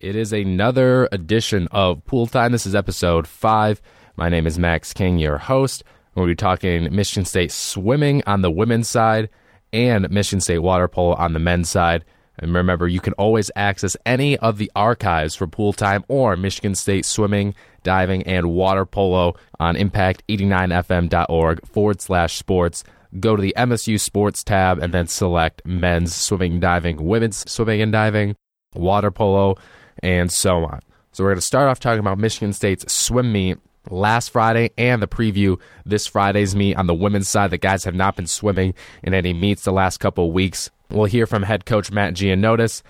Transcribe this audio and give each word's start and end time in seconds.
It 0.00 0.16
is 0.16 0.32
another 0.32 1.10
edition 1.12 1.68
of 1.72 2.02
Pool 2.06 2.26
Time. 2.26 2.52
This 2.52 2.64
is 2.64 2.74
episode 2.74 3.28
five. 3.28 3.82
My 4.16 4.30
name 4.30 4.46
is 4.46 4.58
Max 4.58 4.94
King, 4.94 5.18
your 5.18 5.36
host. 5.36 5.84
We'll 6.14 6.24
be 6.24 6.34
talking 6.34 6.88
Michigan 6.90 7.26
State 7.26 7.52
swimming 7.52 8.22
on 8.26 8.40
the 8.40 8.50
women's 8.50 8.88
side 8.88 9.28
and 9.74 10.08
Michigan 10.10 10.40
State 10.40 10.60
water 10.60 10.88
polo 10.88 11.14
on 11.16 11.34
the 11.34 11.38
men's 11.38 11.68
side. 11.68 12.06
And 12.38 12.54
remember, 12.54 12.88
you 12.88 12.98
can 12.98 13.12
always 13.14 13.50
access 13.54 13.94
any 14.06 14.38
of 14.38 14.56
the 14.56 14.72
archives 14.74 15.36
for 15.36 15.46
Pool 15.46 15.74
Time 15.74 16.02
or 16.08 16.34
Michigan 16.34 16.74
State 16.74 17.04
swimming, 17.04 17.54
diving, 17.82 18.22
and 18.22 18.52
water 18.52 18.86
polo 18.86 19.34
on 19.58 19.74
impact89fm.org 19.74 21.66
forward 21.66 22.00
slash 22.00 22.38
sports. 22.38 22.84
Go 23.20 23.36
to 23.36 23.42
the 23.42 23.54
MSU 23.54 24.00
sports 24.00 24.42
tab 24.42 24.78
and 24.78 24.94
then 24.94 25.08
select 25.08 25.60
men's 25.66 26.14
swimming, 26.14 26.58
diving, 26.58 27.04
women's 27.04 27.50
swimming 27.50 27.82
and 27.82 27.92
diving, 27.92 28.34
water 28.74 29.10
polo, 29.10 29.58
and 30.02 30.32
so 30.32 30.64
on. 30.64 30.80
So 31.12 31.24
we're 31.24 31.30
going 31.30 31.38
to 31.38 31.46
start 31.46 31.68
off 31.68 31.80
talking 31.80 32.00
about 32.00 32.18
Michigan 32.18 32.52
State's 32.52 32.90
swim 32.92 33.32
meet 33.32 33.58
last 33.90 34.30
Friday 34.30 34.70
and 34.78 35.02
the 35.02 35.08
preview 35.08 35.58
this 35.84 36.06
Friday's 36.06 36.54
meet 36.54 36.76
on 36.76 36.86
the 36.86 36.94
women's 36.94 37.28
side. 37.28 37.50
The 37.50 37.58
guys 37.58 37.84
have 37.84 37.94
not 37.94 38.16
been 38.16 38.26
swimming 38.26 38.74
in 39.02 39.14
any 39.14 39.32
meets 39.32 39.64
the 39.64 39.72
last 39.72 39.98
couple 39.98 40.32
weeks. 40.32 40.70
We'll 40.90 41.06
hear 41.06 41.26
from 41.26 41.42
head 41.42 41.66
coach 41.66 41.90
Matt 41.90 42.14
Gianiodis, 42.14 42.82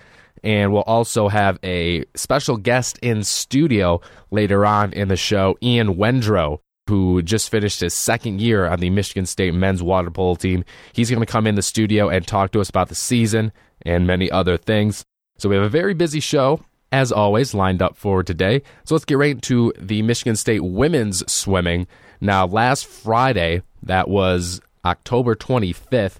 and 0.43 0.73
we'll 0.73 0.81
also 0.83 1.27
have 1.27 1.59
a 1.63 2.05
special 2.15 2.57
guest 2.57 2.97
in 2.99 3.23
studio 3.23 4.01
later 4.31 4.65
on 4.65 4.91
in 4.93 5.07
the 5.07 5.15
show, 5.15 5.57
Ian 5.61 5.95
Wendrow, 5.95 6.59
who 6.87 7.21
just 7.21 7.49
finished 7.49 7.79
his 7.79 7.93
second 7.93 8.41
year 8.41 8.67
on 8.67 8.79
the 8.79 8.89
Michigan 8.89 9.25
State 9.25 9.53
men's 9.53 9.83
water 9.83 10.09
polo 10.09 10.35
team. 10.35 10.65
He's 10.93 11.09
going 11.09 11.21
to 11.21 11.31
come 11.31 11.47
in 11.47 11.55
the 11.55 11.61
studio 11.61 12.09
and 12.09 12.25
talk 12.25 12.51
to 12.51 12.59
us 12.59 12.69
about 12.69 12.89
the 12.89 12.95
season 12.95 13.51
and 13.83 14.07
many 14.07 14.29
other 14.31 14.57
things. 14.57 15.05
So 15.37 15.49
we 15.49 15.55
have 15.55 15.63
a 15.63 15.69
very 15.69 15.93
busy 15.93 16.19
show, 16.19 16.61
as 16.91 17.11
always, 17.11 17.53
lined 17.53 17.81
up 17.81 17.95
for 17.95 18.23
today. 18.23 18.61
So 18.83 18.95
let's 18.95 19.05
get 19.05 19.17
right 19.17 19.31
into 19.31 19.73
the 19.79 20.01
Michigan 20.01 20.35
State 20.35 20.63
women's 20.63 21.23
swimming. 21.31 21.87
Now, 22.19 22.45
last 22.45 22.85
Friday, 22.85 23.61
that 23.83 24.09
was 24.09 24.61
October 24.83 25.35
25th, 25.35 26.19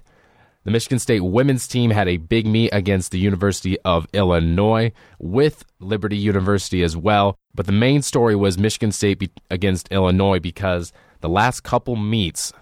the 0.64 0.70
Michigan 0.70 1.00
State 1.00 1.20
women's 1.20 1.66
team 1.66 1.90
had 1.90 2.08
a 2.08 2.18
big 2.18 2.46
meet 2.46 2.70
against 2.72 3.10
the 3.10 3.18
University 3.18 3.78
of 3.80 4.06
Illinois 4.12 4.92
with 5.18 5.64
Liberty 5.80 6.16
University 6.16 6.82
as 6.82 6.96
well. 6.96 7.36
But 7.54 7.66
the 7.66 7.72
main 7.72 8.00
story 8.02 8.36
was 8.36 8.56
Michigan 8.56 8.92
State 8.92 9.18
be- 9.18 9.30
against 9.50 9.90
Illinois 9.90 10.38
because 10.38 10.92
the 11.20 11.28
last 11.28 11.62
couple 11.62 11.96
meets 11.96 12.52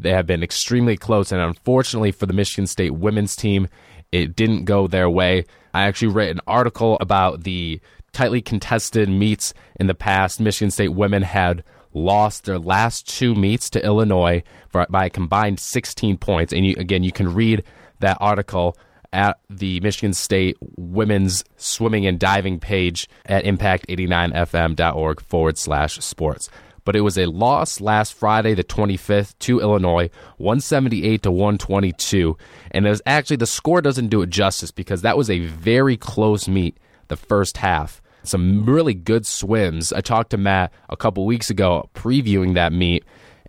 they 0.00 0.10
have 0.10 0.26
been 0.26 0.44
extremely 0.44 0.96
close, 0.96 1.32
and 1.32 1.40
unfortunately 1.40 2.12
for 2.12 2.26
the 2.26 2.32
Michigan 2.32 2.66
State 2.68 2.94
women's 2.94 3.34
team, 3.34 3.68
it 4.12 4.36
didn't 4.36 4.64
go 4.64 4.86
their 4.86 5.10
way. 5.10 5.44
I 5.74 5.84
actually 5.84 6.08
read 6.08 6.30
an 6.30 6.40
article 6.46 6.96
about 7.00 7.44
the 7.44 7.80
tightly 8.12 8.40
contested 8.40 9.08
meets 9.08 9.54
in 9.78 9.86
the 9.86 9.94
past. 9.94 10.40
Michigan 10.40 10.70
State 10.70 10.88
women 10.88 11.22
had 11.22 11.62
lost 11.94 12.44
their 12.44 12.58
last 12.58 13.08
two 13.08 13.34
meets 13.34 13.70
to 13.70 13.84
Illinois 13.84 14.42
by 14.90 15.06
a 15.06 15.10
combined 15.10 15.60
16 15.60 16.16
points. 16.18 16.52
And 16.52 16.66
you, 16.66 16.74
again, 16.78 17.02
you 17.02 17.12
can 17.12 17.34
read 17.34 17.62
that 18.00 18.16
article 18.20 18.76
at 19.12 19.38
the 19.48 19.80
Michigan 19.80 20.12
State 20.12 20.56
women's 20.76 21.44
swimming 21.56 22.06
and 22.06 22.18
diving 22.18 22.60
page 22.60 23.08
at 23.26 23.44
impact89fm.org 23.44 25.20
forward 25.22 25.58
slash 25.58 25.98
sports. 26.00 26.50
But 26.84 26.96
it 26.96 27.02
was 27.02 27.18
a 27.18 27.26
loss 27.26 27.80
last 27.80 28.14
Friday, 28.14 28.54
the 28.54 28.64
25th, 28.64 29.38
to 29.40 29.60
Illinois, 29.60 30.10
178 30.38 31.22
to 31.22 31.30
122. 31.30 32.36
And 32.70 32.86
it 32.86 32.90
was 32.90 33.02
actually, 33.04 33.36
the 33.36 33.46
score 33.46 33.82
doesn't 33.82 34.08
do 34.08 34.22
it 34.22 34.30
justice 34.30 34.70
because 34.70 35.02
that 35.02 35.16
was 35.16 35.28
a 35.30 35.40
very 35.40 35.96
close 35.96 36.48
meet 36.48 36.78
the 37.08 37.16
first 37.16 37.58
half 37.58 38.02
some 38.24 38.64
really 38.64 38.94
good 38.94 39.26
swims. 39.26 39.92
I 39.92 40.00
talked 40.00 40.30
to 40.30 40.36
Matt 40.36 40.72
a 40.88 40.96
couple 40.96 41.24
weeks 41.24 41.50
ago 41.50 41.88
previewing 41.94 42.54
that 42.54 42.72
meet, 42.72 43.04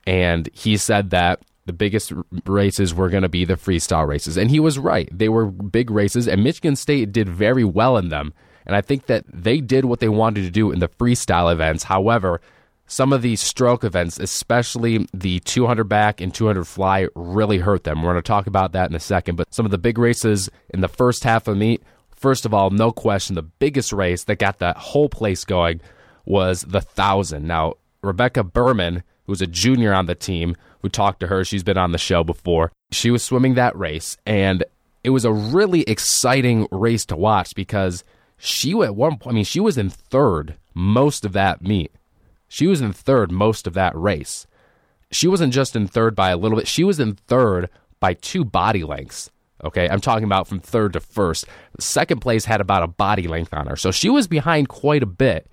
and 0.08 0.50
he 0.54 0.78
said 0.78 1.10
that 1.10 1.42
the 1.66 1.74
biggest 1.74 2.14
races 2.46 2.96
were 2.96 3.10
going 3.10 3.24
to 3.24 3.30
be 3.30 3.46
the 3.46 3.56
freestyle 3.56 4.08
races. 4.08 4.38
And 4.38 4.50
he 4.50 4.60
was 4.60 4.80
right. 4.80 5.08
They 5.12 5.30
were 5.30 5.46
big 5.46 5.92
races, 5.92 6.28
and 6.28 6.44
Michigan 6.44 6.76
State 6.76 7.12
did 7.12 7.30
very 7.30 7.64
well 7.64 7.98
in 7.98 8.10
them. 8.10 8.34
And 8.66 8.76
I 8.76 8.82
think 8.82 9.08
that 9.08 9.26
they 9.32 9.62
did 9.62 9.86
what 9.86 10.00
they 10.00 10.10
wanted 10.10 10.44
to 10.44 10.52
do 10.52 10.72
in 10.72 10.80
the 10.80 10.90
freestyle 10.90 11.52
events. 11.52 11.84
However, 11.84 12.42
some 12.90 13.14
of 13.14 13.22
these 13.22 13.40
stroke 13.40 13.86
events, 13.86 14.20
especially 14.20 15.08
the 15.14 15.40
200 15.42 15.86
back 15.86 16.20
and 16.20 16.34
200 16.34 16.66
fly, 16.66 17.08
really 17.16 17.60
hurt 17.60 17.86
them. 17.86 18.02
We're 18.02 18.12
going 18.12 18.22
to 18.22 18.28
talk 18.28 18.48
about 18.48 18.74
that 18.74 18.90
in 18.90 18.96
a 18.96 19.00
second. 19.00 19.38
But 19.38 19.54
some 19.54 19.66
of 19.66 19.72
the 19.72 19.78
big 19.78 19.98
races 19.98 20.50
in 20.70 20.82
the 20.82 20.88
first 20.90 21.24
half 21.24 21.48
of 21.48 21.56
the 21.56 21.60
meet 21.60 21.84
First 22.20 22.46
of 22.46 22.54
all, 22.54 22.70
no 22.70 22.92
question, 22.92 23.36
the 23.36 23.42
biggest 23.42 23.94
race 23.94 24.26
that 24.26 24.40
got 24.40 24.60
that 24.60 24.76
whole 24.76 25.08
place 25.08 25.46
going 25.46 25.80
was 26.26 26.64
the 26.64 26.82
thousand. 26.82 27.48
Now, 27.48 27.76
Rebecca 28.02 28.44
Berman, 28.44 29.04
who's 29.26 29.42
a 29.42 29.48
junior 29.48 29.94
on 29.94 30.06
the 30.06 30.16
team, 30.16 30.58
who 30.82 30.90
talked 30.90 31.22
to 31.22 31.28
her, 31.28 31.46
she's 31.46 31.64
been 31.64 31.78
on 31.78 31.94
the 31.94 31.98
show 31.98 32.26
before. 32.26 32.74
She 32.92 33.10
was 33.10 33.24
swimming 33.24 33.54
that 33.54 33.78
race, 33.78 34.18
and 34.26 34.66
it 35.02 35.12
was 35.12 35.24
a 35.24 35.32
really 35.32 35.84
exciting 35.84 36.68
race 36.72 37.06
to 37.06 37.16
watch 37.16 37.56
because 37.56 38.04
she 38.38 38.74
at 38.82 38.98
one 38.98 39.18
point, 39.18 39.34
I 39.34 39.36
mean, 39.36 39.46
she 39.46 39.62
was 39.62 39.78
in 39.78 39.90
third 39.90 40.58
most 40.74 41.24
of 41.24 41.32
that 41.32 41.62
meet. 41.62 41.94
She 42.50 42.68
was 42.68 42.82
in 42.82 42.92
third 42.92 43.32
most 43.32 43.66
of 43.66 43.74
that 43.76 43.96
race. 43.96 44.46
She 45.12 45.28
wasn't 45.28 45.54
just 45.54 45.76
in 45.76 45.88
third 45.88 46.16
by 46.16 46.32
a 46.32 46.38
little 46.38 46.58
bit, 46.58 46.68
she 46.68 46.84
was 46.84 47.00
in 47.00 47.16
third 47.16 47.70
by 48.00 48.16
two 48.16 48.44
body 48.44 48.84
lengths. 48.84 49.32
Okay, 49.64 49.90
I'm 49.90 50.00
talking 50.00 50.24
about 50.24 50.48
from 50.48 50.60
third 50.60 50.94
to 50.94 51.00
first. 51.00 51.46
Second 51.80 52.22
place 52.22 52.46
had 52.46 52.62
about 52.62 52.84
a 52.84 52.88
body 52.88 53.28
length 53.28 53.54
on 53.54 53.68
her, 53.68 53.76
so 53.76 53.92
she 53.92 54.10
was 54.10 54.28
behind 54.28 54.70
quite 54.70 55.04
a 55.04 55.08
bit. 55.08 55.48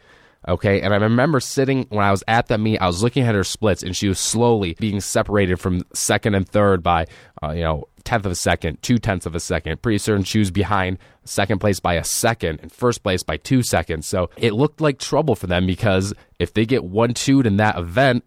Okay, 0.49 0.81
and 0.81 0.95
I 0.95 0.99
remember 0.99 1.41
sitting 1.41 1.87
when 1.89 2.05
I 2.05 2.13
was 2.13 2.23
at 2.29 2.47
that 2.47 2.61
meet, 2.61 2.79
I 2.79 2.87
was 2.87 3.03
looking 3.03 3.25
at 3.25 3.35
her 3.35 3.43
splits, 3.43 3.83
and 3.83 3.97
she 3.97 4.07
was 4.07 4.21
slowly 4.21 4.77
being 4.79 5.01
separated 5.01 5.57
from 5.57 5.83
second 5.93 6.37
and 6.37 6.49
third 6.49 6.85
by, 6.85 7.07
uh, 7.43 7.51
you 7.51 7.63
know, 7.63 7.89
tenth 8.07 8.25
of 8.25 8.33
a 8.33 8.37
second, 8.37 8.81
two 8.83 8.99
tenths 8.99 9.27
of 9.27 9.35
a 9.35 9.41
second. 9.41 9.83
Pretty 9.83 9.99
certain 9.99 10.25
she 10.25 10.39
was 10.39 10.51
behind 10.51 10.99
second 11.25 11.59
place 11.59 11.81
by 11.81 11.95
a 11.95 12.05
second 12.05 12.61
and 12.63 12.73
first 12.73 13.03
place 13.03 13.23
by 13.23 13.37
two 13.37 13.63
seconds. 13.63 14.07
So 14.07 14.31
it 14.37 14.55
looked 14.55 14.81
like 14.81 14.99
trouble 14.99 15.35
for 15.35 15.47
them 15.47 15.67
because 15.67 16.15
if 16.39 16.55
they 16.55 16.65
get 16.65 16.85
one 16.85 17.13
two 17.13 17.41
in 17.41 17.59
that 17.59 17.77
event, 17.77 18.25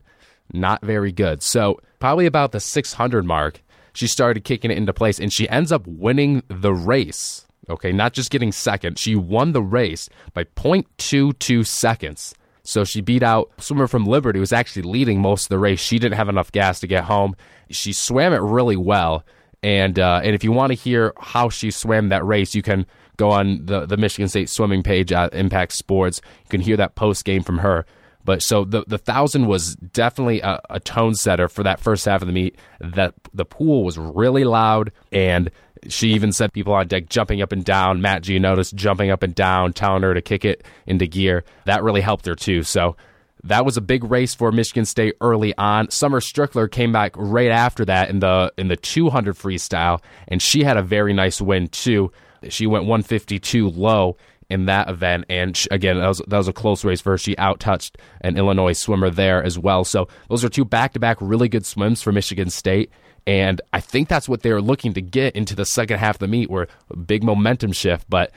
not 0.54 0.84
very 0.84 1.12
good. 1.12 1.42
So 1.42 1.80
probably 2.00 2.26
about 2.26 2.52
the 2.52 2.60
600 2.60 3.26
mark, 3.26 3.62
she 3.94 4.06
started 4.06 4.44
kicking 4.44 4.70
it 4.70 4.78
into 4.78 4.94
place 4.94 5.20
and 5.20 5.34
she 5.34 5.50
ends 5.50 5.72
up 5.72 5.88
winning 5.88 6.44
the 6.48 6.74
race. 6.74 7.46
Okay, 7.70 7.92
not 7.92 8.14
just 8.14 8.32
getting 8.32 8.52
second, 8.52 8.98
she 8.98 9.16
won 9.16 9.52
the 9.52 9.62
race 9.62 10.10
by 10.34 10.44
0.22 10.44 11.66
seconds. 11.66 12.34
So 12.64 12.84
she 12.84 13.02
beat 13.02 13.24
out 13.24 13.52
swimmer 13.58 13.88
from 13.88 14.06
Liberty, 14.06 14.38
who 14.38 14.42
was 14.42 14.54
actually 14.54 14.84
leading 14.84 15.22
most 15.22 15.46
of 15.46 15.50
the 15.50 15.60
race. 15.60 15.80
She 15.80 16.00
didn't 16.00 16.18
have 16.18 16.30
enough 16.30 16.52
gas 16.52 16.80
to 16.82 16.88
get 16.88 17.06
home. 17.06 17.36
She 17.70 17.94
swam 17.94 18.34
it 18.34 18.42
really 18.42 18.76
well. 18.76 19.24
And 19.62 20.00
uh, 20.00 20.22
and 20.24 20.36
if 20.36 20.44
you 20.44 20.52
want 20.52 20.72
to 20.72 20.76
hear 20.76 21.14
how 21.20 21.50
she 21.50 21.72
swam 21.72 22.10
that 22.10 22.26
race, 22.26 22.56
you 22.56 22.62
can 22.62 22.86
go 23.18 23.32
on 23.32 23.66
the, 23.66 23.86
the 23.86 23.98
Michigan 23.98 24.30
State 24.30 24.50
swimming 24.50 24.84
page 24.84 25.12
at 25.12 25.34
Impact 25.34 25.74
Sports. 25.74 26.22
You 26.44 26.50
can 26.50 26.62
hear 26.62 26.78
that 26.78 26.96
post 26.96 27.26
game 27.26 27.44
from 27.44 27.58
her. 27.60 27.86
But 28.24 28.42
so 28.42 28.64
the 28.64 28.84
the 28.88 28.98
thousand 28.98 29.48
was 29.48 29.76
definitely 29.76 30.42
a, 30.42 30.62
a 30.70 30.80
tone 30.80 31.16
setter 31.16 31.50
for 31.50 31.64
that 31.64 31.80
first 31.80 32.06
half 32.06 32.22
of 32.22 32.28
the 32.28 32.34
meet. 32.34 32.58
That 32.80 33.14
the 33.34 33.46
pool 33.46 33.84
was 33.84 33.98
really 33.98 34.44
loud, 34.44 34.92
and 35.12 35.50
she 35.88 36.10
even 36.10 36.32
said 36.32 36.54
people 36.54 36.74
on 36.74 36.88
deck 36.88 37.10
jumping 37.10 37.42
up 37.42 37.52
and 37.52 37.64
down. 37.64 38.02
Matt 38.02 38.24
Gianiodis 38.24 38.74
jumping 38.74 39.10
up 39.10 39.24
and 39.24 39.34
down, 39.34 39.74
telling 39.74 40.04
her 40.04 40.14
to 40.14 40.22
kick 40.22 40.46
it 40.46 40.64
into 40.86 41.08
gear. 41.08 41.44
That 41.66 41.84
really 41.84 42.02
helped 42.02 42.26
her 42.26 42.36
too. 42.36 42.64
So 42.64 42.96
that 43.44 43.66
was 43.66 43.78
a 43.78 43.82
big 43.82 44.04
race 44.04 44.36
for 44.36 44.52
Michigan 44.52 44.86
State 44.86 45.16
early 45.22 45.56
on. 45.58 45.90
Summer 45.90 46.20
Strickler 46.20 46.70
came 46.70 46.92
back 46.92 47.14
right 47.16 47.52
after 47.52 47.86
that 47.86 48.10
in 48.10 48.20
the 48.20 48.52
in 48.58 48.68
the 48.68 48.76
200 48.76 49.36
freestyle, 49.36 50.02
and 50.28 50.42
she 50.42 50.64
had 50.64 50.78
a 50.78 50.84
very 50.84 51.14
nice 51.14 51.42
win 51.42 51.68
too. 51.68 52.12
She 52.50 52.68
went 52.68 52.86
152 52.86 53.70
low 53.70 54.18
in 54.50 54.66
that 54.66 54.90
event. 54.90 55.26
And 55.30 55.56
she, 55.56 55.68
again, 55.72 55.98
that 56.00 56.08
was, 56.08 56.22
that 56.28 56.38
was 56.38 56.48
a 56.48 56.54
close 56.54 56.84
race 56.84 57.02
for 57.02 57.12
her. 57.12 57.18
She 57.18 57.36
outtouched 57.36 57.96
an 58.22 58.38
Illinois 58.38 58.74
swimmer 58.74 59.10
there 59.10 59.44
as 59.44 59.60
well. 59.60 59.84
So 59.84 60.08
those 60.30 60.44
are 60.44 60.50
two 60.50 60.66
back 60.66 60.94
to 60.94 61.00
back 61.00 61.18
really 61.22 61.50
good 61.50 61.66
swims 61.66 62.02
for 62.02 62.12
Michigan 62.12 62.50
State. 62.50 62.92
And 63.28 63.62
I 63.74 63.80
think 63.80 64.08
that's 64.08 64.28
what 64.28 64.42
they're 64.42 64.62
looking 64.62 64.94
to 64.94 65.02
get 65.02 65.36
into 65.36 65.56
the 65.56 65.66
second 65.66 66.00
half 66.00 66.16
of 66.16 66.20
the 66.20 66.28
meet, 66.28 66.50
where 66.50 66.68
big 67.06 67.24
momentum 67.24 67.74
shift. 67.74 68.10
But 68.10 68.32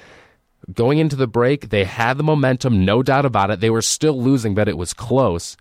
going 0.72 0.98
into 0.98 1.16
the 1.16 1.26
break, 1.26 1.70
they 1.70 1.84
had 1.84 2.18
the 2.18 2.24
momentum, 2.24 2.84
no 2.84 3.02
doubt 3.02 3.24
about 3.24 3.50
it. 3.50 3.60
They 3.60 3.70
were 3.70 3.82
still 3.82 4.20
losing, 4.20 4.54
but 4.54 4.68
it 4.68 4.76
was 4.76 4.92
close. 4.92 5.56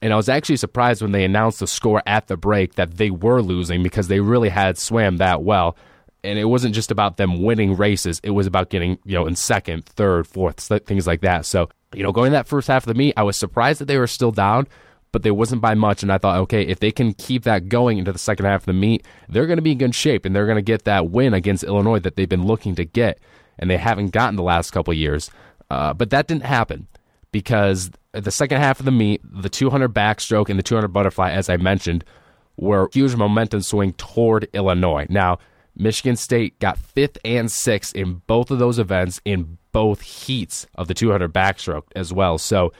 And 0.00 0.12
I 0.12 0.16
was 0.16 0.28
actually 0.28 0.56
surprised 0.56 1.00
when 1.00 1.12
they 1.12 1.24
announced 1.24 1.60
the 1.60 1.66
score 1.66 2.02
at 2.06 2.26
the 2.26 2.36
break 2.36 2.74
that 2.74 2.96
they 2.96 3.10
were 3.10 3.40
losing 3.40 3.82
because 3.82 4.08
they 4.08 4.20
really 4.20 4.48
had 4.48 4.76
swam 4.76 5.18
that 5.18 5.42
well 5.42 5.76
and 6.24 6.38
it 6.38 6.44
wasn't 6.44 6.74
just 6.74 6.90
about 6.90 7.16
them 7.16 7.42
winning 7.42 7.76
races. 7.76 8.20
It 8.22 8.30
was 8.30 8.46
about 8.46 8.70
getting, 8.70 8.98
you 9.04 9.14
know, 9.14 9.26
in 9.26 9.34
second, 9.34 9.84
third, 9.86 10.26
fourth, 10.26 10.60
things 10.86 11.06
like 11.06 11.20
that. 11.22 11.46
So, 11.46 11.68
you 11.94 12.02
know, 12.02 12.12
going 12.12 12.32
that 12.32 12.46
first 12.46 12.68
half 12.68 12.84
of 12.84 12.88
the 12.88 12.98
meet, 12.98 13.14
I 13.16 13.22
was 13.22 13.36
surprised 13.36 13.80
that 13.80 13.86
they 13.86 13.98
were 13.98 14.06
still 14.06 14.30
down, 14.30 14.68
but 15.10 15.22
they 15.22 15.30
wasn't 15.30 15.62
by 15.62 15.74
much. 15.74 16.02
And 16.02 16.12
I 16.12 16.18
thought, 16.18 16.38
okay, 16.42 16.62
if 16.62 16.78
they 16.78 16.92
can 16.92 17.12
keep 17.14 17.42
that 17.42 17.68
going 17.68 17.98
into 17.98 18.12
the 18.12 18.18
second 18.18 18.46
half 18.46 18.62
of 18.62 18.66
the 18.66 18.72
meet, 18.72 19.04
they're 19.28 19.46
going 19.46 19.58
to 19.58 19.62
be 19.62 19.72
in 19.72 19.78
good 19.78 19.94
shape 19.94 20.24
and 20.24 20.34
they're 20.34 20.46
going 20.46 20.56
to 20.56 20.62
get 20.62 20.84
that 20.84 21.10
win 21.10 21.34
against 21.34 21.64
Illinois 21.64 21.98
that 22.00 22.16
they've 22.16 22.28
been 22.28 22.46
looking 22.46 22.76
to 22.76 22.84
get 22.84 23.18
and 23.58 23.70
they 23.70 23.76
haven't 23.76 24.10
gotten 24.10 24.36
the 24.36 24.42
last 24.42 24.70
couple 24.70 24.92
years. 24.94 25.30
Uh, 25.70 25.94
but 25.94 26.10
that 26.10 26.26
didn't 26.26 26.44
happen 26.44 26.86
because 27.32 27.90
the 28.12 28.30
second 28.30 28.58
half 28.58 28.78
of 28.78 28.84
the 28.84 28.92
meet, 28.92 29.20
the 29.24 29.48
200 29.48 29.92
backstroke 29.92 30.48
and 30.48 30.58
the 30.58 30.62
200 30.62 30.88
butterfly, 30.88 31.30
as 31.30 31.48
I 31.48 31.56
mentioned, 31.56 32.04
were 32.56 32.90
huge 32.92 33.16
momentum 33.16 33.62
swing 33.62 33.94
toward 33.94 34.48
Illinois. 34.52 35.06
Now, 35.08 35.38
Michigan 35.74 36.16
State 36.16 36.58
got 36.58 36.78
fifth 36.78 37.16
and 37.24 37.50
sixth 37.50 37.96
in 37.96 38.22
both 38.26 38.50
of 38.50 38.58
those 38.58 38.78
events 38.78 39.20
in 39.24 39.56
both 39.72 40.02
heats 40.02 40.66
of 40.74 40.88
the 40.88 40.94
200 40.94 41.32
backstroke 41.32 41.84
as 41.96 42.12
well. 42.12 42.36
So 42.36 42.72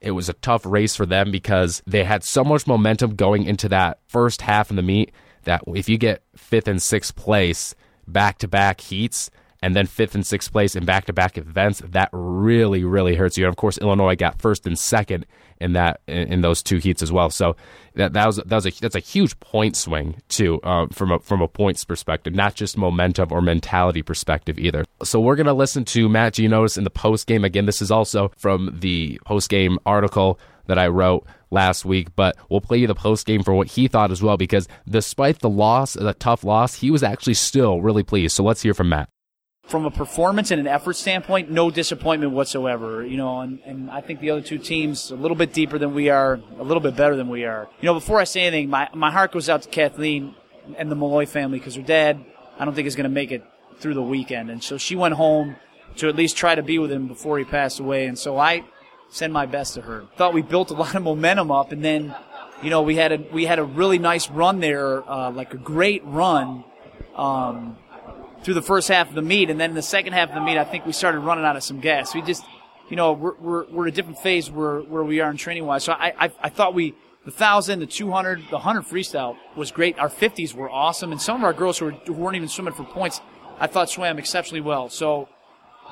it 0.00 0.12
was 0.12 0.28
a 0.28 0.34
tough 0.34 0.64
race 0.64 0.96
for 0.96 1.04
them 1.04 1.30
because 1.30 1.82
they 1.86 2.04
had 2.04 2.24
so 2.24 2.42
much 2.42 2.66
momentum 2.66 3.14
going 3.14 3.44
into 3.44 3.68
that 3.68 3.98
first 4.08 4.40
half 4.40 4.70
of 4.70 4.76
the 4.76 4.82
meet 4.82 5.12
that 5.44 5.62
if 5.66 5.88
you 5.88 5.98
get 5.98 6.22
fifth 6.34 6.68
and 6.68 6.80
sixth 6.80 7.14
place 7.14 7.74
back 8.08 8.38
to 8.38 8.48
back 8.48 8.80
heats, 8.80 9.30
and 9.62 9.76
then 9.76 9.86
fifth 9.86 10.14
and 10.14 10.26
sixth 10.26 10.52
place 10.52 10.74
in 10.74 10.84
back 10.84 11.04
to 11.06 11.12
back 11.12 11.36
events, 11.36 11.82
that 11.86 12.08
really, 12.12 12.84
really 12.84 13.14
hurts 13.14 13.36
you. 13.36 13.44
And 13.44 13.52
of 13.52 13.56
course, 13.56 13.78
Illinois 13.78 14.16
got 14.16 14.40
first 14.40 14.66
and 14.66 14.78
second 14.78 15.26
in 15.60 15.74
that 15.74 16.00
in, 16.06 16.32
in 16.32 16.40
those 16.40 16.62
two 16.62 16.78
heats 16.78 17.02
as 17.02 17.12
well. 17.12 17.30
So 17.30 17.56
that 17.94 18.14
that 18.14 18.26
was 18.26 18.36
that 18.36 18.50
was 18.50 18.66
a 18.66 18.70
that's 18.80 18.94
a 18.94 19.00
huge 19.00 19.38
point 19.40 19.76
swing 19.76 20.16
too 20.28 20.60
uh, 20.62 20.86
from 20.92 21.12
a 21.12 21.18
from 21.18 21.42
a 21.42 21.48
points 21.48 21.84
perspective, 21.84 22.34
not 22.34 22.54
just 22.54 22.78
momentum 22.78 23.28
or 23.30 23.42
mentality 23.42 24.02
perspective 24.02 24.58
either. 24.58 24.84
So 25.02 25.20
we're 25.20 25.36
gonna 25.36 25.54
listen 25.54 25.84
to 25.86 26.08
Matt 26.08 26.34
Gianiodis 26.34 26.78
in 26.78 26.84
the 26.84 26.90
post 26.90 27.26
game 27.26 27.44
again. 27.44 27.66
This 27.66 27.82
is 27.82 27.90
also 27.90 28.32
from 28.36 28.78
the 28.80 29.20
post 29.26 29.50
game 29.50 29.78
article 29.84 30.38
that 30.66 30.78
I 30.78 30.86
wrote 30.86 31.26
last 31.50 31.84
week, 31.84 32.14
but 32.14 32.36
we'll 32.48 32.60
play 32.60 32.78
you 32.78 32.86
the 32.86 32.94
post 32.94 33.26
game 33.26 33.42
for 33.42 33.52
what 33.52 33.66
he 33.66 33.88
thought 33.88 34.12
as 34.12 34.22
well 34.22 34.36
because 34.36 34.68
despite 34.88 35.40
the 35.40 35.50
loss, 35.50 35.94
the 35.94 36.14
tough 36.14 36.44
loss, 36.44 36.76
he 36.76 36.92
was 36.92 37.02
actually 37.02 37.34
still 37.34 37.82
really 37.82 38.04
pleased. 38.04 38.36
So 38.36 38.44
let's 38.44 38.62
hear 38.62 38.72
from 38.72 38.88
Matt 38.88 39.08
from 39.70 39.86
a 39.86 39.90
performance 39.90 40.50
and 40.50 40.60
an 40.60 40.66
effort 40.66 40.94
standpoint, 40.94 41.50
no 41.50 41.70
disappointment 41.70 42.32
whatsoever. 42.32 43.06
You 43.06 43.16
know, 43.16 43.40
and, 43.40 43.60
and 43.64 43.90
I 43.90 44.00
think 44.00 44.20
the 44.20 44.30
other 44.30 44.40
two 44.40 44.58
teams 44.58 45.10
a 45.10 45.14
little 45.14 45.36
bit 45.36 45.52
deeper 45.52 45.78
than 45.78 45.94
we 45.94 46.10
are, 46.10 46.40
a 46.58 46.62
little 46.62 46.80
bit 46.80 46.96
better 46.96 47.16
than 47.16 47.28
we 47.28 47.44
are. 47.44 47.68
You 47.80 47.86
know, 47.86 47.94
before 47.94 48.20
I 48.20 48.24
say 48.24 48.42
anything, 48.42 48.68
my, 48.68 48.88
my 48.92 49.10
heart 49.10 49.32
goes 49.32 49.48
out 49.48 49.62
to 49.62 49.68
Kathleen 49.68 50.34
and 50.76 50.90
the 50.90 50.96
Malloy 50.96 51.24
family 51.26 51.58
because 51.58 51.76
her 51.76 51.82
dad, 51.82 52.24
I 52.58 52.64
don't 52.64 52.74
think 52.74 52.86
is 52.86 52.96
going 52.96 53.04
to 53.04 53.10
make 53.10 53.30
it 53.30 53.44
through 53.78 53.94
the 53.94 54.02
weekend. 54.02 54.50
And 54.50 54.62
so 54.62 54.76
she 54.76 54.96
went 54.96 55.14
home 55.14 55.56
to 55.96 56.08
at 56.08 56.16
least 56.16 56.36
try 56.36 56.54
to 56.54 56.62
be 56.62 56.78
with 56.78 56.90
him 56.90 57.06
before 57.06 57.38
he 57.38 57.44
passed 57.44 57.80
away. 57.80 58.06
And 58.06 58.18
so 58.18 58.38
I 58.38 58.64
send 59.08 59.32
my 59.32 59.46
best 59.46 59.74
to 59.74 59.82
her. 59.82 60.04
Thought 60.16 60.34
we 60.34 60.42
built 60.42 60.70
a 60.70 60.74
lot 60.74 60.94
of 60.94 61.02
momentum 61.02 61.50
up 61.50 61.72
and 61.72 61.84
then, 61.84 62.14
you 62.62 62.70
know, 62.70 62.82
we 62.82 62.96
had 62.96 63.12
a, 63.12 63.16
we 63.32 63.46
had 63.46 63.58
a 63.58 63.64
really 63.64 63.98
nice 63.98 64.28
run 64.28 64.60
there, 64.60 65.08
uh, 65.08 65.30
like 65.30 65.54
a 65.54 65.58
great 65.58 66.04
run. 66.04 66.64
Um, 67.16 67.76
through 68.42 68.54
the 68.54 68.62
first 68.62 68.88
half 68.88 69.08
of 69.08 69.14
the 69.14 69.22
meet, 69.22 69.50
and 69.50 69.60
then 69.60 69.70
in 69.70 69.76
the 69.76 69.82
second 69.82 70.12
half 70.12 70.30
of 70.30 70.34
the 70.34 70.40
meet, 70.40 70.58
I 70.58 70.64
think 70.64 70.86
we 70.86 70.92
started 70.92 71.20
running 71.20 71.44
out 71.44 71.56
of 71.56 71.62
some 71.62 71.80
gas. 71.80 72.14
We 72.14 72.22
just, 72.22 72.44
you 72.88 72.96
know, 72.96 73.12
we're 73.12 73.34
we're, 73.36 73.64
we're 73.70 73.86
a 73.86 73.92
different 73.92 74.18
phase 74.18 74.50
where 74.50 74.80
where 74.80 75.04
we 75.04 75.20
are 75.20 75.30
in 75.30 75.36
training 75.36 75.66
wise. 75.66 75.84
So 75.84 75.92
I, 75.92 76.14
I 76.18 76.32
I 76.42 76.48
thought 76.48 76.74
we 76.74 76.94
the 77.24 77.30
thousand, 77.30 77.80
the 77.80 77.86
two 77.86 78.10
hundred, 78.10 78.42
the 78.50 78.58
hundred 78.58 78.84
freestyle 78.84 79.36
was 79.56 79.70
great. 79.70 79.98
Our 79.98 80.08
fifties 80.08 80.54
were 80.54 80.70
awesome, 80.70 81.12
and 81.12 81.20
some 81.20 81.36
of 81.36 81.44
our 81.44 81.52
girls 81.52 81.78
who, 81.78 81.86
were, 81.86 81.92
who 81.92 82.14
weren't 82.14 82.36
even 82.36 82.48
swimming 82.48 82.74
for 82.74 82.84
points, 82.84 83.20
I 83.58 83.66
thought 83.66 83.90
swam 83.90 84.18
exceptionally 84.18 84.62
well. 84.62 84.88
So 84.88 85.28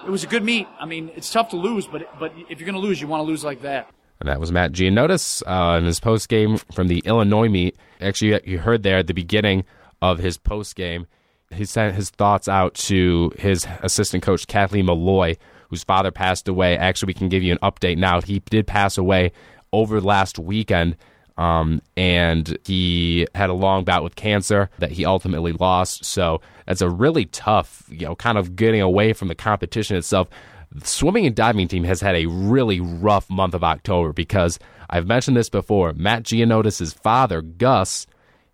it 0.06 0.10
was 0.10 0.24
a 0.24 0.26
good 0.26 0.42
meet. 0.42 0.66
I 0.80 0.86
mean, 0.86 1.10
it's 1.16 1.30
tough 1.30 1.50
to 1.50 1.56
lose, 1.56 1.86
but 1.86 2.08
but 2.18 2.32
if 2.48 2.58
you're 2.58 2.66
going 2.66 2.80
to 2.80 2.86
lose, 2.88 3.00
you 3.00 3.08
want 3.08 3.20
to 3.20 3.26
lose 3.26 3.44
like 3.44 3.62
that. 3.62 3.90
And 4.20 4.28
that 4.28 4.40
was 4.40 4.50
Matt 4.50 4.72
Gianiodis 4.72 5.42
uh, 5.46 5.78
in 5.78 5.84
his 5.84 6.00
post 6.00 6.28
game 6.28 6.56
from 6.72 6.88
the 6.88 7.02
Illinois 7.04 7.48
meet. 7.48 7.76
Actually, 8.00 8.40
you 8.44 8.58
heard 8.58 8.82
there 8.82 8.98
at 8.98 9.06
the 9.06 9.14
beginning 9.14 9.64
of 10.02 10.18
his 10.18 10.38
post 10.38 10.74
game 10.74 11.06
he 11.50 11.64
sent 11.64 11.94
his 11.94 12.10
thoughts 12.10 12.48
out 12.48 12.74
to 12.74 13.32
his 13.38 13.66
assistant 13.82 14.22
coach 14.22 14.46
Kathleen 14.46 14.86
Malloy, 14.86 15.36
whose 15.70 15.84
father 15.84 16.10
passed 16.10 16.48
away. 16.48 16.76
Actually, 16.76 17.08
we 17.08 17.14
can 17.14 17.28
give 17.28 17.42
you 17.42 17.52
an 17.52 17.58
update 17.58 17.98
now. 17.98 18.20
He 18.20 18.40
did 18.40 18.66
pass 18.66 18.98
away 18.98 19.32
over 19.72 20.00
last 20.00 20.38
weekend, 20.38 20.96
um, 21.36 21.80
and 21.96 22.58
he 22.64 23.26
had 23.34 23.50
a 23.50 23.54
long 23.54 23.84
bout 23.84 24.02
with 24.02 24.16
cancer 24.16 24.70
that 24.78 24.92
he 24.92 25.04
ultimately 25.04 25.52
lost. 25.52 26.04
So 26.04 26.40
that's 26.66 26.80
a 26.80 26.88
really 26.88 27.26
tough, 27.26 27.84
you 27.88 28.06
know, 28.06 28.16
kind 28.16 28.38
of 28.38 28.56
getting 28.56 28.80
away 28.80 29.12
from 29.12 29.28
the 29.28 29.34
competition 29.34 29.96
itself. 29.96 30.28
The 30.72 30.86
swimming 30.86 31.26
and 31.26 31.34
diving 31.34 31.68
team 31.68 31.84
has 31.84 32.00
had 32.00 32.14
a 32.14 32.26
really 32.26 32.80
rough 32.80 33.30
month 33.30 33.54
of 33.54 33.64
October 33.64 34.12
because 34.12 34.58
I've 34.90 35.06
mentioned 35.06 35.36
this 35.36 35.48
before. 35.48 35.92
Matt 35.94 36.24
Gianiodis' 36.24 36.94
father, 36.94 37.40
Gus, 37.40 38.06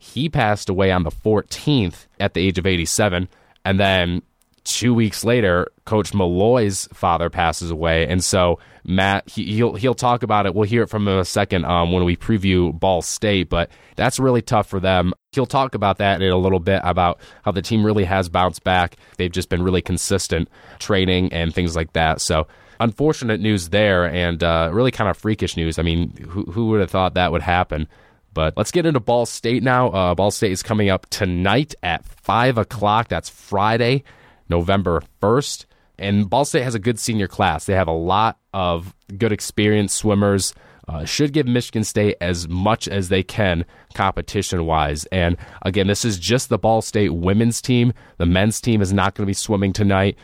he 0.05 0.29
passed 0.29 0.69
away 0.69 0.93
on 0.93 1.03
the 1.03 1.11
14th 1.11 2.07
at 2.21 2.35
the 2.35 2.47
age 2.47 2.59
of 2.59 2.67
87. 2.67 3.27
And 3.65 3.81
then 3.81 4.21
two 4.63 4.93
weeks 4.93 5.25
later, 5.25 5.69
Coach 5.87 6.13
Malloy's 6.13 6.87
father 6.93 7.31
passes 7.31 7.71
away. 7.71 8.07
And 8.07 8.23
so 8.23 8.59
Matt, 8.85 9.27
he, 9.31 9.63
will 9.63 9.77
he'll 9.77 9.95
talk 9.95 10.23
about 10.23 10.45
it. 10.45 10.55
We'll 10.55 10.69
hear 10.69 10.83
it 10.83 10.91
from 10.91 11.09
him 11.09 11.15
in 11.15 11.21
a 11.21 11.25
second 11.25 11.65
um, 11.65 11.91
when 11.91 12.05
we 12.05 12.17
preview 12.17 12.79
Ball 12.79 13.01
State, 13.01 13.49
but 13.49 13.71
that's 13.97 14.19
really 14.19 14.43
tough 14.43 14.67
for 14.67 14.79
them. 14.79 15.15
He'll 15.33 15.47
talk 15.47 15.75
about 15.75 15.97
that 15.99 16.21
in 16.21 16.31
a 16.31 16.37
little 16.37 16.61
bit 16.61 16.83
about 16.85 17.19
how 17.43 17.53
the 17.53 17.63
team 17.63 17.85
really 17.85 18.05
has 18.05 18.29
bounced 18.29 18.63
back. 18.63 18.97
They've 19.17 19.33
just 19.33 19.49
been 19.49 19.63
really 19.63 19.83
consistent 19.83 20.51
training 20.81 21.33
and 21.33 21.55
things 21.55 21.75
like 21.75 21.95
that. 21.95 22.21
So 22.21 22.47
unfortunate 22.79 23.41
news 23.41 23.71
there, 23.71 24.05
and 24.05 24.43
uh, 24.43 24.69
really 24.71 24.91
kind 24.91 25.09
of 25.09 25.17
freakish 25.17 25.57
news. 25.57 25.79
I 25.79 25.83
mean, 25.83 26.15
who, 26.29 26.43
who 26.45 26.67
would 26.67 26.81
have 26.81 26.91
thought 26.91 27.15
that 27.15 27.33
would 27.33 27.43
happen? 27.43 27.89
But 28.35 28.57
let's 28.57 28.73
get 28.73 28.85
into 28.85 29.01
Ball 29.01 29.25
State 29.27 29.63
now. 29.63 29.89
Uh, 29.89 30.15
Ball 30.15 30.31
State 30.31 30.53
is 30.53 30.63
coming 30.63 30.91
up 30.91 31.07
tonight 31.09 31.75
at 31.83 32.05
5 32.05 32.59
o'clock. 32.59 33.09
That's 33.09 33.31
Friday, 33.31 34.03
November 34.49 35.03
1st. 35.23 35.67
And 35.99 36.29
Ball 36.29 36.45
State 36.45 36.65
has 36.65 36.75
a 36.75 36.81
good 36.81 36.99
senior 36.99 37.29
class. 37.29 37.67
They 37.67 37.75
have 37.75 37.89
a 37.89 37.93
lot 37.93 38.39
of 38.53 38.95
good 39.17 39.33
experienced 39.33 39.97
swimmers. 39.97 40.53
Uh, 40.87 41.05
should 41.05 41.33
give 41.33 41.47
Michigan 41.47 41.85
State 41.85 42.17
as 42.21 42.47
much 42.47 42.89
as 42.89 43.09
they 43.09 43.23
can 43.23 43.65
competition 43.95 44.67
wise. 44.67 45.07
And 45.07 45.39
again, 45.63 45.87
this 45.87 46.05
is 46.05 46.19
just 46.19 46.51
the 46.51 46.59
Ball 46.59 46.83
State 46.83 47.15
women's 47.15 47.63
team. 47.63 47.95
The 48.19 48.27
men's 48.27 48.61
team 48.61 48.83
is 48.83 48.93
not 48.93 49.15
going 49.15 49.25
to 49.25 49.31
be 49.31 49.35
swimming 49.35 49.73
tonight. 49.73 50.19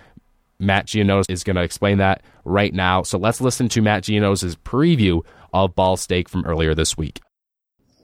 Matt 0.58 0.86
Gianiodis 0.86 1.30
is 1.30 1.44
going 1.44 1.56
to 1.56 1.62
explain 1.62 1.96
that 1.98 2.22
right 2.44 2.74
now. 2.74 3.02
So 3.02 3.16
let's 3.16 3.40
listen 3.40 3.70
to 3.70 3.80
Matt 3.80 4.02
Gianiodis' 4.04 4.56
preview 4.56 5.24
of 5.54 5.74
Ball 5.74 5.96
State 5.96 6.28
from 6.28 6.44
earlier 6.44 6.74
this 6.74 6.96
week. 6.96 7.20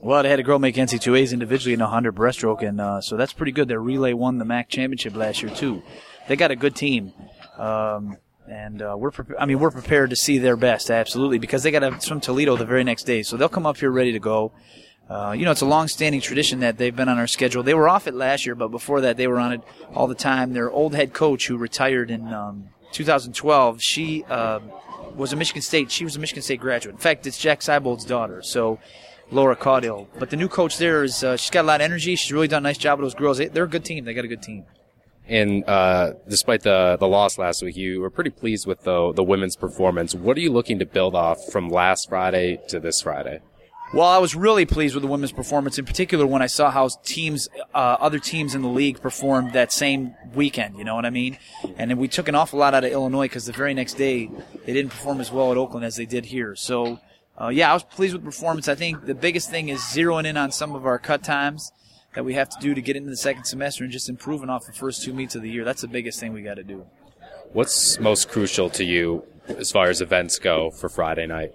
Well, 0.06 0.22
they 0.22 0.28
had 0.28 0.38
a 0.38 0.44
girl 0.44 0.60
make 0.60 0.76
NC2As 0.76 1.32
individually 1.32 1.74
in 1.74 1.80
100 1.80 2.14
breaststroke, 2.14 2.62
and 2.62 2.80
uh, 2.80 3.00
so 3.00 3.16
that's 3.16 3.32
pretty 3.32 3.50
good. 3.50 3.66
Their 3.66 3.80
relay 3.80 4.12
won 4.12 4.38
the 4.38 4.44
MAC 4.44 4.68
championship 4.68 5.16
last 5.16 5.42
year 5.42 5.52
too. 5.52 5.82
They 6.28 6.36
got 6.36 6.52
a 6.52 6.54
good 6.54 6.76
team, 6.76 7.12
um, 7.58 8.16
and 8.48 8.80
uh, 8.82 8.94
we're 8.96 9.10
pre- 9.10 9.36
I 9.36 9.46
mean 9.46 9.58
we're 9.58 9.72
prepared 9.72 10.10
to 10.10 10.16
see 10.16 10.38
their 10.38 10.56
best 10.56 10.92
absolutely 10.92 11.40
because 11.40 11.64
they 11.64 11.72
got 11.72 11.80
to 11.80 12.00
swim 12.00 12.20
Toledo 12.20 12.56
the 12.56 12.64
very 12.64 12.84
next 12.84 13.02
day, 13.02 13.24
so 13.24 13.36
they'll 13.36 13.48
come 13.48 13.66
up 13.66 13.78
here 13.78 13.90
ready 13.90 14.12
to 14.12 14.20
go. 14.20 14.52
Uh, 15.10 15.34
you 15.36 15.44
know, 15.44 15.50
it's 15.50 15.62
a 15.62 15.66
long-standing 15.66 16.20
tradition 16.20 16.60
that 16.60 16.78
they've 16.78 16.94
been 16.94 17.08
on 17.08 17.18
our 17.18 17.26
schedule. 17.26 17.64
They 17.64 17.74
were 17.74 17.88
off 17.88 18.06
it 18.06 18.14
last 18.14 18.46
year, 18.46 18.54
but 18.54 18.68
before 18.68 19.00
that, 19.00 19.16
they 19.16 19.26
were 19.26 19.40
on 19.40 19.54
it 19.54 19.60
all 19.92 20.06
the 20.06 20.14
time. 20.14 20.52
Their 20.52 20.70
old 20.70 20.94
head 20.94 21.14
coach, 21.14 21.48
who 21.48 21.56
retired 21.56 22.12
in 22.12 22.32
um, 22.32 22.68
2012, 22.92 23.82
she 23.82 24.22
uh, 24.30 24.60
was 25.16 25.32
a 25.32 25.36
Michigan 25.36 25.62
State. 25.62 25.90
She 25.90 26.04
was 26.04 26.14
a 26.14 26.20
Michigan 26.20 26.44
State 26.44 26.60
graduate. 26.60 26.94
In 26.94 27.00
fact, 27.00 27.26
it's 27.26 27.38
Jack 27.38 27.60
Seibold's 27.60 28.04
daughter. 28.04 28.40
So 28.42 28.78
Laura 29.30 29.56
Caudill. 29.56 30.06
But 30.18 30.30
the 30.30 30.36
new 30.36 30.48
coach 30.48 30.78
there 30.78 31.04
is 31.04 31.24
uh, 31.24 31.36
she's 31.36 31.50
got 31.50 31.62
a 31.64 31.68
lot 31.68 31.80
of 31.80 31.84
energy. 31.84 32.16
She's 32.16 32.32
really 32.32 32.48
done 32.48 32.62
a 32.62 32.68
nice 32.68 32.78
job 32.78 32.98
with 32.98 33.06
those 33.06 33.14
girls. 33.14 33.38
They, 33.38 33.48
are 33.48 33.64
a 33.64 33.68
good 33.68 33.84
team. 33.84 34.04
They 34.04 34.14
got 34.14 34.24
a 34.24 34.28
good 34.28 34.42
team. 34.42 34.64
And 35.28 35.64
uh, 35.68 36.12
despite 36.28 36.62
the 36.62 36.96
the 36.98 37.08
loss 37.08 37.36
last 37.36 37.62
week, 37.62 37.76
you 37.76 38.00
were 38.00 38.10
pretty 38.10 38.30
pleased 38.30 38.66
with 38.66 38.82
the 38.82 39.12
the 39.12 39.24
women's 39.24 39.56
performance. 39.56 40.14
What 40.14 40.36
are 40.36 40.40
you 40.40 40.52
looking 40.52 40.78
to 40.78 40.86
build 40.86 41.16
off 41.16 41.38
from 41.50 41.68
last 41.68 42.08
Friday 42.08 42.60
to 42.68 42.78
this 42.78 43.00
Friday? 43.00 43.40
Well, 43.94 44.06
I 44.06 44.18
was 44.18 44.34
really 44.34 44.66
pleased 44.66 44.96
with 44.96 45.02
the 45.02 45.08
women's 45.08 45.30
performance, 45.30 45.78
in 45.78 45.84
particular 45.84 46.26
when 46.26 46.42
I 46.42 46.48
saw 46.48 46.72
how 46.72 46.88
teams, 47.04 47.48
uh, 47.72 47.96
other 48.00 48.18
teams 48.18 48.56
in 48.56 48.62
the 48.62 48.68
league 48.68 49.00
performed 49.00 49.52
that 49.52 49.72
same 49.72 50.16
weekend. 50.34 50.76
You 50.76 50.82
know 50.82 50.96
what 50.96 51.06
I 51.06 51.10
mean? 51.10 51.38
And 51.76 51.88
then 51.88 51.96
we 51.96 52.08
took 52.08 52.26
an 52.26 52.34
awful 52.34 52.58
lot 52.58 52.74
out 52.74 52.82
of 52.82 52.90
Illinois 52.90 53.26
because 53.26 53.46
the 53.46 53.52
very 53.52 53.74
next 53.74 53.94
day 53.94 54.28
they 54.64 54.72
didn't 54.72 54.90
perform 54.90 55.20
as 55.20 55.30
well 55.30 55.52
at 55.52 55.56
Oakland 55.56 55.86
as 55.86 55.94
they 55.94 56.04
did 56.04 56.26
here. 56.26 56.56
So 56.56 56.98
uh, 57.40 57.48
yeah, 57.48 57.70
I 57.70 57.74
was 57.74 57.82
pleased 57.82 58.14
with 58.14 58.22
the 58.22 58.26
performance. 58.26 58.68
I 58.68 58.74
think 58.74 59.06
the 59.06 59.14
biggest 59.14 59.50
thing 59.50 59.68
is 59.68 59.80
zeroing 59.80 60.26
in 60.26 60.36
on 60.36 60.52
some 60.52 60.74
of 60.74 60.86
our 60.86 60.98
cut 60.98 61.22
times 61.22 61.72
that 62.14 62.24
we 62.24 62.34
have 62.34 62.48
to 62.48 62.58
do 62.60 62.74
to 62.74 62.80
get 62.80 62.96
into 62.96 63.10
the 63.10 63.16
second 63.16 63.44
semester 63.44 63.84
and 63.84 63.92
just 63.92 64.08
improving 64.08 64.48
off 64.48 64.64
the 64.66 64.72
first 64.72 65.02
two 65.02 65.12
meets 65.12 65.34
of 65.34 65.42
the 65.42 65.50
year. 65.50 65.64
That's 65.64 65.82
the 65.82 65.88
biggest 65.88 66.18
thing 66.18 66.32
we 66.32 66.42
got 66.42 66.54
to 66.54 66.64
do. 66.64 66.86
What's 67.52 68.00
most 68.00 68.30
crucial 68.30 68.70
to 68.70 68.84
you 68.84 69.24
as 69.48 69.70
far 69.70 69.88
as 69.88 70.00
events 70.00 70.38
go 70.38 70.70
for 70.70 70.88
Friday 70.88 71.26
night? 71.26 71.54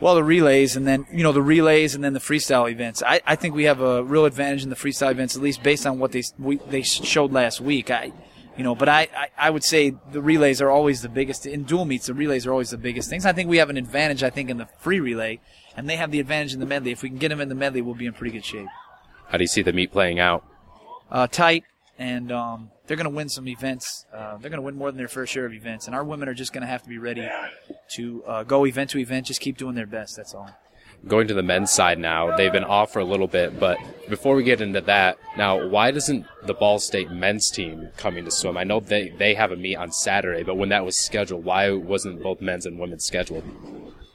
Well, 0.00 0.14
the 0.14 0.24
relays 0.24 0.76
and 0.76 0.86
then, 0.86 1.06
you 1.12 1.22
know, 1.22 1.32
the 1.32 1.42
relays 1.42 1.94
and 1.94 2.02
then 2.02 2.14
the 2.14 2.20
freestyle 2.20 2.70
events. 2.70 3.02
I, 3.06 3.20
I 3.26 3.36
think 3.36 3.54
we 3.54 3.64
have 3.64 3.82
a 3.82 4.02
real 4.02 4.24
advantage 4.24 4.62
in 4.62 4.70
the 4.70 4.76
freestyle 4.76 5.10
events, 5.10 5.36
at 5.36 5.42
least 5.42 5.62
based 5.62 5.86
on 5.86 5.98
what 5.98 6.12
they, 6.12 6.22
we, 6.38 6.56
they 6.56 6.80
showed 6.80 7.32
last 7.32 7.60
week. 7.60 7.90
I, 7.90 8.12
you 8.60 8.64
know, 8.64 8.74
but 8.74 8.90
I, 8.90 9.08
I, 9.16 9.28
I, 9.38 9.48
would 9.48 9.64
say 9.64 9.94
the 10.12 10.20
relays 10.20 10.60
are 10.60 10.68
always 10.68 11.00
the 11.00 11.08
biggest 11.08 11.46
in 11.46 11.62
dual 11.62 11.86
meets. 11.86 12.08
The 12.08 12.12
relays 12.12 12.46
are 12.46 12.52
always 12.52 12.68
the 12.68 12.76
biggest 12.76 13.08
things. 13.08 13.24
I 13.24 13.32
think 13.32 13.48
we 13.48 13.56
have 13.56 13.70
an 13.70 13.78
advantage. 13.78 14.22
I 14.22 14.28
think 14.28 14.50
in 14.50 14.58
the 14.58 14.66
free 14.80 15.00
relay, 15.00 15.40
and 15.78 15.88
they 15.88 15.96
have 15.96 16.10
the 16.10 16.20
advantage 16.20 16.52
in 16.52 16.60
the 16.60 16.66
medley. 16.66 16.90
If 16.90 17.02
we 17.02 17.08
can 17.08 17.16
get 17.16 17.30
them 17.30 17.40
in 17.40 17.48
the 17.48 17.54
medley, 17.54 17.80
we'll 17.80 17.94
be 17.94 18.04
in 18.04 18.12
pretty 18.12 18.34
good 18.34 18.44
shape. 18.44 18.68
How 19.28 19.38
do 19.38 19.44
you 19.44 19.48
see 19.48 19.62
the 19.62 19.72
meet 19.72 19.92
playing 19.92 20.20
out? 20.20 20.44
Uh, 21.10 21.26
tight, 21.26 21.64
and 21.98 22.30
um, 22.30 22.70
they're 22.86 22.98
going 22.98 23.08
to 23.08 23.16
win 23.16 23.30
some 23.30 23.48
events. 23.48 24.04
Uh, 24.12 24.36
they're 24.36 24.50
going 24.50 24.58
to 24.58 24.62
win 24.62 24.76
more 24.76 24.90
than 24.90 24.98
their 24.98 25.08
fair 25.08 25.26
share 25.26 25.46
of 25.46 25.54
events, 25.54 25.86
and 25.86 25.96
our 25.96 26.04
women 26.04 26.28
are 26.28 26.34
just 26.34 26.52
going 26.52 26.60
to 26.60 26.68
have 26.68 26.82
to 26.82 26.88
be 26.90 26.98
ready 26.98 27.26
to 27.92 28.22
uh, 28.24 28.42
go 28.42 28.66
event 28.66 28.90
to 28.90 28.98
event. 28.98 29.24
Just 29.24 29.40
keep 29.40 29.56
doing 29.56 29.74
their 29.74 29.86
best. 29.86 30.18
That's 30.18 30.34
all. 30.34 30.50
Going 31.06 31.28
to 31.28 31.34
the 31.34 31.42
men's 31.42 31.70
side 31.70 31.98
now, 31.98 32.36
they've 32.36 32.52
been 32.52 32.64
off 32.64 32.92
for 32.92 32.98
a 32.98 33.04
little 33.04 33.26
bit, 33.26 33.58
but 33.58 33.78
before 34.10 34.34
we 34.34 34.42
get 34.42 34.60
into 34.60 34.82
that, 34.82 35.16
now 35.36 35.66
why 35.66 35.90
doesn't 35.92 36.26
the 36.44 36.52
Ball 36.52 36.78
State 36.78 37.10
men's 37.10 37.50
team 37.50 37.88
coming 37.96 38.24
to 38.26 38.30
swim? 38.30 38.58
I 38.58 38.64
know 38.64 38.80
they 38.80 39.08
they 39.08 39.34
have 39.34 39.50
a 39.50 39.56
meet 39.56 39.76
on 39.76 39.92
Saturday, 39.92 40.42
but 40.42 40.56
when 40.56 40.68
that 40.68 40.84
was 40.84 40.96
scheduled, 40.96 41.44
why 41.44 41.70
wasn't 41.70 42.22
both 42.22 42.42
men's 42.42 42.66
and 42.66 42.78
women's 42.78 43.04
scheduled? 43.04 43.44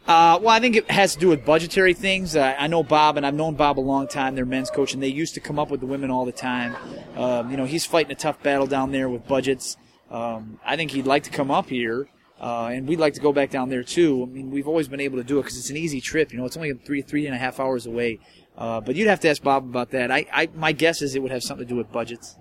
Uh, 0.07 0.37
well, 0.39 0.49
I 0.49 0.59
think 0.59 0.75
it 0.75 0.91
has 0.91 1.15
to 1.15 1.19
do 1.19 1.29
with 1.29 1.43
budgetary 1.43 1.95
things. 1.95 2.35
Uh, 2.35 2.55
I 2.59 2.67
know 2.67 2.83
Bob, 2.83 3.17
and 3.17 3.25
I've 3.25 3.33
known 3.33 3.55
Bob 3.55 3.79
a 3.79 3.81
long 3.81 4.07
time. 4.07 4.35
Their 4.35 4.45
men's 4.45 4.69
coach, 4.69 4.93
and 4.93 5.01
they 5.01 5.07
used 5.07 5.33
to 5.33 5.39
come 5.39 5.57
up 5.57 5.71
with 5.71 5.79
the 5.79 5.87
women 5.87 6.11
all 6.11 6.25
the 6.25 6.31
time. 6.31 6.75
Um, 7.15 7.49
you 7.49 7.57
know, 7.57 7.65
he's 7.65 7.87
fighting 7.87 8.11
a 8.11 8.15
tough 8.15 8.41
battle 8.43 8.67
down 8.67 8.91
there 8.91 9.09
with 9.09 9.27
budgets. 9.27 9.77
Um, 10.11 10.59
I 10.63 10.75
think 10.75 10.91
he'd 10.91 11.07
like 11.07 11.23
to 11.23 11.31
come 11.31 11.49
up 11.49 11.69
here, 11.69 12.07
uh, 12.39 12.69
and 12.71 12.87
we'd 12.87 12.99
like 12.99 13.13
to 13.13 13.21
go 13.21 13.31
back 13.31 13.49
down 13.49 13.69
there 13.69 13.83
too. 13.83 14.23
I 14.23 14.25
mean, 14.25 14.51
we've 14.51 14.67
always 14.67 14.87
been 14.87 14.99
able 14.99 15.17
to 15.17 15.23
do 15.23 15.39
it 15.39 15.43
because 15.43 15.57
it's 15.57 15.69
an 15.69 15.77
easy 15.77 16.01
trip. 16.01 16.31
You 16.31 16.37
know, 16.37 16.45
it's 16.45 16.57
only 16.57 16.73
three 16.73 17.01
three 17.01 17.25
and 17.25 17.35
a 17.35 17.37
half 17.37 17.59
hours 17.59 17.85
away. 17.85 18.19
Uh, 18.57 18.81
but 18.81 18.95
you'd 18.95 19.07
have 19.07 19.19
to 19.21 19.29
ask 19.29 19.43
Bob 19.43 19.65
about 19.65 19.91
that. 19.91 20.11
I, 20.11 20.25
I, 20.31 20.49
my 20.55 20.71
guess 20.71 21.01
is 21.01 21.13
it 21.15 21.21
would 21.21 21.31
have 21.31 21.43
something 21.43 21.67
to 21.67 21.73
do 21.73 21.77
with 21.77 21.91
budgets. 21.91 22.37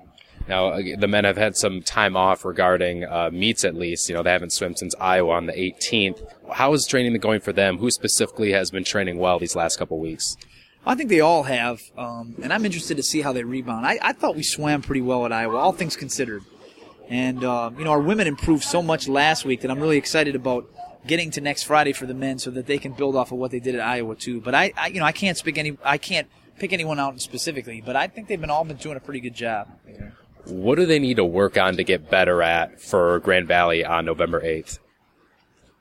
Now, 0.46 0.76
the 0.76 1.08
men 1.08 1.24
have 1.24 1.38
had 1.38 1.56
some 1.56 1.80
time 1.80 2.16
off 2.16 2.44
regarding 2.44 3.04
uh, 3.04 3.30
meets, 3.32 3.64
at 3.64 3.74
least. 3.74 4.08
You 4.08 4.14
know, 4.14 4.22
they 4.22 4.30
haven't 4.30 4.52
swum 4.52 4.76
since 4.76 4.94
Iowa 5.00 5.32
on 5.32 5.46
the 5.46 5.52
18th. 5.52 6.22
How 6.52 6.72
is 6.74 6.86
training 6.86 7.18
going 7.18 7.40
for 7.40 7.52
them? 7.52 7.78
Who 7.78 7.90
specifically 7.90 8.52
has 8.52 8.70
been 8.70 8.84
training 8.84 9.18
well 9.18 9.38
these 9.38 9.56
last 9.56 9.78
couple 9.78 9.98
weeks? 9.98 10.36
I 10.86 10.94
think 10.94 11.08
they 11.08 11.20
all 11.20 11.44
have, 11.44 11.80
um, 11.96 12.34
and 12.42 12.52
I'm 12.52 12.66
interested 12.66 12.98
to 12.98 13.02
see 13.02 13.22
how 13.22 13.32
they 13.32 13.42
rebound. 13.42 13.86
I, 13.86 13.98
I, 14.02 14.12
thought 14.12 14.36
we 14.36 14.42
swam 14.42 14.82
pretty 14.82 15.00
well 15.00 15.24
at 15.24 15.32
Iowa, 15.32 15.56
all 15.56 15.72
things 15.72 15.96
considered. 15.96 16.42
And, 17.08 17.44
uh, 17.44 17.70
you 17.76 17.84
know, 17.84 17.90
our 17.90 18.00
women 18.00 18.26
improved 18.26 18.64
so 18.64 18.82
much 18.82 19.08
last 19.08 19.44
week 19.44 19.60
that 19.60 19.70
I'm 19.70 19.80
really 19.80 19.98
excited 19.98 20.34
about 20.34 20.70
getting 21.06 21.30
to 21.32 21.40
next 21.40 21.64
Friday 21.64 21.92
for 21.92 22.06
the 22.06 22.14
men 22.14 22.38
so 22.38 22.50
that 22.52 22.66
they 22.66 22.78
can 22.78 22.92
build 22.92 23.14
off 23.14 23.30
of 23.30 23.38
what 23.38 23.50
they 23.50 23.60
did 23.60 23.74
at 23.74 23.80
Iowa, 23.80 24.14
too. 24.16 24.40
But 24.40 24.54
I, 24.54 24.72
I 24.76 24.86
you 24.88 25.00
know, 25.00 25.06
I 25.06 25.12
can't 25.12 25.36
speak 25.36 25.58
any, 25.58 25.76
I 25.84 25.98
can't 25.98 26.28
pick 26.58 26.72
anyone 26.72 26.98
out 26.98 27.20
specifically, 27.20 27.82
but 27.84 27.96
I 27.96 28.06
think 28.06 28.28
they've 28.28 28.40
been 28.40 28.50
all 28.50 28.64
been 28.64 28.76
doing 28.76 28.96
a 28.96 29.00
pretty 29.00 29.20
good 29.20 29.34
job. 29.34 29.68
What 30.46 30.76
do 30.76 30.86
they 30.86 30.98
need 30.98 31.16
to 31.16 31.24
work 31.24 31.56
on 31.56 31.76
to 31.76 31.84
get 31.84 32.10
better 32.10 32.42
at 32.42 32.80
for 32.80 33.18
Grand 33.20 33.48
Valley 33.48 33.84
on 33.84 34.04
November 34.04 34.40
8th? 34.40 34.78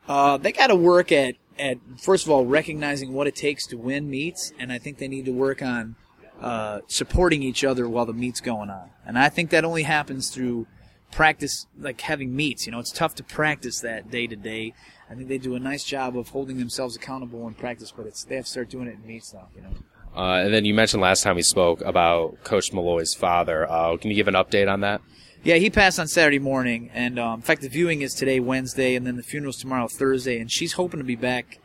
Uh, 0.08 0.38
they 0.38 0.52
got 0.52 0.68
to 0.68 0.76
work 0.76 1.12
at, 1.12 1.36
at, 1.58 1.78
first 1.98 2.26
of 2.26 2.32
all, 2.32 2.46
recognizing 2.46 3.14
what 3.14 3.28
it 3.28 3.36
takes 3.36 3.66
to 3.68 3.78
win 3.78 4.10
meets, 4.10 4.52
and 4.60 4.72
I 4.72 4.78
think 4.78 4.98
they 4.98 5.08
need 5.08 5.26
to 5.26 5.32
work 5.32 5.62
on 5.62 5.96
uh, 6.42 6.80
supporting 6.88 7.44
each 7.44 7.64
other 7.64 7.88
while 7.88 8.06
the 8.06 8.14
meet's 8.14 8.42
going 8.42 8.70
on. 8.70 8.90
And 9.06 9.18
I 9.18 9.30
think 9.30 9.50
that 9.52 9.64
only 9.64 9.84
happens 9.84 10.30
through 10.30 10.68
practice, 11.14 11.68
like 11.80 12.02
having 12.02 12.36
meets. 12.36 12.66
You 12.66 12.72
know, 12.72 12.80
it's 12.80 12.92
tough 12.92 13.16
to 13.16 13.24
practice 13.24 13.80
that 13.82 14.12
day 14.12 14.28
to 14.28 14.36
day. 14.36 14.74
I 15.10 15.16
think 15.16 15.28
they 15.30 15.38
do 15.38 15.56
a 15.56 15.60
nice 15.60 15.84
job 15.84 16.18
of 16.18 16.30
holding 16.30 16.58
themselves 16.58 16.96
accountable 16.96 17.48
in 17.48 17.54
practice, 17.54 17.92
but 17.96 18.06
it's 18.06 18.24
they 18.24 18.36
have 18.36 18.46
to 18.46 18.52
start 18.52 18.70
doing 18.70 18.88
it 18.88 18.96
in 18.96 19.06
meets 19.06 19.34
now. 19.34 19.48
You 19.56 19.62
know. 19.62 19.74
Uh, 20.16 20.44
and 20.44 20.54
then 20.54 20.64
you 20.66 20.74
mentioned 20.74 21.02
last 21.02 21.24
time 21.24 21.36
we 21.36 21.42
spoke 21.42 21.82
about 21.82 22.44
Coach 22.44 22.72
Malloy's 22.72 23.14
father. 23.14 23.70
Uh, 23.70 23.98
can 23.98 24.12
you 24.12 24.16
give 24.16 24.28
an 24.28 24.36
update 24.36 24.72
on 24.72 24.82
that? 24.82 25.02
Yeah, 25.44 25.56
he 25.56 25.70
passed 25.70 26.00
on 26.00 26.08
Saturday 26.08 26.40
morning, 26.40 26.90
and 26.94 27.20
um, 27.20 27.40
in 27.40 27.42
fact, 27.42 27.62
the 27.62 27.68
viewing 27.68 28.02
is 28.02 28.14
today, 28.14 28.40
Wednesday, 28.40 28.96
and 28.96 29.06
then 29.06 29.18
the 29.18 29.24
funeral's 29.24 29.58
tomorrow, 29.58 29.88
Thursday. 29.88 30.40
And 30.40 30.50
she's 30.50 30.74
hoping 30.74 31.00
to 31.00 31.04
be 31.04 31.18
back 31.18 31.60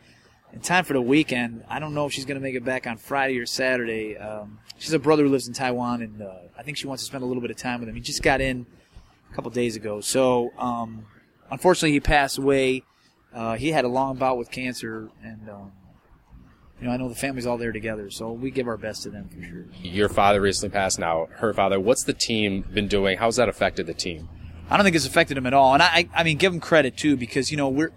in 0.51 0.59
time 0.59 0.83
for 0.83 0.93
the 0.93 1.01
weekend. 1.01 1.63
I 1.69 1.79
don't 1.79 1.93
know 1.93 2.05
if 2.05 2.11
she's 2.11 2.25
going 2.25 2.35
to 2.35 2.41
make 2.41 2.55
it 2.55 2.65
back 2.65 2.87
on 2.87 2.97
Friday 2.97 3.39
or 3.39 3.45
Saturday. 3.45 4.17
Um, 4.17 4.59
she's 4.79 4.91
a 4.91 4.99
brother 4.99 5.23
who 5.23 5.29
lives 5.29 5.47
in 5.47 5.53
Taiwan, 5.53 6.01
and 6.01 6.21
uh, 6.21 6.33
I 6.57 6.63
think 6.63 6.77
she 6.77 6.87
wants 6.87 7.03
to 7.03 7.07
spend 7.07 7.23
a 7.23 7.27
little 7.27 7.41
bit 7.41 7.51
of 7.51 7.57
time 7.57 7.79
with 7.79 7.87
him. 7.87 7.95
He 7.95 8.01
just 8.01 8.21
got 8.21 8.41
in 8.41 8.65
a 9.31 9.35
couple 9.35 9.51
days 9.51 9.75
ago, 9.75 10.01
so 10.01 10.51
um, 10.57 11.05
unfortunately, 11.51 11.91
he 11.91 11.99
passed 11.99 12.37
away. 12.37 12.83
Uh, 13.33 13.55
he 13.55 13.69
had 13.69 13.85
a 13.85 13.87
long 13.87 14.15
bout 14.15 14.37
with 14.37 14.49
cancer, 14.51 15.09
and 15.23 15.49
um, 15.49 15.71
you 16.79 16.87
know, 16.87 16.93
I 16.93 16.97
know 16.97 17.09
the 17.09 17.15
family's 17.15 17.45
all 17.45 17.57
there 17.57 17.71
together, 17.71 18.09
so 18.09 18.31
we 18.31 18.51
give 18.51 18.67
our 18.67 18.77
best 18.77 19.03
to 19.03 19.09
them 19.09 19.29
for 19.29 19.43
sure. 19.43 19.65
Your 19.83 20.09
father 20.09 20.39
recently 20.39 20.73
passed 20.73 20.97
now, 20.97 21.27
her 21.33 21.53
father. 21.53 21.79
What's 21.79 22.03
the 22.03 22.13
team 22.13 22.61
been 22.73 22.87
doing? 22.87 23.17
How's 23.17 23.35
that 23.35 23.49
affected 23.49 23.85
the 23.85 23.93
team? 23.93 24.29
I 24.69 24.77
don't 24.77 24.83
think 24.83 24.95
it's 24.95 25.05
affected 25.05 25.35
them 25.35 25.45
at 25.45 25.53
all. 25.53 25.73
And 25.73 25.83
I, 25.83 26.07
I 26.15 26.23
mean, 26.23 26.37
give 26.37 26.51
them 26.51 26.61
credit 26.61 26.95
too, 26.95 27.17
because, 27.17 27.51
you 27.51 27.57
know, 27.57 27.69
we're, 27.69 27.91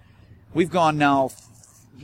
we've 0.53 0.71
gone 0.71 0.99
now 0.99 1.31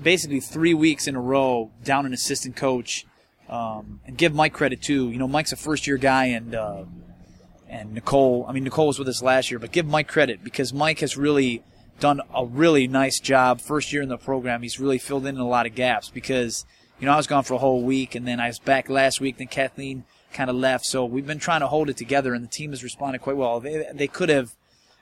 basically 0.00 0.40
three 0.40 0.74
weeks 0.74 1.08
in 1.08 1.16
a 1.16 1.20
row 1.20 1.70
down 1.82 2.06
an 2.06 2.12
assistant 2.12 2.54
coach. 2.54 3.06
Um, 3.48 4.00
and 4.06 4.18
give 4.18 4.34
Mike 4.34 4.52
credit 4.52 4.82
too. 4.82 5.10
You 5.10 5.18
know, 5.18 5.26
Mike's 5.26 5.52
a 5.52 5.56
first 5.56 5.86
year 5.86 5.96
guy 5.96 6.26
and, 6.26 6.54
uh, 6.54 6.84
and 7.68 7.92
Nicole, 7.92 8.46
I 8.48 8.52
mean, 8.52 8.64
Nicole 8.64 8.86
was 8.88 8.98
with 8.98 9.08
us 9.08 9.22
last 9.22 9.50
year, 9.50 9.58
but 9.58 9.72
give 9.72 9.86
Mike 9.86 10.08
credit 10.08 10.42
because 10.42 10.72
Mike 10.72 11.00
has 11.00 11.16
really, 11.16 11.62
done 12.00 12.20
a 12.34 12.44
really 12.44 12.86
nice 12.86 13.20
job. 13.20 13.60
First 13.60 13.92
year 13.92 14.02
in 14.02 14.08
the 14.08 14.16
program, 14.16 14.62
he's 14.62 14.80
really 14.80 14.98
filled 14.98 15.26
in 15.26 15.36
a 15.36 15.46
lot 15.46 15.66
of 15.66 15.74
gaps 15.74 16.10
because, 16.10 16.64
you 17.00 17.06
know, 17.06 17.12
I 17.12 17.16
was 17.16 17.26
gone 17.26 17.44
for 17.44 17.54
a 17.54 17.58
whole 17.58 17.82
week 17.82 18.14
and 18.14 18.26
then 18.26 18.40
I 18.40 18.46
was 18.46 18.58
back 18.58 18.88
last 18.88 19.20
week. 19.20 19.38
Then 19.38 19.48
Kathleen 19.48 20.04
kind 20.32 20.50
of 20.50 20.56
left. 20.56 20.84
So 20.86 21.04
we've 21.04 21.26
been 21.26 21.38
trying 21.38 21.60
to 21.60 21.66
hold 21.66 21.88
it 21.88 21.96
together 21.96 22.34
and 22.34 22.44
the 22.44 22.48
team 22.48 22.70
has 22.70 22.82
responded 22.82 23.20
quite 23.20 23.36
well. 23.36 23.60
They, 23.60 23.86
they 23.92 24.08
could 24.08 24.28
have, 24.28 24.54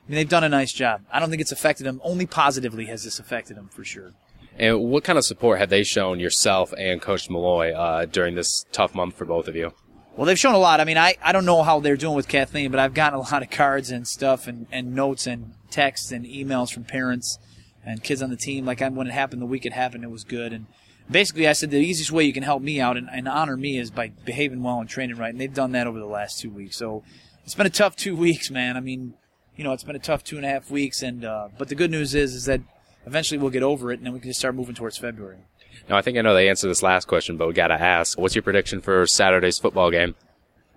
I 0.07 0.11
mean, 0.11 0.17
they've 0.17 0.29
done 0.29 0.45
a 0.45 0.49
nice 0.49 0.73
job. 0.73 1.03
I 1.13 1.21
don't 1.21 1.31
think 1.31 1.43
it's 1.43 1.53
affected 1.53 1.85
them. 1.85 2.01
Only 2.05 2.27
positively 2.27 2.87
has 2.87 3.05
this 3.05 3.19
affected 3.19 3.57
them 3.57 3.69
for 3.69 3.85
sure. 3.85 4.13
And 4.59 4.81
what 4.85 5.05
kind 5.05 5.19
of 5.19 5.25
support 5.25 5.59
have 5.59 5.69
they 5.69 5.83
shown 5.83 6.19
yourself 6.19 6.73
and 6.79 7.03
Coach 7.03 7.29
Malloy 7.29 7.75
uh, 7.75 8.07
during 8.07 8.37
this 8.37 8.65
tough 8.73 8.95
month 8.95 9.17
for 9.17 9.27
both 9.27 9.49
of 9.49 9.57
you? 9.57 9.75
Well, 10.17 10.25
they've 10.25 10.39
shown 10.39 10.55
a 10.55 10.59
lot. 10.59 10.81
I 10.81 10.85
mean, 10.85 10.97
I, 10.97 11.17
I 11.23 11.33
don't 11.33 11.45
know 11.45 11.63
how 11.63 11.79
they're 11.81 11.97
doing 11.97 12.17
with 12.17 12.27
Kathleen, 12.27 12.71
but 12.71 12.81
I've 12.81 12.95
gotten 12.95 13.19
a 13.19 13.23
lot 13.23 13.43
of 13.43 13.51
cards 13.51 13.91
and 13.91 14.09
stuff 14.09 14.47
and, 14.47 14.67
and 14.73 14.95
notes 14.95 15.27
and 15.27 15.53
texts 15.71 16.11
and 16.11 16.25
emails 16.25 16.73
from 16.73 16.85
parents 16.85 17.39
and 17.85 18.03
kids 18.03 18.23
on 18.23 18.31
the 18.31 18.37
team. 18.37 18.65
Like 18.65 18.81
I, 18.81 18.89
when 18.89 19.09
it 19.09 19.13
happened, 19.13 19.43
the 19.43 19.47
week 19.47 19.67
it 19.67 19.75
happened, 19.75 20.05
it 20.05 20.11
was 20.11 20.25
good. 20.25 20.55
And 20.55 20.67
basically, 21.11 21.47
I 21.47 21.53
said 21.53 21.71
the 21.71 21.77
easiest 21.77 22.13
way 22.13 22.25
you 22.25 22.33
can 22.33 22.45
help 22.45 22.63
me 22.63 22.81
out 22.81 22.97
and, 22.97 23.11
and 23.13 23.29
honor 23.29 23.59
me 23.59 23.77
is 23.77 23.91
by 23.91 24.09
behaving 24.25 24.63
well 24.63 24.81
and 24.81 24.89
training 24.89 25.17
right. 25.17 25.29
And 25.29 25.39
they've 25.39 25.53
done 25.53 25.73
that 25.73 25.87
over 25.87 25.99
the 25.99 26.07
last 26.07 26.41
two 26.41 26.51
weeks. 26.51 26.79
So 26.79 27.05
it's 27.45 27.55
been 27.55 27.67
a 27.67 27.71
tough 27.71 27.95
two 27.95 28.17
weeks, 28.17 28.51
man. 28.51 28.79
I 28.79 28.81
mean, 28.81 29.13
you 29.55 29.65
know, 29.65 29.75
it's 29.75 29.85
been 29.85 29.97
a 29.97 29.99
tough 30.01 30.25
two 30.25 30.37
and 30.37 30.47
a 30.47 30.49
half 30.49 30.71
weeks. 30.71 31.03
And 31.03 31.27
uh, 31.27 31.49
but 31.59 31.69
the 31.69 31.75
good 31.75 31.91
news 31.91 32.15
is, 32.15 32.35
is 32.35 32.47
that 32.47 32.63
eventually 33.05 33.37
we'll 33.37 33.51
get 33.51 33.63
over 33.63 33.93
it, 33.93 33.99
and 33.99 34.07
then 34.07 34.15
we 34.15 34.21
can 34.21 34.31
just 34.31 34.41
start 34.41 34.55
moving 34.55 34.75
towards 34.75 34.97
February. 34.97 35.41
Now, 35.89 35.97
I 35.97 36.03
think 36.03 36.19
I 36.19 36.23
know 36.23 36.35
the 36.35 36.49
answer 36.49 36.63
to 36.63 36.69
this 36.69 36.83
last 36.83 37.07
question, 37.07 37.37
but 37.37 37.49
we 37.49 37.55
got 37.55 37.69
to 37.69 37.81
ask: 37.81 38.19
What's 38.19 38.35
your 38.35 38.43
prediction 38.43 38.81
for 38.81 39.07
Saturday's 39.07 39.59
football 39.59 39.91
game? 39.91 40.15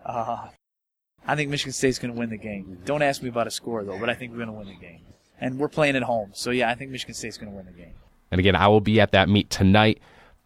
Uh, 0.05 0.47
I 1.27 1.35
think 1.35 1.49
Michigan 1.49 1.73
State's 1.73 1.99
going 1.99 2.13
to 2.13 2.19
win 2.19 2.29
the 2.29 2.37
game. 2.37 2.79
Don't 2.85 3.01
ask 3.01 3.21
me 3.21 3.29
about 3.29 3.47
a 3.47 3.51
score 3.51 3.83
though, 3.83 3.99
but 3.99 4.09
I 4.09 4.15
think 4.15 4.31
we're 4.31 4.45
going 4.45 4.49
to 4.49 4.53
win 4.53 4.67
the 4.67 4.75
game. 4.75 5.01
And 5.41 5.57
we're 5.57 5.69
playing 5.69 5.95
at 5.95 6.03
home, 6.03 6.31
so 6.33 6.51
yeah, 6.51 6.69
I 6.69 6.75
think 6.75 6.91
Michigan 6.91 7.13
State's 7.13 7.37
going 7.37 7.51
to 7.51 7.55
win 7.55 7.65
the 7.65 7.71
game. 7.71 7.93
And 8.31 8.39
again, 8.39 8.55
I 8.55 8.67
will 8.67 8.81
be 8.81 8.99
at 8.99 9.11
that 9.11 9.29
meet 9.29 9.49
tonight. 9.49 9.99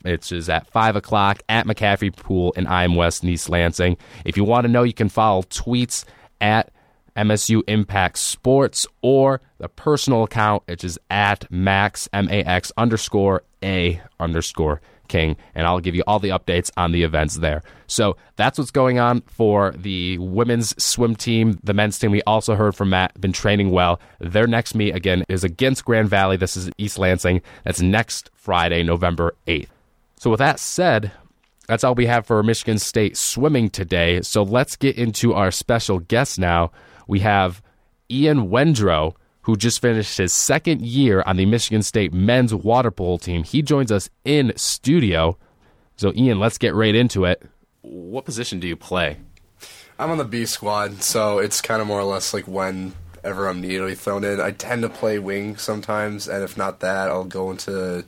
It 0.05 0.31
is 0.31 0.49
at 0.49 0.67
5 0.67 0.97
o'clock 0.97 1.41
at 1.47 1.65
McCaffrey 1.65 2.15
Pool 2.15 2.51
in 2.57 2.67
IM 2.67 2.95
West, 2.95 3.23
East 3.23 3.49
Lansing. 3.49 3.97
If 4.25 4.35
you 4.35 4.43
want 4.43 4.65
to 4.65 4.71
know, 4.71 4.83
you 4.83 4.93
can 4.93 5.09
follow 5.09 5.43
tweets 5.43 6.03
at 6.41 6.71
MSU 7.15 7.61
Impact 7.67 8.17
Sports 8.17 8.85
or 9.01 9.41
the 9.57 9.69
personal 9.69 10.23
account, 10.23 10.63
which 10.67 10.83
is 10.83 10.99
at 11.09 11.49
Max, 11.51 12.09
M 12.13 12.29
A 12.29 12.43
X 12.43 12.71
underscore 12.77 13.43
A 13.63 14.01
underscore 14.19 14.81
King, 15.07 15.35
and 15.53 15.67
I'll 15.67 15.79
give 15.79 15.95
you 15.95 16.03
all 16.07 16.19
the 16.19 16.29
updates 16.29 16.71
on 16.77 16.91
the 16.91 17.03
events 17.03 17.35
there. 17.35 17.61
So 17.87 18.17
that's 18.35 18.57
what's 18.57 18.71
going 18.71 18.99
on 18.99 19.21
for 19.21 19.71
the 19.77 20.17
women's 20.17 20.73
swim 20.83 21.15
team. 21.15 21.59
The 21.63 21.73
men's 21.73 21.99
team, 21.99 22.11
we 22.11 22.23
also 22.23 22.55
heard 22.55 22.73
from 22.75 22.89
Matt, 22.89 23.19
been 23.19 23.33
training 23.33 23.71
well. 23.71 23.99
Their 24.19 24.47
next 24.47 24.75
meet, 24.75 24.95
again, 24.95 25.23
is 25.29 25.43
against 25.43 25.85
Grand 25.85 26.09
Valley. 26.09 26.37
This 26.37 26.57
is 26.57 26.71
East 26.77 26.97
Lansing. 26.97 27.41
That's 27.63 27.81
next 27.81 28.31
Friday, 28.33 28.81
November 28.81 29.35
8th. 29.45 29.67
So 30.15 30.31
with 30.31 30.39
that 30.39 30.59
said, 30.59 31.11
that's 31.67 31.83
all 31.83 31.95
we 31.95 32.05
have 32.07 32.25
for 32.25 32.41
Michigan 32.41 32.79
State 32.79 33.17
swimming 33.17 33.69
today. 33.69 34.21
So 34.21 34.41
let's 34.41 34.75
get 34.75 34.97
into 34.97 35.33
our 35.33 35.51
special 35.51 35.99
guest 35.99 36.39
now. 36.39 36.71
We 37.07 37.19
have 37.19 37.61
Ian 38.09 38.49
Wendrow 38.49 39.15
who 39.43 39.57
just 39.57 39.81
finished 39.81 40.17
his 40.17 40.35
second 40.35 40.81
year 40.81 41.21
on 41.25 41.37
the 41.37 41.45
Michigan 41.45 41.83
State 41.83 42.13
men's 42.13 42.53
water 42.53 42.91
polo 42.91 43.17
team. 43.17 43.43
He 43.43 43.61
joins 43.61 43.91
us 43.91 44.09
in 44.25 44.53
studio. 44.55 45.37
So, 45.97 46.13
Ian, 46.15 46.39
let's 46.39 46.57
get 46.57 46.73
right 46.73 46.95
into 46.95 47.25
it. 47.25 47.43
What 47.81 48.25
position 48.25 48.59
do 48.59 48.67
you 48.67 48.77
play? 48.77 49.17
I'm 49.99 50.09
on 50.09 50.17
the 50.17 50.25
B 50.25 50.45
squad, 50.45 51.03
so 51.03 51.39
it's 51.39 51.61
kind 51.61 51.81
of 51.81 51.87
more 51.87 51.99
or 51.99 52.05
less 52.05 52.33
like 52.33 52.47
whenever 52.47 53.47
I'm 53.47 53.61
needed 53.61 53.79
to 53.79 53.87
be 53.87 53.95
thrown 53.95 54.23
in. 54.23 54.39
I 54.39 54.51
tend 54.51 54.81
to 54.83 54.89
play 54.89 55.19
wing 55.19 55.57
sometimes, 55.57 56.27
and 56.27 56.41
if 56.43 56.57
not 56.57 56.79
that, 56.79 57.09
I'll 57.09 57.25
go 57.25 57.51
into 57.51 58.05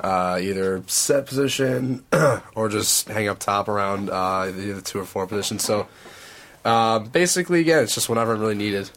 uh, 0.00 0.38
either 0.42 0.82
set 0.88 1.26
position 1.26 2.04
or 2.56 2.68
just 2.68 3.08
hang 3.08 3.28
up 3.28 3.38
top 3.38 3.68
around 3.68 4.10
uh, 4.10 4.46
the 4.46 4.82
two 4.82 4.98
or 4.98 5.04
four 5.06 5.28
positions. 5.28 5.64
So 5.64 5.86
uh, 6.66 6.98
basically, 6.98 7.62
yeah, 7.62 7.80
it's 7.80 7.94
just 7.94 8.08
whenever 8.08 8.34
I'm 8.34 8.40
really 8.40 8.54
needed. 8.54 8.90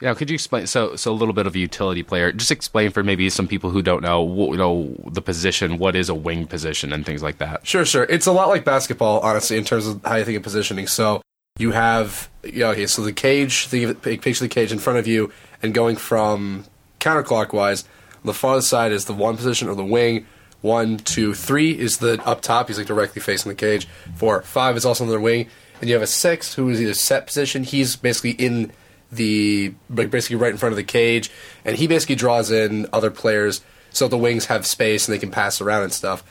Yeah, 0.00 0.12
could 0.14 0.28
you 0.28 0.34
explain? 0.34 0.66
So, 0.66 0.96
so 0.96 1.12
a 1.12 1.14
little 1.14 1.34
bit 1.34 1.46
of 1.46 1.54
a 1.54 1.58
utility 1.58 2.02
player. 2.02 2.30
Just 2.32 2.50
explain 2.50 2.90
for 2.90 3.02
maybe 3.02 3.30
some 3.30 3.48
people 3.48 3.70
who 3.70 3.80
don't 3.80 4.02
know, 4.02 4.22
what, 4.22 4.50
you 4.50 4.58
know, 4.58 4.94
the 5.06 5.22
position. 5.22 5.78
What 5.78 5.96
is 5.96 6.08
a 6.08 6.14
wing 6.14 6.46
position 6.46 6.92
and 6.92 7.06
things 7.06 7.22
like 7.22 7.38
that? 7.38 7.66
Sure, 7.66 7.84
sure. 7.84 8.04
It's 8.04 8.26
a 8.26 8.32
lot 8.32 8.48
like 8.48 8.64
basketball, 8.64 9.20
honestly, 9.20 9.56
in 9.56 9.64
terms 9.64 9.86
of 9.86 10.04
how 10.04 10.16
you 10.16 10.24
think 10.24 10.36
of 10.36 10.42
positioning. 10.42 10.86
So, 10.86 11.22
you 11.58 11.70
have 11.70 12.28
yeah, 12.52 12.70
okay, 12.70 12.86
so 12.86 13.02
the 13.02 13.12
cage, 13.12 13.68
the 13.68 13.94
picture 13.94 14.30
of 14.30 14.38
the 14.40 14.48
cage 14.48 14.72
in 14.72 14.78
front 14.78 14.98
of 14.98 15.06
you, 15.06 15.32
and 15.62 15.72
going 15.72 15.96
from 15.96 16.64
counterclockwise. 17.00 17.84
On 17.84 18.26
the 18.26 18.34
farther 18.34 18.62
side 18.62 18.92
is 18.92 19.04
the 19.04 19.12
one 19.12 19.36
position 19.36 19.68
of 19.68 19.76
the 19.76 19.84
wing. 19.84 20.26
One, 20.62 20.96
two, 20.96 21.34
three 21.34 21.78
is 21.78 21.98
the 21.98 22.22
up 22.24 22.40
top. 22.40 22.68
He's 22.68 22.78
like 22.78 22.86
directly 22.86 23.20
facing 23.20 23.50
the 23.50 23.56
cage. 23.56 23.86
Four, 24.16 24.42
five 24.42 24.76
is 24.76 24.84
also 24.84 25.04
on 25.04 25.10
the 25.10 25.20
wing, 25.20 25.48
and 25.84 25.90
you 25.90 25.94
have 25.96 26.02
a 26.02 26.06
six 26.06 26.54
who 26.54 26.70
is 26.70 26.80
either 26.80 26.94
set 26.94 27.26
position. 27.26 27.62
He's 27.62 27.94
basically 27.94 28.30
in 28.30 28.72
the 29.12 29.74
like 29.90 30.10
basically 30.10 30.36
right 30.36 30.50
in 30.50 30.56
front 30.56 30.72
of 30.72 30.78
the 30.78 30.82
cage, 30.82 31.30
and 31.62 31.76
he 31.76 31.86
basically 31.86 32.14
draws 32.14 32.50
in 32.50 32.88
other 32.90 33.10
players 33.10 33.60
so 33.90 34.08
the 34.08 34.16
wings 34.16 34.46
have 34.46 34.66
space 34.66 35.06
and 35.06 35.14
they 35.14 35.18
can 35.18 35.30
pass 35.30 35.60
around 35.60 35.82
and 35.82 35.92
stuff. 35.92 36.24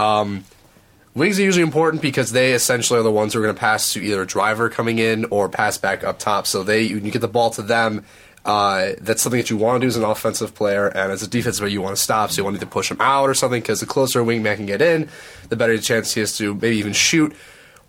Um, 0.00 0.46
wings 1.14 1.38
are 1.38 1.42
usually 1.42 1.62
important 1.62 2.00
because 2.00 2.32
they 2.32 2.54
essentially 2.54 2.98
are 2.98 3.02
the 3.02 3.10
ones 3.10 3.34
who 3.34 3.40
are 3.40 3.42
going 3.42 3.54
to 3.54 3.60
pass 3.60 3.92
to 3.92 4.00
either 4.00 4.22
a 4.22 4.26
driver 4.26 4.70
coming 4.70 4.98
in 4.98 5.26
or 5.26 5.50
pass 5.50 5.76
back 5.76 6.02
up 6.02 6.18
top. 6.18 6.46
So 6.46 6.62
they 6.62 6.80
you 6.80 6.98
get 7.00 7.20
the 7.20 7.28
ball 7.28 7.50
to 7.50 7.62
them, 7.62 8.06
uh, 8.44 8.92
that's 9.00 9.20
something 9.20 9.38
that 9.38 9.50
you 9.50 9.58
want 9.58 9.80
to 9.80 9.84
do 9.84 9.88
as 9.88 9.96
an 9.96 10.04
offensive 10.04 10.54
player, 10.54 10.88
and 10.88 11.12
as 11.12 11.22
a 11.22 11.28
defensive 11.28 11.60
player, 11.60 11.70
you 11.72 11.82
want 11.82 11.96
to 11.96 12.02
stop. 12.02 12.30
So 12.30 12.40
you 12.40 12.44
want 12.44 12.58
to 12.58 12.66
push 12.66 12.90
him 12.90 13.00
out 13.00 13.28
or 13.28 13.34
something 13.34 13.60
because 13.60 13.80
the 13.80 13.86
closer 13.86 14.20
a 14.20 14.24
wingman 14.24 14.56
can 14.56 14.66
get 14.66 14.82
in, 14.82 15.08
the 15.48 15.56
better 15.56 15.76
the 15.76 15.82
chance 15.82 16.14
he 16.14 16.20
has 16.20 16.36
to 16.38 16.54
maybe 16.54 16.76
even 16.76 16.92
shoot, 16.92 17.34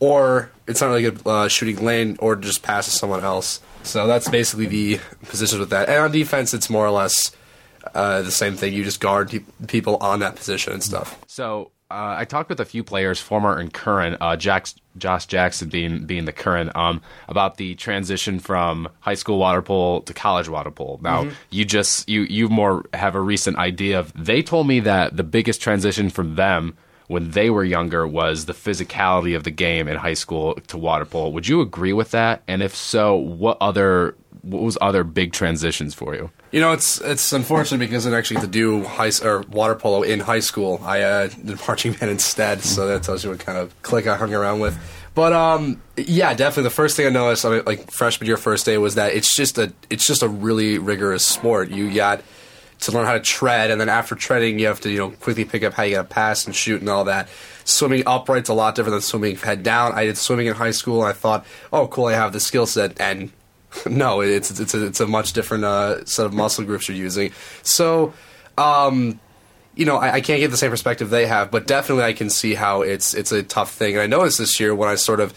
or 0.05 0.49
it's 0.67 0.81
not 0.81 0.87
really 0.87 1.03
good 1.03 1.19
uh, 1.25 1.47
shooting 1.47 1.83
lane, 1.83 2.17
or 2.19 2.35
just 2.35 2.61
pass 2.63 2.85
to 2.85 2.91
someone 2.91 3.23
else. 3.23 3.61
So 3.83 4.07
that's 4.07 4.27
basically 4.29 4.65
the 4.67 4.99
positions 5.27 5.59
with 5.59 5.69
that. 5.69 5.89
And 5.89 5.97
on 5.99 6.11
defense, 6.11 6.53
it's 6.53 6.69
more 6.69 6.85
or 6.85 6.91
less 6.91 7.31
uh, 7.93 8.21
the 8.23 8.31
same 8.31 8.55
thing. 8.55 8.73
You 8.73 8.83
just 8.83 8.99
guard 8.99 9.29
pe- 9.29 9.45
people 9.67 9.97
on 9.97 10.19
that 10.19 10.35
position 10.35 10.73
and 10.73 10.83
stuff. 10.83 11.19
So 11.27 11.71
uh, 11.91 12.15
I 12.17 12.25
talked 12.25 12.49
with 12.49 12.59
a 12.59 12.65
few 12.65 12.83
players, 12.83 13.19
former 13.19 13.55
and 13.59 13.71
current, 13.71 14.17
uh, 14.19 14.35
Jack, 14.35 14.67
Josh 14.97 15.27
Jackson 15.27 15.69
being 15.69 16.05
being 16.07 16.25
the 16.25 16.33
current, 16.33 16.75
um, 16.75 17.01
about 17.29 17.57
the 17.57 17.75
transition 17.75 18.39
from 18.39 18.89
high 19.01 19.13
school 19.13 19.37
water 19.37 19.61
polo 19.61 19.99
to 20.01 20.13
college 20.13 20.49
water 20.49 20.71
polo. 20.71 20.97
Now, 21.01 21.23
Mm-hmm. 21.25 21.33
you 21.51 21.63
just 21.65 22.09
you 22.09 22.21
you 22.23 22.49
more 22.49 22.85
have 22.93 23.13
a 23.13 23.21
recent 23.21 23.57
idea 23.57 23.99
of. 23.99 24.11
They 24.15 24.41
told 24.41 24.65
me 24.67 24.79
that 24.81 25.15
the 25.15 25.23
biggest 25.23 25.61
transition 25.61 26.09
from 26.09 26.35
them 26.35 26.73
when 27.07 27.31
they 27.31 27.49
were 27.49 27.63
younger 27.63 28.07
was 28.07 28.45
the 28.45 28.53
physicality 28.53 29.35
of 29.35 29.43
the 29.43 29.51
game 29.51 29.87
in 29.87 29.97
high 29.97 30.13
school 30.13 30.55
to 30.67 30.77
water 30.77 31.05
polo. 31.05 31.29
Would 31.29 31.47
you 31.47 31.61
agree 31.61 31.93
with 31.93 32.11
that? 32.11 32.43
And 32.47 32.63
if 32.63 32.75
so, 32.75 33.15
what 33.15 33.57
other 33.61 34.15
what 34.41 34.61
was 34.61 34.77
other 34.79 35.03
big 35.03 35.33
transitions 35.33 35.95
for 35.95 36.13
you? 36.13 36.29
You 36.51 36.61
know, 36.61 36.71
it's 36.71 37.01
it's 37.01 37.33
unfortunate 37.33 37.79
because 37.79 38.05
I 38.05 38.15
actually 38.15 38.41
to 38.41 38.47
do 38.47 38.83
high 38.83 39.11
or 39.23 39.41
water 39.41 39.75
polo 39.75 40.03
in 40.03 40.19
high 40.19 40.39
school. 40.39 40.79
I 40.83 41.01
uh, 41.01 41.27
did 41.27 41.59
marching 41.67 41.93
band 41.93 42.11
instead, 42.11 42.61
so 42.61 42.87
that 42.87 43.03
tells 43.03 43.23
you 43.23 43.31
what 43.31 43.39
kind 43.39 43.57
of 43.57 43.81
clique 43.81 44.07
I 44.07 44.15
hung 44.15 44.33
around 44.33 44.59
with. 44.59 44.77
But 45.15 45.31
um, 45.33 45.81
yeah, 45.97 46.33
definitely 46.33 46.63
the 46.63 46.75
first 46.75 46.97
thing 46.97 47.07
I 47.07 47.09
noticed, 47.09 47.45
I 47.45 47.49
mean, 47.49 47.63
like 47.65 47.89
freshman 47.89 48.27
year, 48.27 48.37
first 48.37 48.65
day, 48.65 48.77
was 48.77 48.95
that 48.95 49.13
it's 49.13 49.33
just 49.35 49.57
a 49.57 49.73
it's 49.89 50.05
just 50.05 50.21
a 50.21 50.27
really 50.27 50.77
rigorous 50.77 51.25
sport. 51.25 51.69
You 51.69 51.93
got 51.93 52.21
to 52.85 52.91
learn 52.91 53.05
how 53.05 53.13
to 53.13 53.19
tread, 53.19 53.71
and 53.71 53.79
then 53.79 53.89
after 53.89 54.15
treading, 54.15 54.59
you 54.59 54.67
have 54.67 54.81
to 54.81 54.89
you 54.89 54.97
know 54.97 55.11
quickly 55.11 55.45
pick 55.45 55.63
up 55.63 55.73
how 55.73 55.83
you 55.83 55.95
got 55.95 56.09
to 56.09 56.13
pass 56.13 56.45
and 56.45 56.55
shoot 56.55 56.81
and 56.81 56.89
all 56.89 57.05
that. 57.05 57.29
Swimming 57.63 58.03
upright's 58.05 58.49
a 58.49 58.53
lot 58.53 58.75
different 58.75 58.93
than 58.93 59.01
swimming 59.01 59.35
head 59.35 59.63
down. 59.63 59.93
I 59.93 60.05
did 60.05 60.17
swimming 60.17 60.47
in 60.47 60.53
high 60.53 60.71
school, 60.71 61.01
and 61.01 61.09
I 61.09 61.13
thought, 61.13 61.45
oh, 61.73 61.87
cool, 61.87 62.05
I 62.05 62.13
have 62.13 62.33
the 62.33 62.39
skill 62.39 62.65
set, 62.65 62.99
and 62.99 63.31
no, 63.85 64.21
it's 64.21 64.59
it's 64.59 64.73
a, 64.73 64.85
it's 64.85 64.99
a 64.99 65.07
much 65.07 65.33
different 65.33 65.63
uh, 65.63 66.05
set 66.05 66.25
of 66.25 66.33
muscle 66.33 66.63
groups 66.63 66.87
you're 66.87 66.97
using. 66.97 67.31
So, 67.63 68.13
um, 68.57 69.19
you 69.75 69.85
know, 69.85 69.97
I, 69.97 70.13
I 70.13 70.21
can't 70.21 70.39
get 70.39 70.51
the 70.51 70.57
same 70.57 70.71
perspective 70.71 71.09
they 71.09 71.25
have, 71.25 71.51
but 71.51 71.67
definitely 71.67 72.03
I 72.03 72.13
can 72.13 72.29
see 72.29 72.53
how 72.53 72.81
it's 72.81 73.13
it's 73.13 73.31
a 73.31 73.43
tough 73.43 73.71
thing. 73.73 73.95
And 73.95 74.01
I 74.01 74.07
noticed 74.07 74.37
this 74.37 74.59
year 74.59 74.73
when 74.73 74.89
I 74.89 74.95
sort 74.95 75.19
of 75.19 75.33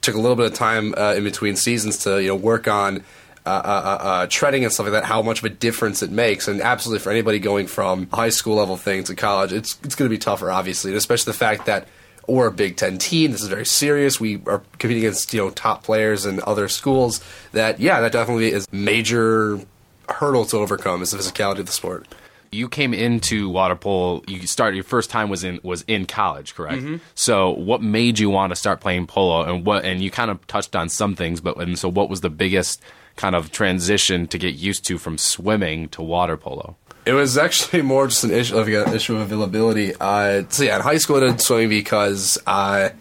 took 0.00 0.14
a 0.14 0.18
little 0.18 0.36
bit 0.36 0.46
of 0.46 0.54
time 0.54 0.94
uh, 0.96 1.14
in 1.14 1.24
between 1.24 1.56
seasons 1.56 1.98
to 1.98 2.20
you 2.20 2.28
know 2.28 2.36
work 2.36 2.68
on. 2.68 3.04
Uh, 3.48 3.62
uh, 3.64 4.04
uh, 4.04 4.26
treading 4.28 4.62
and 4.64 4.72
stuff 4.72 4.84
like 4.84 4.92
that, 4.92 5.04
how 5.04 5.22
much 5.22 5.38
of 5.38 5.44
a 5.46 5.48
difference 5.48 6.02
it 6.02 6.10
makes, 6.10 6.48
and 6.48 6.60
absolutely 6.60 7.02
for 7.02 7.10
anybody 7.10 7.38
going 7.38 7.66
from 7.66 8.06
high 8.10 8.28
school 8.28 8.56
level 8.56 8.76
thing 8.76 9.04
to 9.04 9.14
college, 9.14 9.52
it's 9.52 9.78
it's 9.82 9.94
going 9.94 10.08
to 10.08 10.14
be 10.14 10.18
tougher, 10.18 10.50
obviously, 10.50 10.90
and 10.90 10.98
especially 10.98 11.32
the 11.32 11.38
fact 11.38 11.64
that 11.66 11.88
we're 12.26 12.48
a 12.48 12.52
Big 12.52 12.76
Ten 12.76 12.98
team. 12.98 13.32
This 13.32 13.40
is 13.42 13.48
very 13.48 13.64
serious. 13.64 14.20
We 14.20 14.42
are 14.46 14.62
competing 14.78 14.98
against 15.04 15.32
you 15.32 15.40
know 15.40 15.50
top 15.50 15.82
players 15.82 16.26
and 16.26 16.40
other 16.40 16.68
schools. 16.68 17.24
That 17.52 17.80
yeah, 17.80 18.00
that 18.02 18.12
definitely 18.12 18.52
is 18.52 18.70
major 18.70 19.60
hurdle 20.08 20.44
to 20.46 20.58
overcome 20.58 21.00
is 21.02 21.12
the 21.12 21.18
physicality 21.18 21.60
of 21.60 21.66
the 21.66 21.72
sport. 21.72 22.06
you 22.50 22.68
came 22.68 22.94
into 22.94 23.48
water 23.48 23.76
polo. 23.76 24.22
You 24.26 24.46
started 24.46 24.74
your 24.76 24.84
first 24.84 25.10
time 25.10 25.28
was 25.28 25.44
in 25.44 25.60
was 25.62 25.84
in 25.86 26.06
college, 26.06 26.54
correct? 26.54 26.82
So, 27.14 27.50
what 27.50 27.82
made 27.82 28.18
you 28.18 28.30
want 28.30 28.50
to 28.52 28.56
start 28.56 28.80
playing 28.80 29.06
polo, 29.06 29.42
and 29.42 29.64
what? 29.64 29.84
And 29.84 30.02
you 30.02 30.10
kind 30.10 30.30
of 30.30 30.46
touched 30.46 30.76
on 30.76 30.88
some 30.88 31.14
things, 31.14 31.40
but 31.40 31.56
and 31.58 31.78
so 31.78 31.88
what 31.88 32.08
was 32.10 32.20
the 32.20 32.30
biggest 32.30 32.82
kind 33.18 33.34
of 33.34 33.50
transition 33.50 34.26
to 34.28 34.38
get 34.38 34.54
used 34.54 34.86
to 34.86 34.96
from 34.96 35.18
swimming 35.18 35.88
to 35.90 36.00
water 36.00 36.38
polo? 36.38 36.76
It 37.04 37.12
was 37.12 37.36
actually 37.36 37.82
more 37.82 38.06
just 38.06 38.24
an 38.24 38.30
issue 38.30 38.56
of 38.56 38.68
issue 38.68 39.16
of 39.16 39.20
availability. 39.20 39.94
Uh, 40.00 40.44
so 40.48 40.62
yeah, 40.64 40.76
in 40.76 40.82
high 40.82 40.96
school 40.98 41.16
I 41.18 41.20
did 41.20 41.40
swimming 41.40 41.68
because 41.68 42.38
I. 42.46 42.92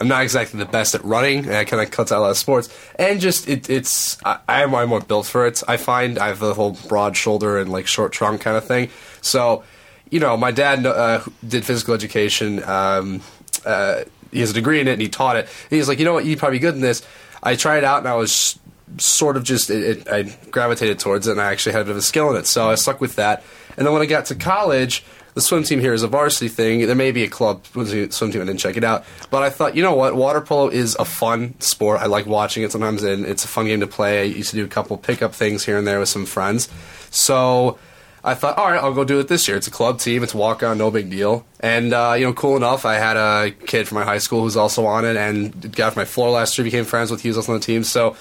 I'm 0.00 0.08
not 0.08 0.24
exactly 0.24 0.58
the 0.58 0.66
best 0.66 0.96
at 0.96 1.04
running, 1.04 1.44
and 1.44 1.54
I 1.54 1.64
kind 1.64 1.80
of 1.80 1.88
cuts 1.92 2.10
out 2.10 2.18
a 2.18 2.22
lot 2.22 2.30
of 2.30 2.36
sports. 2.36 2.68
And 2.98 3.20
just 3.20 3.48
it, 3.48 3.70
it's 3.70 4.18
I, 4.24 4.40
I'm, 4.48 4.74
I'm 4.74 4.88
more 4.88 5.00
built 5.00 5.26
for 5.26 5.46
it. 5.46 5.62
I 5.68 5.76
find 5.76 6.18
I 6.18 6.26
have 6.26 6.40
the 6.40 6.52
whole 6.52 6.76
broad 6.88 7.16
shoulder 7.16 7.58
and 7.60 7.70
like 7.70 7.86
short 7.86 8.10
trunk 8.12 8.40
kind 8.40 8.56
of 8.56 8.64
thing. 8.66 8.90
So, 9.20 9.62
you 10.10 10.18
know, 10.18 10.36
my 10.36 10.50
dad 10.50 10.84
uh, 10.84 11.22
did 11.46 11.64
physical 11.64 11.94
education. 11.94 12.64
Um, 12.64 13.20
uh, 13.64 14.02
he 14.32 14.40
has 14.40 14.50
a 14.50 14.54
degree 14.54 14.80
in 14.80 14.88
it, 14.88 14.94
and 14.94 15.02
he 15.02 15.08
taught 15.08 15.36
it. 15.36 15.48
He's 15.70 15.86
like, 15.86 16.00
you 16.00 16.04
know 16.04 16.14
what, 16.14 16.24
you'd 16.24 16.40
probably 16.40 16.58
be 16.58 16.62
good 16.62 16.74
in 16.74 16.80
this. 16.80 17.06
I 17.40 17.54
tried 17.54 17.78
it 17.78 17.84
out, 17.84 17.98
and 17.98 18.08
I 18.08 18.16
was 18.16 18.58
sort 18.98 19.36
of 19.36 19.44
just 19.44 19.70
it, 19.70 20.06
it, 20.06 20.08
I 20.08 20.22
gravitated 20.50 20.98
towards 20.98 21.26
it, 21.26 21.32
and 21.32 21.40
I 21.40 21.52
actually 21.52 21.72
had 21.72 21.82
a 21.82 21.84
bit 21.84 21.92
of 21.92 21.96
a 21.98 22.02
skill 22.02 22.30
in 22.30 22.36
it. 22.36 22.46
So 22.46 22.70
I 22.70 22.74
stuck 22.74 23.00
with 23.00 23.16
that. 23.16 23.42
And 23.76 23.86
then 23.86 23.92
when 23.92 24.02
I 24.02 24.06
got 24.06 24.26
to 24.26 24.34
college, 24.34 25.04
the 25.34 25.40
swim 25.40 25.64
team 25.64 25.80
here 25.80 25.92
is 25.92 26.02
a 26.02 26.08
varsity 26.08 26.48
thing. 26.48 26.86
There 26.86 26.94
may 26.94 27.10
be 27.10 27.24
a 27.24 27.28
club 27.28 27.66
swim 27.66 27.86
team. 27.86 28.42
I 28.42 28.44
didn't 28.44 28.58
check 28.58 28.76
it 28.76 28.84
out, 28.84 29.04
but 29.30 29.42
I 29.42 29.50
thought, 29.50 29.74
you 29.74 29.82
know 29.82 29.94
what, 29.94 30.14
water 30.14 30.40
polo 30.40 30.68
is 30.68 30.94
a 30.96 31.04
fun 31.04 31.60
sport. 31.60 32.00
I 32.00 32.06
like 32.06 32.26
watching 32.26 32.62
it 32.62 32.72
sometimes, 32.72 33.02
and 33.02 33.24
it's 33.26 33.44
a 33.44 33.48
fun 33.48 33.66
game 33.66 33.80
to 33.80 33.86
play. 33.86 34.20
I 34.20 34.24
used 34.24 34.50
to 34.50 34.56
do 34.56 34.64
a 34.64 34.68
couple 34.68 34.96
pickup 34.96 35.34
things 35.34 35.64
here 35.64 35.76
and 35.76 35.86
there 35.86 35.98
with 35.98 36.08
some 36.08 36.24
friends. 36.24 36.68
So 37.10 37.78
I 38.22 38.34
thought, 38.34 38.56
all 38.56 38.70
right, 38.70 38.80
I'll 38.80 38.94
go 38.94 39.04
do 39.04 39.18
it 39.18 39.28
this 39.28 39.48
year. 39.48 39.56
It's 39.56 39.66
a 39.66 39.72
club 39.72 39.98
team. 39.98 40.22
It's 40.22 40.34
walk 40.34 40.62
on, 40.62 40.78
no 40.78 40.90
big 40.90 41.10
deal. 41.10 41.44
And 41.58 41.92
uh, 41.92 42.14
you 42.16 42.26
know, 42.26 42.32
cool 42.32 42.56
enough. 42.56 42.84
I 42.84 42.94
had 42.94 43.16
a 43.16 43.50
kid 43.50 43.88
from 43.88 43.98
my 43.98 44.04
high 44.04 44.18
school 44.18 44.42
who's 44.42 44.56
also 44.56 44.86
on 44.86 45.04
it, 45.04 45.16
and 45.16 45.74
got 45.74 45.88
off 45.88 45.96
my 45.96 46.04
floor 46.04 46.30
last 46.30 46.56
year. 46.56 46.64
Became 46.64 46.84
friends 46.84 47.10
with. 47.10 47.22
He 47.22 47.28
was 47.28 47.36
also 47.36 47.52
on 47.52 47.58
the 47.58 47.66
team. 47.66 47.82
So 47.82 48.16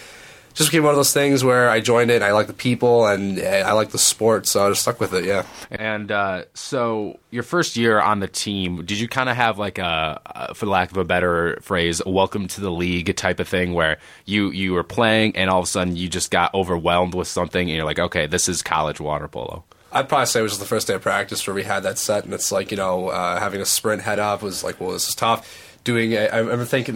just 0.54 0.70
became 0.70 0.84
one 0.84 0.92
of 0.92 0.98
those 0.98 1.14
things 1.14 1.44
where 1.44 1.70
I 1.70 1.80
joined 1.80 2.12
it. 2.12 2.16
and 2.16 2.24
I 2.24 2.32
like 2.32 2.48
the 2.48 2.54
people 2.54 3.06
and 3.08 3.40
I 3.40 3.72
like 3.74 3.90
the 3.90 3.98
sport, 3.98 4.46
so 4.48 4.66
I 4.66 4.70
just 4.70 4.82
stuck 4.82 5.00
with 5.00 5.14
it. 5.14 5.26
Yeah. 5.26 5.46
And 5.72 6.12
uh, 6.12 6.44
so, 6.54 7.20
your 7.32 7.44
first 7.44 7.76
year 7.76 8.00
on 8.00 8.20
the 8.20 8.28
team, 8.28 8.86
did 8.86 9.00
you 9.00 9.08
kind 9.08 9.30
of 9.30 9.36
have 9.36 9.58
like 9.58 9.80
a, 9.80 10.22
uh, 10.26 10.54
for 10.54 10.68
lack 10.68 10.92
of 10.92 10.98
a 10.98 11.04
better 11.04 11.58
phrase, 11.62 12.02
a 12.06 12.10
welcome 12.10 12.48
to 12.50 12.62
the 12.62 12.72
league 12.72 13.16
type 13.16 13.40
of 13.40 13.48
thing, 13.48 13.74
where 13.74 13.98
you 14.26 14.52
you 14.52 14.74
were 14.74 14.84
playing 14.84 15.36
and 15.36 15.50
all 15.50 15.60
of 15.60 15.66
a 15.66 15.68
sudden 15.68 15.96
you 15.96 16.08
just 16.08 16.32
got 16.32 16.54
overwhelmed 16.54 17.16
with 17.16 17.28
something, 17.28 17.70
and 17.70 17.76
you're 17.76 17.86
like, 17.86 18.00
okay, 18.00 18.28
this 18.28 18.48
is 18.48 18.62
college 18.62 19.00
water 19.00 19.28
polo. 19.28 19.64
I'd 19.92 20.10
probably 20.10 20.26
say 20.26 20.40
it 20.40 20.44
was 20.44 20.54
just 20.54 20.62
the 20.62 20.68
first 20.68 20.88
day 20.88 20.96
of 20.96 21.02
practice 21.02 21.46
where 21.46 21.54
we 21.54 21.64
had 21.64 21.84
that 21.84 21.98
set, 21.98 22.26
and 22.26 22.34
it's 22.34 22.52
like 22.52 22.72
you 22.72 22.78
know 22.78 23.10
uh, 23.10 23.40
having 23.40 23.62
a 23.62 23.66
sprint 23.66 24.02
head 24.02 24.20
up 24.20 24.42
was 24.42 24.64
like, 24.64 24.80
well, 24.80 24.92
this 24.92 25.08
is 25.08 25.16
tough. 25.16 25.70
Doing, 25.84 26.16
I 26.18 26.38
remember 26.38 26.64
thinking 26.64 26.96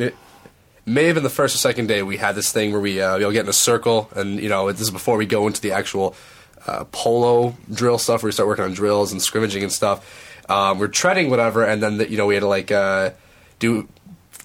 may 0.87 1.05
have 1.05 1.15
been 1.15 1.23
the 1.23 1.29
first 1.29 1.53
or 1.53 1.59
second 1.59 1.87
day 1.87 2.01
we 2.01 2.17
had 2.17 2.33
this 2.33 2.51
thing 2.51 2.71
where 2.71 2.81
we 2.81 3.01
uh, 3.01 3.17
we 3.17 3.23
all 3.23 3.31
get 3.31 3.43
in 3.43 3.49
a 3.49 3.53
circle, 3.53 4.09
and 4.15 4.39
you 4.39 4.49
know 4.49 4.71
this 4.71 4.81
is 4.81 4.89
before 4.89 5.17
we 5.17 5.25
go 5.25 5.45
into 5.45 5.61
the 5.61 5.73
actual 5.73 6.15
uh, 6.65 6.85
polo 6.91 7.55
drill 7.71 7.97
stuff 7.97 8.23
where 8.23 8.29
we 8.29 8.31
start 8.31 8.47
working 8.47 8.65
on 8.65 8.73
drills 8.73 9.11
and 9.11 9.21
scrimmaging 9.21 9.63
and 9.63 9.71
stuff. 9.71 10.23
Um, 10.49 10.79
we're 10.79 10.87
treading 10.87 11.29
whatever, 11.29 11.63
and 11.63 11.83
then 11.83 11.97
the, 11.97 12.09
you 12.09 12.17
know 12.17 12.25
we 12.25 12.35
had 12.35 12.41
to 12.41 12.47
like 12.47 12.71
uh, 12.71 13.11
do 13.59 13.87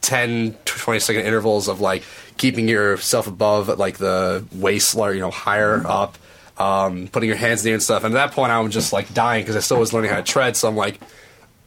10 0.02 0.56
20 0.64 1.00
second 1.00 1.24
intervals 1.24 1.68
of 1.68 1.80
like 1.80 2.02
keeping 2.36 2.68
yourself 2.68 3.28
above 3.28 3.68
like 3.78 3.98
the 3.98 4.44
waist 4.52 4.96
or 4.96 5.14
you 5.14 5.20
know 5.20 5.30
higher 5.30 5.86
up 5.86 6.18
um, 6.58 7.08
putting 7.08 7.28
your 7.28 7.38
hands 7.38 7.60
in 7.60 7.64
the 7.64 7.70
air 7.70 7.74
and 7.74 7.82
stuff. 7.82 8.04
And 8.04 8.14
at 8.14 8.26
that 8.26 8.34
point 8.34 8.50
i'm 8.50 8.70
just 8.70 8.92
like 8.92 9.14
dying 9.14 9.42
because 9.42 9.56
i 9.56 9.60
still 9.60 9.78
was 9.78 9.92
learning 9.92 10.10
how 10.10 10.16
to 10.16 10.22
tread. 10.22 10.56
So 10.56 10.68
i'm 10.68 10.76
like 10.76 11.00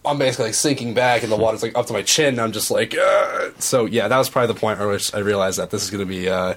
i'm 0.05 0.17
basically 0.17 0.45
like 0.45 0.53
sinking 0.53 0.93
back 0.93 1.23
and 1.23 1.31
the 1.31 1.35
water's 1.35 1.63
like 1.63 1.77
up 1.77 1.85
to 1.85 1.93
my 1.93 2.01
chin 2.01 2.39
i'm 2.39 2.51
just 2.51 2.71
like 2.71 2.95
"Ugh." 2.97 3.53
so 3.59 3.85
yeah 3.85 4.07
that 4.07 4.17
was 4.17 4.29
probably 4.29 4.53
the 4.53 4.59
point 4.59 4.79
where 4.79 4.99
i 5.13 5.19
realized 5.19 5.59
that 5.59 5.69
this 5.69 5.83
is 5.83 5.89
going 5.89 6.05
to 6.05 6.05
be 6.05 6.29
uh, 6.29 6.55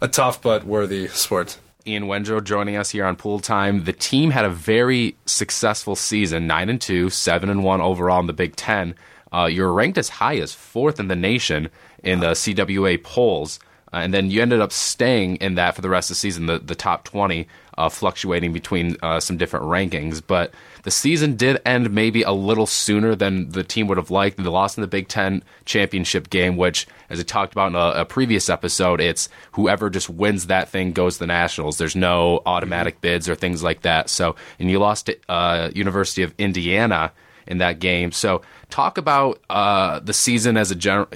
a 0.00 0.08
tough 0.08 0.42
but 0.42 0.64
worthy 0.64 1.08
sport 1.08 1.58
Ian 1.86 2.04
Wendrow 2.06 2.42
joining 2.42 2.74
us 2.74 2.90
here 2.90 3.04
on 3.04 3.14
Pool 3.14 3.38
Time. 3.38 3.84
The 3.84 3.92
team 3.92 4.30
had 4.30 4.44
a 4.44 4.50
very 4.50 5.16
successful 5.24 5.94
season, 5.94 6.48
nine 6.48 6.68
and 6.68 6.80
two, 6.80 7.10
seven 7.10 7.48
and 7.48 7.62
one 7.62 7.80
overall 7.80 8.18
in 8.18 8.26
the 8.26 8.32
Big 8.32 8.56
Ten. 8.56 8.96
Uh, 9.32 9.44
you're 9.44 9.72
ranked 9.72 9.96
as 9.96 10.08
high 10.08 10.36
as 10.38 10.52
fourth 10.52 10.98
in 10.98 11.06
the 11.06 11.14
nation 11.14 11.68
in 12.02 12.18
the 12.20 12.32
CWA 12.32 13.02
polls. 13.02 13.60
Uh, 13.92 13.98
and 13.98 14.12
then 14.12 14.30
you 14.30 14.42
ended 14.42 14.60
up 14.60 14.72
staying 14.72 15.36
in 15.36 15.54
that 15.54 15.74
for 15.74 15.80
the 15.80 15.88
rest 15.88 16.10
of 16.10 16.16
the 16.16 16.18
season, 16.18 16.46
the, 16.46 16.58
the 16.58 16.74
top 16.74 17.04
20, 17.04 17.46
uh, 17.78 17.88
fluctuating 17.88 18.52
between 18.52 18.96
uh, 19.02 19.20
some 19.20 19.36
different 19.36 19.66
rankings. 19.66 20.22
But 20.26 20.52
the 20.82 20.90
season 20.90 21.36
did 21.36 21.60
end 21.64 21.90
maybe 21.90 22.22
a 22.22 22.32
little 22.32 22.66
sooner 22.66 23.14
than 23.14 23.50
the 23.50 23.62
team 23.62 23.86
would 23.88 23.98
have 23.98 24.10
liked. 24.10 24.38
They 24.38 24.44
lost 24.44 24.78
in 24.78 24.82
the 24.82 24.88
Big 24.88 25.08
Ten 25.08 25.42
championship 25.64 26.30
game, 26.30 26.56
which, 26.56 26.86
as 27.10 27.20
I 27.20 27.22
talked 27.22 27.52
about 27.52 27.68
in 27.68 27.76
a, 27.76 28.00
a 28.00 28.04
previous 28.04 28.48
episode, 28.48 29.00
it's 29.00 29.28
whoever 29.52 29.90
just 29.90 30.08
wins 30.08 30.46
that 30.46 30.68
thing 30.68 30.92
goes 30.92 31.14
to 31.14 31.20
the 31.20 31.26
Nationals. 31.26 31.78
There's 31.78 31.96
no 31.96 32.42
automatic 32.46 33.00
bids 33.00 33.28
or 33.28 33.34
things 33.34 33.62
like 33.62 33.82
that. 33.82 34.10
So, 34.10 34.36
and 34.58 34.70
you 34.70 34.78
lost 34.78 35.06
to 35.06 35.16
uh, 35.28 35.70
University 35.74 36.22
of 36.22 36.34
Indiana 36.38 37.12
in 37.46 37.58
that 37.58 37.78
game. 37.78 38.12
So, 38.12 38.42
talk 38.70 38.98
about 38.98 39.40
uh, 39.48 40.00
the 40.00 40.12
season 40.12 40.56
as 40.56 40.70
a 40.70 40.74
general, 40.74 41.08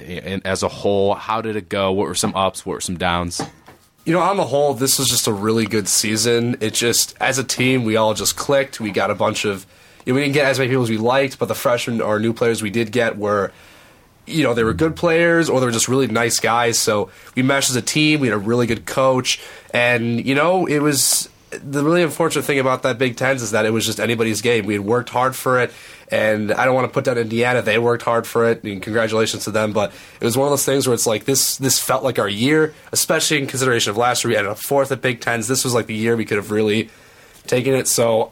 as 0.45 0.63
a 0.63 0.67
whole. 0.67 1.15
How 1.15 1.41
did 1.41 1.55
it 1.55 1.69
go? 1.69 1.91
What 1.91 2.07
were 2.07 2.15
some 2.15 2.35
ups? 2.35 2.65
What 2.65 2.73
were 2.73 2.81
some 2.81 2.97
downs? 2.97 3.41
You 4.05 4.13
know, 4.13 4.21
on 4.21 4.37
the 4.37 4.45
whole, 4.45 4.73
this 4.73 4.97
was 4.97 5.07
just 5.09 5.27
a 5.27 5.33
really 5.33 5.65
good 5.65 5.87
season. 5.87 6.57
It 6.59 6.73
just, 6.73 7.15
as 7.19 7.37
a 7.37 7.43
team, 7.43 7.83
we 7.83 7.97
all 7.97 8.13
just 8.13 8.35
clicked. 8.35 8.79
We 8.79 8.89
got 8.91 9.11
a 9.11 9.15
bunch 9.15 9.45
of, 9.45 9.65
you 10.05 10.13
know, 10.13 10.15
we 10.15 10.21
didn't 10.23 10.33
get 10.33 10.45
as 10.45 10.57
many 10.57 10.69
people 10.69 10.83
as 10.83 10.89
we 10.89 10.97
liked, 10.97 11.37
but 11.37 11.47
the 11.47 11.55
freshmen 11.55 12.01
or 12.01 12.19
new 12.19 12.33
players 12.33 12.63
we 12.63 12.71
did 12.71 12.91
get 12.91 13.17
were, 13.17 13.51
you 14.25 14.43
know, 14.43 14.55
they 14.55 14.63
were 14.63 14.73
good 14.73 14.95
players 14.95 15.49
or 15.49 15.59
they 15.59 15.67
were 15.67 15.71
just 15.71 15.87
really 15.87 16.07
nice 16.07 16.39
guys. 16.39 16.79
So 16.79 17.11
we 17.35 17.43
meshed 17.43 17.69
as 17.69 17.75
a 17.75 17.81
team. 17.81 18.19
We 18.19 18.27
had 18.27 18.35
a 18.35 18.39
really 18.39 18.65
good 18.65 18.85
coach, 18.85 19.39
and 19.71 20.25
you 20.25 20.35
know, 20.35 20.65
it 20.65 20.79
was 20.79 21.29
the 21.51 21.83
really 21.83 22.01
unfortunate 22.03 22.43
thing 22.43 22.59
about 22.59 22.83
that 22.83 22.97
Big 22.97 23.17
Ten 23.17 23.35
is 23.35 23.51
that 23.51 23.65
it 23.65 23.71
was 23.71 23.85
just 23.85 23.99
anybody's 23.99 24.41
game. 24.41 24.65
We 24.65 24.73
had 24.73 24.83
worked 24.83 25.09
hard 25.09 25.35
for 25.35 25.59
it, 25.59 25.71
and 26.09 26.51
I 26.51 26.65
don't 26.65 26.75
want 26.75 26.87
to 26.87 26.93
put 26.93 27.03
down 27.03 27.17
Indiana. 27.17 27.61
They 27.61 27.77
worked 27.77 28.03
hard 28.03 28.25
for 28.25 28.49
it, 28.49 28.63
and 28.63 28.81
congratulations 28.81 29.43
to 29.45 29.51
them. 29.51 29.73
But 29.73 29.93
it 30.19 30.25
was 30.25 30.37
one 30.37 30.47
of 30.47 30.51
those 30.51 30.65
things 30.65 30.87
where 30.87 30.93
it's 30.93 31.07
like 31.07 31.25
this. 31.25 31.57
This 31.57 31.79
felt 31.79 32.03
like 32.03 32.19
our 32.19 32.29
year, 32.29 32.73
especially 32.91 33.39
in 33.39 33.47
consideration 33.47 33.89
of 33.91 33.97
last 33.97 34.23
year. 34.23 34.31
We 34.31 34.37
ended 34.37 34.51
up 34.51 34.59
fourth 34.59 34.91
at 34.91 35.01
Big 35.01 35.19
Tens. 35.19 35.47
This 35.47 35.63
was 35.63 35.73
like 35.73 35.87
the 35.87 35.93
year 35.93 36.15
we 36.15 36.25
could 36.25 36.37
have 36.37 36.51
really 36.51 36.89
taken 37.47 37.73
it. 37.73 37.87
So, 37.87 38.31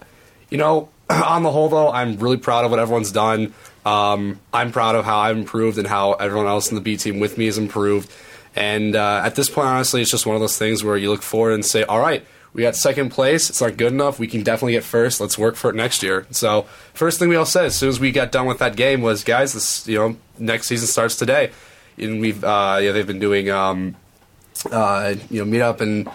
you 0.49 0.58
know, 0.58 0.89
on 1.10 1.43
the 1.43 1.51
whole, 1.51 1.69
though, 1.69 1.91
I'm 1.91 2.17
really 2.17 2.38
proud 2.38 2.65
of 2.65 2.71
what 2.71 2.79
everyone's 2.79 3.12
done. 3.12 3.53
Um, 3.86 4.39
I'm 4.53 4.71
proud 4.71 4.95
of 4.95 5.05
how 5.05 5.19
I've 5.19 5.38
improved 5.38 5.77
and 5.77 5.88
how 5.88 6.13
everyone 6.13 6.47
else 6.47 6.69
in 6.69 6.75
the 6.75 6.82
B 6.82 6.97
team 6.97 7.19
with 7.19 7.38
me 7.38 7.45
has 7.45 7.58
improved. 7.58 8.12
And 8.55 8.95
uh, 8.95 9.21
at 9.23 9.36
this 9.36 9.49
point, 9.49 9.67
honestly, 9.67 10.01
it's 10.01 10.12
just 10.12 10.25
one 10.25 10.36
of 10.36 10.41
those 10.41 10.58
things 10.58 10.84
where 10.84 10.97
you 10.97 11.10
look 11.10 11.21
forward 11.21 11.53
and 11.53 11.65
say, 11.65 11.84
"All 11.84 11.99
right." 11.99 12.25
We 12.53 12.63
got 12.63 12.75
second 12.75 13.12
place. 13.12 13.49
It's 13.49 13.62
not 13.62 13.77
good 13.77 13.93
enough. 13.93 14.19
We 14.19 14.27
can 14.27 14.43
definitely 14.43 14.73
get 14.73 14.83
first. 14.83 15.21
Let's 15.21 15.38
work 15.38 15.55
for 15.55 15.69
it 15.69 15.75
next 15.75 16.01
year. 16.01 16.25
So, 16.31 16.63
first 16.93 17.19
thing 17.19 17.29
we 17.29 17.35
all 17.35 17.45
said 17.45 17.65
as 17.65 17.75
soon 17.75 17.89
as 17.89 17.99
we 17.99 18.12
got 18.12 18.31
done 18.31 18.47
with 18.47 18.57
that 18.59 18.75
game 18.75 19.01
was, 19.01 19.23
guys, 19.23 19.53
this 19.53 19.88
you 19.88 19.97
know 19.97 20.17
next 20.39 20.67
season 20.67 20.88
starts 20.88 21.15
today, 21.15 21.51
and 21.97 22.19
we've 22.19 22.43
uh, 22.43 22.79
yeah 22.81 22.91
they've 22.91 23.05
been 23.05 23.19
doing 23.19 23.49
um, 23.51 23.95
uh, 24.71 25.15
you 25.29 25.39
know 25.39 25.45
meet 25.45 25.62
up 25.62 25.79
and 25.79 26.07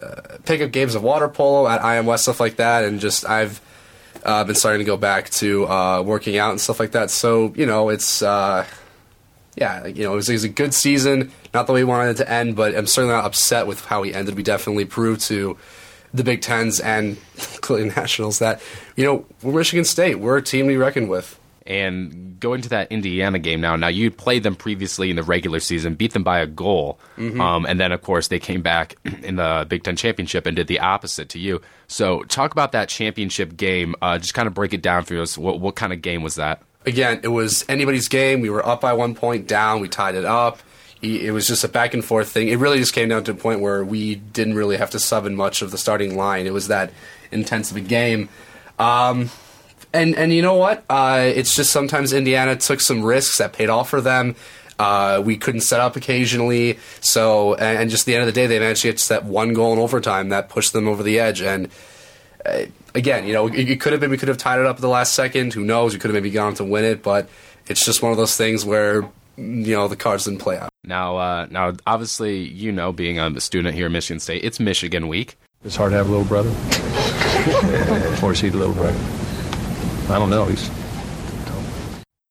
uh, 0.00 0.20
pick 0.44 0.60
up 0.60 0.70
games 0.70 0.94
of 0.94 1.02
water 1.02 1.28
polo 1.28 1.68
at 1.68 1.84
IM 1.84 2.06
West 2.06 2.24
stuff 2.24 2.38
like 2.38 2.56
that, 2.56 2.84
and 2.84 3.00
just 3.00 3.28
I've 3.28 3.60
uh, 4.24 4.44
been 4.44 4.54
starting 4.54 4.80
to 4.80 4.84
go 4.84 4.96
back 4.96 5.30
to 5.30 5.66
uh, 5.66 6.02
working 6.02 6.38
out 6.38 6.50
and 6.50 6.60
stuff 6.60 6.78
like 6.78 6.92
that. 6.92 7.10
So 7.10 7.52
you 7.56 7.66
know 7.66 7.88
it's 7.88 8.22
uh, 8.22 8.64
yeah, 9.56 9.86
you 9.86 10.04
know, 10.04 10.12
it 10.12 10.16
was, 10.16 10.28
it 10.28 10.34
was, 10.34 10.44
a 10.44 10.50
good 10.50 10.74
season. 10.74 11.32
Not 11.54 11.66
the 11.66 11.72
way 11.72 11.82
we 11.82 11.88
wanted 11.88 12.10
it 12.10 12.16
to 12.18 12.30
end, 12.30 12.56
but 12.56 12.76
I'm 12.76 12.86
certainly 12.86 13.14
not 13.14 13.24
upset 13.24 13.66
with 13.66 13.84
how 13.86 14.02
we 14.02 14.12
ended. 14.12 14.36
We 14.36 14.42
definitely 14.42 14.84
proved 14.84 15.22
to 15.22 15.56
the 16.12 16.22
Big 16.22 16.42
Tens 16.42 16.78
and 16.78 17.16
clearly 17.62 17.88
Nationals 17.88 18.38
that, 18.38 18.60
you 18.96 19.04
know, 19.04 19.24
we're 19.42 19.52
Michigan 19.52 19.84
State. 19.84 20.16
We're 20.16 20.36
a 20.36 20.42
team 20.42 20.66
we 20.66 20.76
reckon 20.76 21.08
with. 21.08 21.40
And 21.66 22.38
going 22.38 22.60
to 22.60 22.68
that 22.68 22.92
Indiana 22.92 23.38
game 23.38 23.60
now. 23.60 23.74
Now 23.74 23.88
you 23.88 24.10
played 24.10 24.42
them 24.44 24.54
previously 24.54 25.10
in 25.10 25.16
the 25.16 25.24
regular 25.24 25.58
season, 25.58 25.94
beat 25.94 26.12
them 26.12 26.22
by 26.22 26.38
a 26.38 26.46
goal, 26.46 27.00
mm-hmm. 27.16 27.40
um, 27.40 27.66
and 27.66 27.80
then 27.80 27.90
of 27.90 28.02
course 28.02 28.28
they 28.28 28.38
came 28.38 28.62
back 28.62 28.94
in 29.22 29.34
the 29.34 29.66
Big 29.68 29.82
Ten 29.82 29.96
championship 29.96 30.46
and 30.46 30.54
did 30.54 30.68
the 30.68 30.78
opposite 30.78 31.28
to 31.30 31.40
you. 31.40 31.60
So 31.88 32.22
talk 32.24 32.52
about 32.52 32.70
that 32.72 32.88
championship 32.88 33.56
game. 33.56 33.96
Uh, 34.00 34.18
just 34.18 34.32
kind 34.32 34.46
of 34.46 34.54
break 34.54 34.74
it 34.74 34.82
down 34.82 35.04
for 35.04 35.20
us. 35.20 35.36
What, 35.36 35.58
what 35.58 35.74
kind 35.74 35.92
of 35.92 36.02
game 36.02 36.22
was 36.22 36.36
that? 36.36 36.62
Again, 36.86 37.20
it 37.22 37.28
was 37.28 37.64
anybody's 37.68 38.08
game. 38.08 38.40
We 38.40 38.50
were 38.50 38.66
up 38.66 38.80
by 38.80 38.92
one 38.94 39.14
point, 39.14 39.46
down. 39.46 39.80
We 39.80 39.88
tied 39.88 40.14
it 40.14 40.24
up. 40.24 40.60
It 41.02 41.32
was 41.32 41.46
just 41.46 41.62
a 41.62 41.68
back 41.68 41.92
and 41.92 42.04
forth 42.04 42.30
thing. 42.30 42.48
It 42.48 42.58
really 42.58 42.78
just 42.78 42.94
came 42.94 43.10
down 43.10 43.22
to 43.24 43.32
a 43.32 43.34
point 43.34 43.60
where 43.60 43.84
we 43.84 44.14
didn't 44.14 44.54
really 44.54 44.78
have 44.78 44.90
to 44.90 44.98
sub 44.98 45.26
in 45.26 45.36
much 45.36 45.60
of 45.60 45.70
the 45.70 45.78
starting 45.78 46.16
line. 46.16 46.46
It 46.46 46.52
was 46.52 46.68
that 46.68 46.90
intense 47.30 47.70
of 47.70 47.76
a 47.76 47.80
game. 47.80 48.28
Um, 48.78 49.30
and 49.92 50.14
and 50.16 50.32
you 50.32 50.42
know 50.42 50.54
what? 50.54 50.84
Uh, 50.88 51.20
it's 51.34 51.54
just 51.54 51.70
sometimes 51.70 52.12
Indiana 52.12 52.56
took 52.56 52.80
some 52.80 53.02
risks 53.02 53.38
that 53.38 53.52
paid 53.52 53.68
off 53.68 53.90
for 53.90 54.00
them. 54.00 54.36
Uh, 54.78 55.22
we 55.24 55.36
couldn't 55.36 55.62
set 55.62 55.80
up 55.80 55.96
occasionally, 55.96 56.78
so 57.00 57.54
and, 57.54 57.88
just 57.88 58.04
the 58.04 58.14
end 58.14 58.22
of 58.22 58.26
the 58.26 58.32
day, 58.32 58.46
they 58.46 58.58
managed 58.58 58.82
to 58.82 58.88
get 58.88 58.98
that 59.08 59.24
one 59.24 59.54
goal 59.54 59.72
in 59.72 59.78
overtime 59.78 60.28
that 60.28 60.50
pushed 60.50 60.72
them 60.74 60.86
over 60.86 61.02
the 61.02 61.18
edge. 61.18 61.40
And 61.40 61.68
uh, 62.44 62.64
again, 62.96 63.26
you 63.26 63.32
know, 63.32 63.46
it, 63.46 63.70
it 63.70 63.80
could 63.80 63.92
have 63.92 64.00
been 64.00 64.10
we 64.10 64.16
could 64.16 64.28
have 64.28 64.38
tied 64.38 64.58
it 64.58 64.66
up 64.66 64.76
at 64.76 64.82
the 64.82 64.88
last 64.88 65.14
second. 65.14 65.52
Who 65.52 65.64
knows? 65.64 65.92
We 65.92 66.00
could 66.00 66.08
have 66.08 66.14
maybe 66.14 66.30
gone 66.30 66.54
to 66.54 66.64
win 66.64 66.84
it, 66.84 67.02
but 67.02 67.28
it's 67.68 67.84
just 67.84 68.02
one 68.02 68.10
of 68.10 68.18
those 68.18 68.36
things 68.36 68.64
where 68.64 69.02
you 69.36 69.76
know 69.76 69.86
the 69.86 69.96
cards 69.96 70.24
didn't 70.24 70.40
play 70.40 70.58
out. 70.58 70.70
Now, 70.82 71.16
uh, 71.18 71.46
now, 71.50 71.74
obviously, 71.86 72.38
you 72.38 72.72
know, 72.72 72.92
being 72.92 73.18
a 73.18 73.40
student 73.40 73.74
here 73.74 73.86
at 73.86 73.92
Michigan 73.92 74.20
State, 74.20 74.44
it's 74.44 74.58
Michigan 74.58 75.08
week. 75.08 75.36
It's 75.64 75.76
hard 75.76 75.92
to 75.92 75.96
have 75.96 76.08
a 76.08 76.10
little 76.10 76.26
brother, 76.26 76.50
or 78.24 78.32
is 78.32 78.40
he 78.40 78.48
the 78.48 78.58
little 78.58 78.74
brother? 78.74 78.98
I 80.12 80.18
don't 80.18 80.30
know. 80.30 80.44
He's 80.46 80.70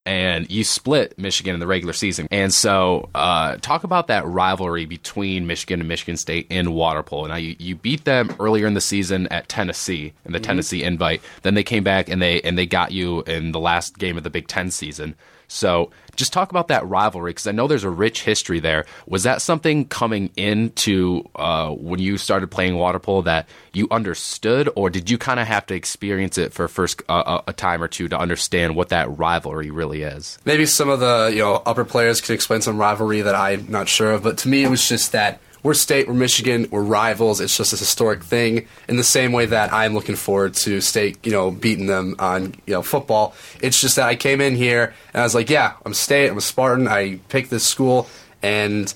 and 0.06 0.50
you 0.52 0.63
split 0.63 1.18
Michigan 1.18 1.54
in 1.54 1.60
the 1.60 1.68
regular 1.68 1.94
season. 1.94 2.28
And 2.32 2.54
so, 2.54 3.10
uh, 3.15 3.58
talk 3.58 3.84
about 3.84 4.08
that 4.08 4.26
rivalry 4.26 4.86
between 4.86 5.48
Michigan 5.48 5.80
and 5.80 5.89
Michigan 5.89 6.18
State 6.18 6.48
in 6.50 6.74
water 6.74 7.04
polo. 7.04 7.28
Now, 7.28 7.36
you, 7.36 7.56
you 7.58 7.76
beat 7.76 8.06
them 8.06 8.36
earlier 8.39 8.68
in 8.68 8.76
the 8.76 8.82
season 8.82 9.28
at 9.28 9.50
Tennessee 9.50 10.13
in 10.26 10.32
the 10.32 10.38
mm-hmm. 10.38 10.46
Tennessee 10.46 10.84
Invite. 10.84 11.22
Then 11.41 11.56
they 11.56 11.63
came 11.63 11.84
back 11.84 12.10
and 12.10 12.22
they 12.22 12.41
and 12.41 12.58
they 12.58 12.65
got 12.65 12.91
you 12.91 13.22
in 13.24 13.52
the 13.52 13.60
last 13.60 13.98
game 13.98 14.18
of 14.18 14.24
the 14.24 14.30
Big 14.30 14.48
Ten 14.48 14.72
season. 14.72 15.15
So 15.56 15.91
just 16.15 16.34
talk 16.34 16.52
about 16.52 16.68
that 16.68 16.86
rivalry 16.88 17.32
because 17.32 17.48
I 17.48 17.52
know 17.52 17.68
there's 17.68 17.84
a 17.84 17.89
rich 17.89 18.24
history 18.24 18.60
there. 18.60 18.86
Was 19.08 19.24
that 19.24 19.41
something 19.41 19.86
coming 19.86 20.30
into 20.36 21.24
uh, 21.36 21.70
when 21.70 22.00
you 22.00 22.18
started 22.18 22.52
playing 22.52 22.76
water 22.76 23.00
polo 23.00 23.22
that 23.24 23.48
you 23.74 23.88
understood, 23.91 24.70
or 24.76 24.89
did 24.89 25.10
you 25.10 25.18
kind 25.18 25.39
of 25.39 25.48
have 25.48 25.65
to 25.68 25.76
experience 25.76 26.38
it 26.38 26.54
for 26.54 26.68
first 26.68 27.02
uh, 27.10 27.41
a 27.48 27.54
time 27.54 27.82
or 27.82 27.88
two 27.88 28.08
to 28.10 28.18
understand 28.18 28.76
what 28.76 28.89
that 28.89 29.18
rivalry 29.18 29.72
really 29.72 30.04
is? 30.04 30.38
Maybe 30.46 30.65
some 30.65 30.89
of 30.89 31.00
the 31.00 31.32
you 31.32 31.39
know 31.39 31.62
upper 31.65 31.86
players 31.86 32.22
can 32.22 32.36
explain 32.36 32.62
some 32.62 32.78
rivalry 32.78 33.22
that 33.22 33.36
I'm 33.36 33.70
not 33.70 33.88
sure 33.88 34.12
of, 34.12 34.24
but 34.24 34.38
to 34.39 34.50
me 34.50 34.63
it 34.63 34.70
was 34.70 34.88
just 34.88 35.12
that 35.13 35.39
we're 35.65 35.73
state, 35.73 36.08
we're 36.08 36.13
Michigan, 36.13 36.67
we're 36.69 36.84
rivals. 36.84 37.41
It's 37.41 37.58
just 37.58 37.73
a 37.73 37.75
historic 37.75 38.23
thing. 38.23 38.67
In 38.88 38.97
the 38.97 39.04
same 39.04 39.32
way 39.32 39.47
that 39.47 39.73
I'm 39.73 39.95
looking 39.95 40.15
forward 40.15 40.54
to 40.58 40.80
state, 40.80 41.25
you 41.25 41.32
know, 41.32 41.49
beating 41.49 41.88
them 41.88 42.15
on, 42.19 42.54
you 42.67 42.73
know, 42.75 42.84
football. 42.84 43.34
It's 43.63 43.82
just 43.82 43.95
that 43.95 44.08
I 44.08 44.15
came 44.15 44.41
in 44.41 44.56
here 44.56 44.93
and 45.12 45.21
I 45.21 45.23
was 45.23 45.34
like, 45.34 45.49
yeah, 45.49 45.73
I'm 45.84 45.95
state, 45.95 46.30
I'm 46.30 46.38
a 46.38 46.41
Spartan. 46.41 46.88
I 46.88 47.15
picked 47.30 47.49
this 47.49 47.65
school, 47.65 48.08
and 48.43 48.93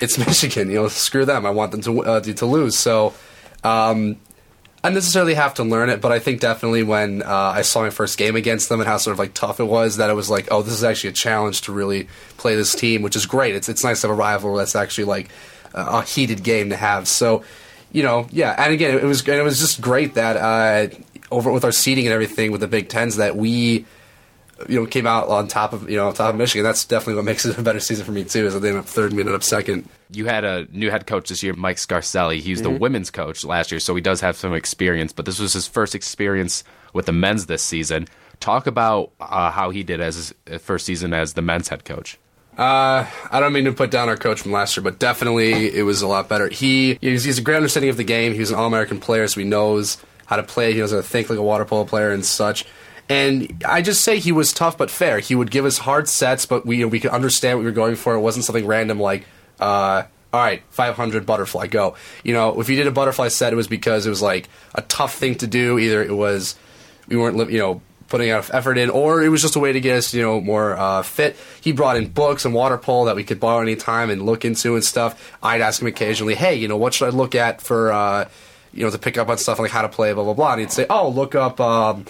it's 0.00 0.18
Michigan. 0.26 0.68
You 0.68 0.82
know, 0.82 0.88
screw 0.88 1.24
them. 1.24 1.46
I 1.46 1.50
want 1.50 1.70
them 1.70 1.80
to 1.82 2.04
uh, 2.04 2.20
to 2.20 2.46
lose. 2.46 2.76
So. 2.76 3.14
Um, 3.62 4.16
I 4.82 4.90
necessarily 4.90 5.32
have 5.32 5.54
to 5.54 5.64
learn 5.64 5.88
it, 5.88 6.02
but 6.02 6.12
I 6.12 6.18
think 6.18 6.40
definitely 6.40 6.82
when 6.82 7.22
uh, 7.22 7.26
I 7.26 7.62
saw 7.62 7.80
my 7.80 7.88
first 7.88 8.18
game 8.18 8.36
against 8.36 8.68
them 8.68 8.80
and 8.80 8.86
how 8.86 8.98
sort 8.98 9.12
of 9.12 9.18
like 9.18 9.32
tough 9.32 9.58
it 9.58 9.64
was, 9.64 9.96
that 9.96 10.10
it 10.10 10.12
was 10.12 10.28
like, 10.28 10.48
oh, 10.50 10.60
this 10.60 10.74
is 10.74 10.84
actually 10.84 11.08
a 11.08 11.14
challenge 11.14 11.62
to 11.62 11.72
really 11.72 12.06
play 12.36 12.54
this 12.54 12.74
team, 12.74 13.00
which 13.00 13.16
is 13.16 13.24
great. 13.24 13.54
It's 13.54 13.70
it's 13.70 13.82
nice 13.82 14.02
to 14.02 14.08
have 14.08 14.14
a 14.14 14.20
rival 14.20 14.54
that's 14.56 14.76
actually 14.76 15.04
like 15.04 15.30
a 15.74 16.02
heated 16.02 16.42
game 16.42 16.70
to 16.70 16.76
have. 16.76 17.06
So, 17.08 17.44
you 17.92 18.02
know, 18.02 18.26
yeah, 18.30 18.54
and 18.58 18.72
again, 18.72 18.96
it 18.96 19.04
was 19.04 19.26
it 19.26 19.44
was 19.44 19.58
just 19.58 19.80
great 19.80 20.14
that 20.14 20.36
uh, 20.36 20.94
over 21.30 21.52
with 21.52 21.64
our 21.64 21.72
seating 21.72 22.06
and 22.06 22.12
everything 22.12 22.52
with 22.52 22.60
the 22.60 22.68
Big 22.68 22.88
Tens 22.88 23.16
that 23.16 23.36
we 23.36 23.84
you 24.68 24.80
know 24.80 24.86
came 24.86 25.06
out 25.06 25.28
on 25.28 25.48
top 25.48 25.72
of 25.72 25.90
you 25.90 25.96
know 25.96 26.08
on 26.08 26.14
top 26.14 26.30
of 26.30 26.36
Michigan. 26.36 26.64
That's 26.64 26.84
definitely 26.84 27.16
what 27.16 27.24
makes 27.24 27.44
it 27.44 27.58
a 27.58 27.62
better 27.62 27.80
season 27.80 28.04
for 28.04 28.12
me 28.12 28.24
too. 28.24 28.46
Is 28.46 28.54
that 28.54 28.60
they 28.60 28.68
ended 28.68 28.84
up 28.84 28.88
third, 28.88 29.06
and 29.06 29.16
we 29.16 29.22
ended 29.22 29.34
up 29.34 29.42
second. 29.42 29.88
You 30.10 30.26
had 30.26 30.44
a 30.44 30.66
new 30.70 30.90
head 30.90 31.06
coach 31.06 31.28
this 31.28 31.42
year, 31.42 31.54
Mike 31.54 31.76
Scarcelli. 31.76 32.40
He's 32.40 32.62
mm-hmm. 32.62 32.72
the 32.72 32.78
women's 32.78 33.10
coach 33.10 33.44
last 33.44 33.70
year, 33.70 33.80
so 33.80 33.94
he 33.94 34.00
does 34.00 34.20
have 34.20 34.36
some 34.36 34.54
experience. 34.54 35.12
But 35.12 35.26
this 35.26 35.38
was 35.38 35.52
his 35.52 35.66
first 35.66 35.94
experience 35.94 36.64
with 36.92 37.06
the 37.06 37.12
men's 37.12 37.46
this 37.46 37.62
season. 37.62 38.06
Talk 38.40 38.66
about 38.66 39.12
uh, 39.20 39.50
how 39.50 39.70
he 39.70 39.82
did 39.82 40.00
as 40.00 40.34
his 40.46 40.62
first 40.62 40.86
season 40.86 41.12
as 41.14 41.34
the 41.34 41.42
men's 41.42 41.68
head 41.68 41.84
coach. 41.84 42.18
Uh, 42.56 43.04
I 43.30 43.40
don't 43.40 43.52
mean 43.52 43.64
to 43.64 43.72
put 43.72 43.90
down 43.90 44.08
our 44.08 44.16
coach 44.16 44.42
from 44.42 44.52
last 44.52 44.76
year, 44.76 44.84
but 44.84 44.98
definitely 44.98 45.74
it 45.74 45.82
was 45.82 46.02
a 46.02 46.06
lot 46.06 46.28
better. 46.28 46.48
He 46.48 46.98
he's, 47.00 47.24
he's 47.24 47.38
a 47.38 47.42
great 47.42 47.56
understanding 47.56 47.90
of 47.90 47.96
the 47.96 48.04
game. 48.04 48.32
He 48.32 48.40
was 48.40 48.50
an 48.50 48.56
All 48.56 48.66
American 48.66 49.00
player, 49.00 49.26
so 49.26 49.40
he 49.40 49.46
knows 49.46 49.98
how 50.26 50.36
to 50.36 50.42
play. 50.42 50.72
He 50.72 50.78
knows 50.78 50.92
how 50.92 50.98
to 50.98 51.02
think 51.02 51.30
like 51.30 51.38
a 51.38 51.42
water 51.42 51.64
polo 51.64 51.84
player 51.84 52.12
and 52.12 52.24
such. 52.24 52.64
And 53.08 53.62
I 53.66 53.82
just 53.82 54.02
say 54.02 54.18
he 54.18 54.32
was 54.32 54.52
tough 54.52 54.78
but 54.78 54.90
fair. 54.90 55.18
He 55.18 55.34
would 55.34 55.50
give 55.50 55.64
us 55.64 55.78
hard 55.78 56.08
sets, 56.08 56.46
but 56.46 56.64
we 56.64 56.84
we 56.84 57.00
could 57.00 57.10
understand 57.10 57.58
what 57.58 57.64
we 57.64 57.70
were 57.70 57.74
going 57.74 57.96
for. 57.96 58.14
It 58.14 58.20
wasn't 58.20 58.44
something 58.44 58.66
random 58.66 59.00
like, 59.00 59.26
uh, 59.58 60.04
all 60.32 60.40
right, 60.40 60.62
500 60.70 61.26
butterfly, 61.26 61.66
go. 61.66 61.96
You 62.22 62.34
know, 62.34 62.60
if 62.60 62.68
he 62.68 62.76
did 62.76 62.86
a 62.86 62.92
butterfly 62.92 63.28
set, 63.28 63.52
it 63.52 63.56
was 63.56 63.68
because 63.68 64.06
it 64.06 64.10
was 64.10 64.22
like 64.22 64.48
a 64.74 64.82
tough 64.82 65.14
thing 65.16 65.34
to 65.36 65.46
do. 65.46 65.78
Either 65.78 66.02
it 66.02 66.16
was 66.16 66.56
we 67.08 67.16
weren't, 67.16 67.50
you 67.50 67.58
know, 67.58 67.82
putting 68.14 68.28
enough 68.28 68.48
effort 68.54 68.78
in, 68.78 68.90
or 68.90 69.24
it 69.24 69.28
was 69.28 69.42
just 69.42 69.56
a 69.56 69.58
way 69.58 69.72
to 69.72 69.80
get 69.80 69.96
us, 69.96 70.14
you 70.14 70.22
know, 70.22 70.40
more 70.40 70.76
uh, 70.76 71.02
fit. 71.02 71.36
He 71.60 71.72
brought 71.72 71.96
in 71.96 72.06
books 72.06 72.44
and 72.44 72.54
water 72.54 72.78
polo 72.78 73.06
that 73.06 73.16
we 73.16 73.24
could 73.24 73.40
borrow 73.40 73.60
anytime 73.60 74.08
and 74.08 74.22
look 74.22 74.44
into 74.44 74.76
and 74.76 74.84
stuff. 74.84 75.36
I'd 75.42 75.60
ask 75.60 75.82
him 75.82 75.88
occasionally, 75.88 76.36
hey, 76.36 76.54
you 76.54 76.68
know, 76.68 76.76
what 76.76 76.94
should 76.94 77.06
I 77.06 77.10
look 77.10 77.34
at 77.34 77.60
for, 77.60 77.90
uh, 77.90 78.28
you 78.72 78.84
know, 78.84 78.90
to 78.90 78.98
pick 78.98 79.18
up 79.18 79.28
on 79.28 79.38
stuff 79.38 79.58
like 79.58 79.72
how 79.72 79.82
to 79.82 79.88
play, 79.88 80.12
blah 80.12 80.22
blah 80.22 80.34
blah. 80.34 80.52
And 80.52 80.60
he'd 80.60 80.70
say, 80.70 80.86
oh, 80.88 81.08
look 81.08 81.34
up. 81.34 81.60
Um, 81.60 82.04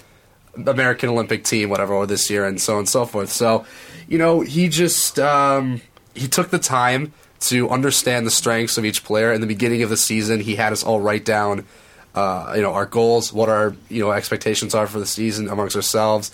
American 0.67 1.09
Olympic 1.09 1.43
team, 1.43 1.71
whatever, 1.71 1.95
or 1.95 2.07
this 2.07 2.29
year, 2.29 2.45
and 2.45 2.61
so 2.61 2.75
on 2.75 2.81
and 2.81 2.89
so 2.89 3.07
forth. 3.07 3.31
So, 3.31 3.65
you 4.07 4.19
know, 4.19 4.43
he 4.43 4.69
just 4.69 5.19
um, 5.19 5.81
he 6.15 6.29
took 6.29 6.51
the 6.51 6.59
time 6.59 7.15
to 7.41 7.71
understand 7.71 8.27
the 8.27 8.31
strengths 8.31 8.77
of 8.77 8.85
each 8.85 9.05
player. 9.05 9.33
In 9.33 9.41
the 9.41 9.47
beginning 9.47 9.83
of 9.83 9.89
the 9.89 9.97
season, 9.97 10.41
he 10.41 10.57
had 10.57 10.73
us 10.73 10.85
all 10.85 11.01
write 11.01 11.25
down, 11.25 11.67
uh, 12.15 12.53
you 12.57 12.63
know, 12.63 12.73
our 12.73 12.87
goals, 12.87 13.33
what 13.33 13.49
our 13.49 13.75
you 13.89 14.01
know 14.01 14.13
expectations 14.13 14.75
are 14.75 14.87
for 14.87 14.99
the 14.99 15.07
season 15.07 15.49
amongst 15.49 15.77
ourselves, 15.77 16.31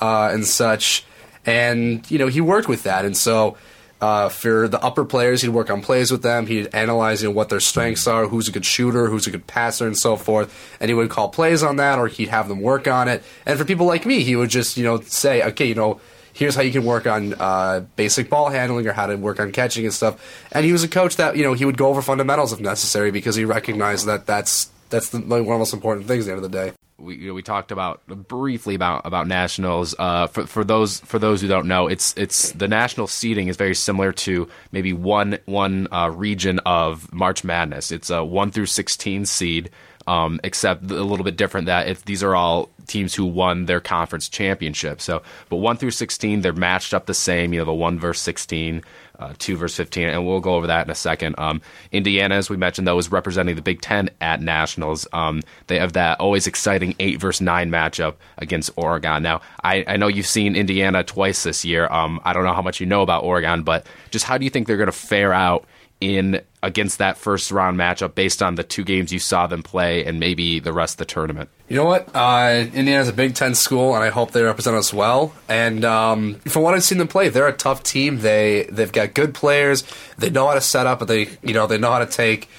uh, 0.00 0.30
and 0.32 0.46
such. 0.46 1.04
And 1.46 2.08
you 2.10 2.18
know, 2.18 2.28
he 2.28 2.40
worked 2.40 2.68
with 2.68 2.84
that, 2.84 3.04
and 3.04 3.16
so. 3.16 3.56
Uh, 4.00 4.28
for 4.28 4.68
the 4.68 4.82
upper 4.82 5.02
players, 5.02 5.40
he'd 5.40 5.48
work 5.48 5.70
on 5.70 5.80
plays 5.80 6.10
with 6.10 6.20
them. 6.20 6.46
He'd 6.46 6.66
analyze 6.74 7.22
you 7.22 7.28
know, 7.28 7.34
what 7.34 7.48
their 7.48 7.60
strengths 7.60 8.06
are, 8.06 8.26
who's 8.26 8.48
a 8.48 8.52
good 8.52 8.66
shooter, 8.66 9.06
who's 9.06 9.26
a 9.26 9.30
good 9.30 9.46
passer, 9.46 9.86
and 9.86 9.96
so 9.96 10.16
forth. 10.16 10.76
And 10.78 10.90
he 10.90 10.94
would 10.94 11.08
call 11.08 11.30
plays 11.30 11.62
on 11.62 11.76
that, 11.76 11.98
or 11.98 12.08
he'd 12.08 12.28
have 12.28 12.48
them 12.48 12.60
work 12.60 12.86
on 12.86 13.08
it. 13.08 13.22
And 13.46 13.58
for 13.58 13.64
people 13.64 13.86
like 13.86 14.04
me, 14.04 14.22
he 14.22 14.36
would 14.36 14.50
just 14.50 14.76
you 14.76 14.84
know 14.84 15.00
say, 15.00 15.42
okay, 15.44 15.64
you 15.64 15.74
know, 15.74 16.00
here's 16.34 16.54
how 16.54 16.60
you 16.60 16.72
can 16.72 16.84
work 16.84 17.06
on 17.06 17.32
uh, 17.34 17.86
basic 17.96 18.28
ball 18.28 18.50
handling 18.50 18.86
or 18.86 18.92
how 18.92 19.06
to 19.06 19.16
work 19.16 19.40
on 19.40 19.52
catching 19.52 19.86
and 19.86 19.94
stuff. 19.94 20.46
And 20.52 20.66
he 20.66 20.72
was 20.72 20.84
a 20.84 20.88
coach 20.88 21.16
that 21.16 21.36
you 21.36 21.44
know 21.44 21.54
he 21.54 21.64
would 21.64 21.78
go 21.78 21.88
over 21.88 22.02
fundamentals 22.02 22.52
if 22.52 22.60
necessary 22.60 23.10
because 23.10 23.36
he 23.36 23.46
recognized 23.46 24.06
that 24.06 24.26
that's 24.26 24.68
that's 24.94 25.08
the, 25.10 25.18
like, 25.18 25.28
one 25.28 25.40
of 25.40 25.46
the 25.46 25.58
most 25.58 25.74
important 25.74 26.06
things 26.06 26.24
at 26.24 26.30
the 26.30 26.36
end 26.36 26.44
of 26.44 26.50
the 26.50 26.58
day 26.58 26.72
we 26.98 27.16
you 27.16 27.28
know, 27.28 27.34
we 27.34 27.42
talked 27.42 27.72
about 27.72 28.06
briefly 28.06 28.74
about 28.74 29.04
about 29.04 29.26
nationals. 29.26 29.94
Uh, 29.98 30.26
for 30.26 30.46
for 30.46 30.64
those 30.64 31.00
for 31.00 31.18
those 31.18 31.40
who 31.40 31.48
don't 31.48 31.66
know, 31.66 31.86
it's 31.86 32.14
it's 32.16 32.52
the 32.52 32.68
national 32.68 33.06
seeding 33.06 33.48
is 33.48 33.56
very 33.56 33.74
similar 33.74 34.12
to 34.12 34.48
maybe 34.72 34.92
one 34.92 35.38
one 35.46 35.88
uh, 35.92 36.10
region 36.10 36.60
of 36.60 37.12
March 37.12 37.44
Madness. 37.44 37.90
It's 37.90 38.10
a 38.10 38.24
one 38.24 38.50
through 38.50 38.66
sixteen 38.66 39.26
seed, 39.26 39.70
um, 40.06 40.40
except 40.44 40.90
a 40.90 41.02
little 41.02 41.24
bit 41.24 41.36
different 41.36 41.66
that 41.66 41.88
if 41.88 42.04
these 42.04 42.22
are 42.22 42.34
all 42.34 42.70
teams 42.86 43.14
who 43.14 43.24
won 43.24 43.64
their 43.64 43.80
conference 43.80 44.28
championship. 44.28 45.00
So, 45.00 45.22
but 45.48 45.56
one 45.56 45.76
through 45.76 45.92
sixteen, 45.92 46.42
they're 46.42 46.52
matched 46.52 46.94
up 46.94 47.06
the 47.06 47.14
same. 47.14 47.52
You 47.52 47.60
know, 47.60 47.66
the 47.66 47.74
one 47.74 47.98
versus 47.98 48.22
sixteen 48.22 48.82
uh, 49.18 49.34
2 49.38 49.56
verse 49.56 49.76
15, 49.76 50.08
and 50.08 50.26
we'll 50.26 50.40
go 50.40 50.54
over 50.54 50.66
that 50.66 50.86
in 50.86 50.90
a 50.90 50.94
second. 50.94 51.34
Um, 51.38 51.60
Indiana, 51.92 52.34
as 52.34 52.50
we 52.50 52.56
mentioned, 52.56 52.86
though, 52.86 52.98
is 52.98 53.10
representing 53.10 53.56
the 53.56 53.62
Big 53.62 53.80
Ten 53.80 54.10
at 54.20 54.40
Nationals. 54.40 55.06
Um, 55.12 55.42
they 55.66 55.78
have 55.78 55.94
that 55.94 56.20
always 56.20 56.46
exciting 56.46 56.94
8 56.98 57.20
verse 57.20 57.40
9 57.40 57.70
matchup 57.70 58.14
against 58.38 58.70
Oregon. 58.76 59.22
Now, 59.22 59.40
I, 59.62 59.84
I 59.86 59.96
know 59.96 60.08
you've 60.08 60.26
seen 60.26 60.56
Indiana 60.56 61.04
twice 61.04 61.42
this 61.42 61.64
year. 61.64 61.86
Um, 61.88 62.20
I 62.24 62.32
don't 62.32 62.44
know 62.44 62.54
how 62.54 62.62
much 62.62 62.80
you 62.80 62.86
know 62.86 63.02
about 63.02 63.24
Oregon, 63.24 63.62
but 63.62 63.86
just 64.10 64.24
how 64.24 64.38
do 64.38 64.44
you 64.44 64.50
think 64.50 64.66
they're 64.66 64.76
going 64.76 64.86
to 64.86 64.92
fare 64.92 65.32
out 65.32 65.66
in 66.00 66.40
against 66.62 66.98
that 66.98 67.16
first 67.16 67.50
round 67.50 67.78
matchup 67.78 68.14
based 68.14 68.42
on 68.42 68.56
the 68.56 68.64
two 68.64 68.84
games 68.84 69.12
you 69.12 69.18
saw 69.18 69.46
them 69.46 69.62
play 69.62 70.04
and 70.04 70.18
maybe 70.18 70.58
the 70.58 70.72
rest 70.72 70.94
of 70.94 70.98
the 70.98 71.04
tournament? 71.06 71.48
You 71.68 71.76
know 71.76 71.86
what? 71.86 72.14
Uh, 72.14 72.66
Indiana's 72.74 73.08
a 73.08 73.12
Big 73.12 73.34
Ten 73.34 73.54
school, 73.54 73.94
and 73.94 74.04
I 74.04 74.10
hope 74.10 74.32
they 74.32 74.42
represent 74.42 74.76
us 74.76 74.92
well. 74.92 75.32
And 75.48 75.82
um, 75.84 76.34
from 76.40 76.62
what 76.62 76.74
I've 76.74 76.84
seen 76.84 76.98
them 76.98 77.08
play, 77.08 77.30
they're 77.30 77.48
a 77.48 77.56
tough 77.56 77.82
team. 77.82 78.18
They 78.18 78.68
they've 78.70 78.92
got 78.92 79.14
good 79.14 79.32
players. 79.32 79.82
They 80.18 80.28
know 80.28 80.46
how 80.46 80.54
to 80.54 80.60
set 80.60 80.86
up, 80.86 80.98
but 80.98 81.08
they 81.08 81.28
you 81.42 81.54
know 81.54 81.66
they 81.66 81.78
know 81.78 81.90
how 81.90 82.00
to 82.00 82.06
take 82.06 82.50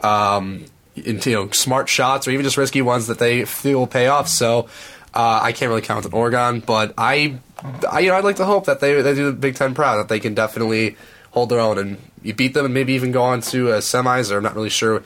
um, 0.00 0.64
into, 0.96 1.30
you 1.30 1.36
know 1.36 1.50
smart 1.50 1.90
shots 1.90 2.26
or 2.26 2.30
even 2.30 2.44
just 2.44 2.56
risky 2.56 2.80
ones 2.80 3.08
that 3.08 3.18
they 3.18 3.44
feel 3.44 3.80
will 3.80 3.86
pay 3.86 4.06
off. 4.06 4.28
So. 4.28 4.68
Uh, 5.16 5.38
I 5.44 5.52
can't 5.52 5.68
really 5.68 5.80
count 5.80 6.04
on 6.04 6.12
Oregon, 6.12 6.58
but 6.58 6.92
I, 6.98 7.38
I, 7.88 8.00
you 8.00 8.08
know, 8.08 8.16
I'd 8.16 8.24
like 8.24 8.34
to 8.34 8.44
hope 8.44 8.66
that 8.66 8.80
they 8.80 9.00
they 9.00 9.14
do 9.14 9.26
the 9.26 9.32
Big 9.32 9.54
Ten 9.54 9.72
proud, 9.72 9.98
that 9.98 10.08
they 10.08 10.18
can 10.18 10.34
definitely 10.34 10.96
hold 11.30 11.50
their 11.50 11.60
own 11.60 11.78
and 11.78 11.98
you 12.24 12.34
beat 12.34 12.52
them 12.52 12.64
and 12.64 12.74
maybe 12.74 12.94
even 12.94 13.12
go 13.12 13.22
on 13.22 13.40
to 13.42 13.70
uh, 13.70 13.80
semis. 13.80 14.32
Or 14.32 14.38
I'm 14.38 14.42
not 14.42 14.56
really 14.56 14.70
sure 14.70 15.04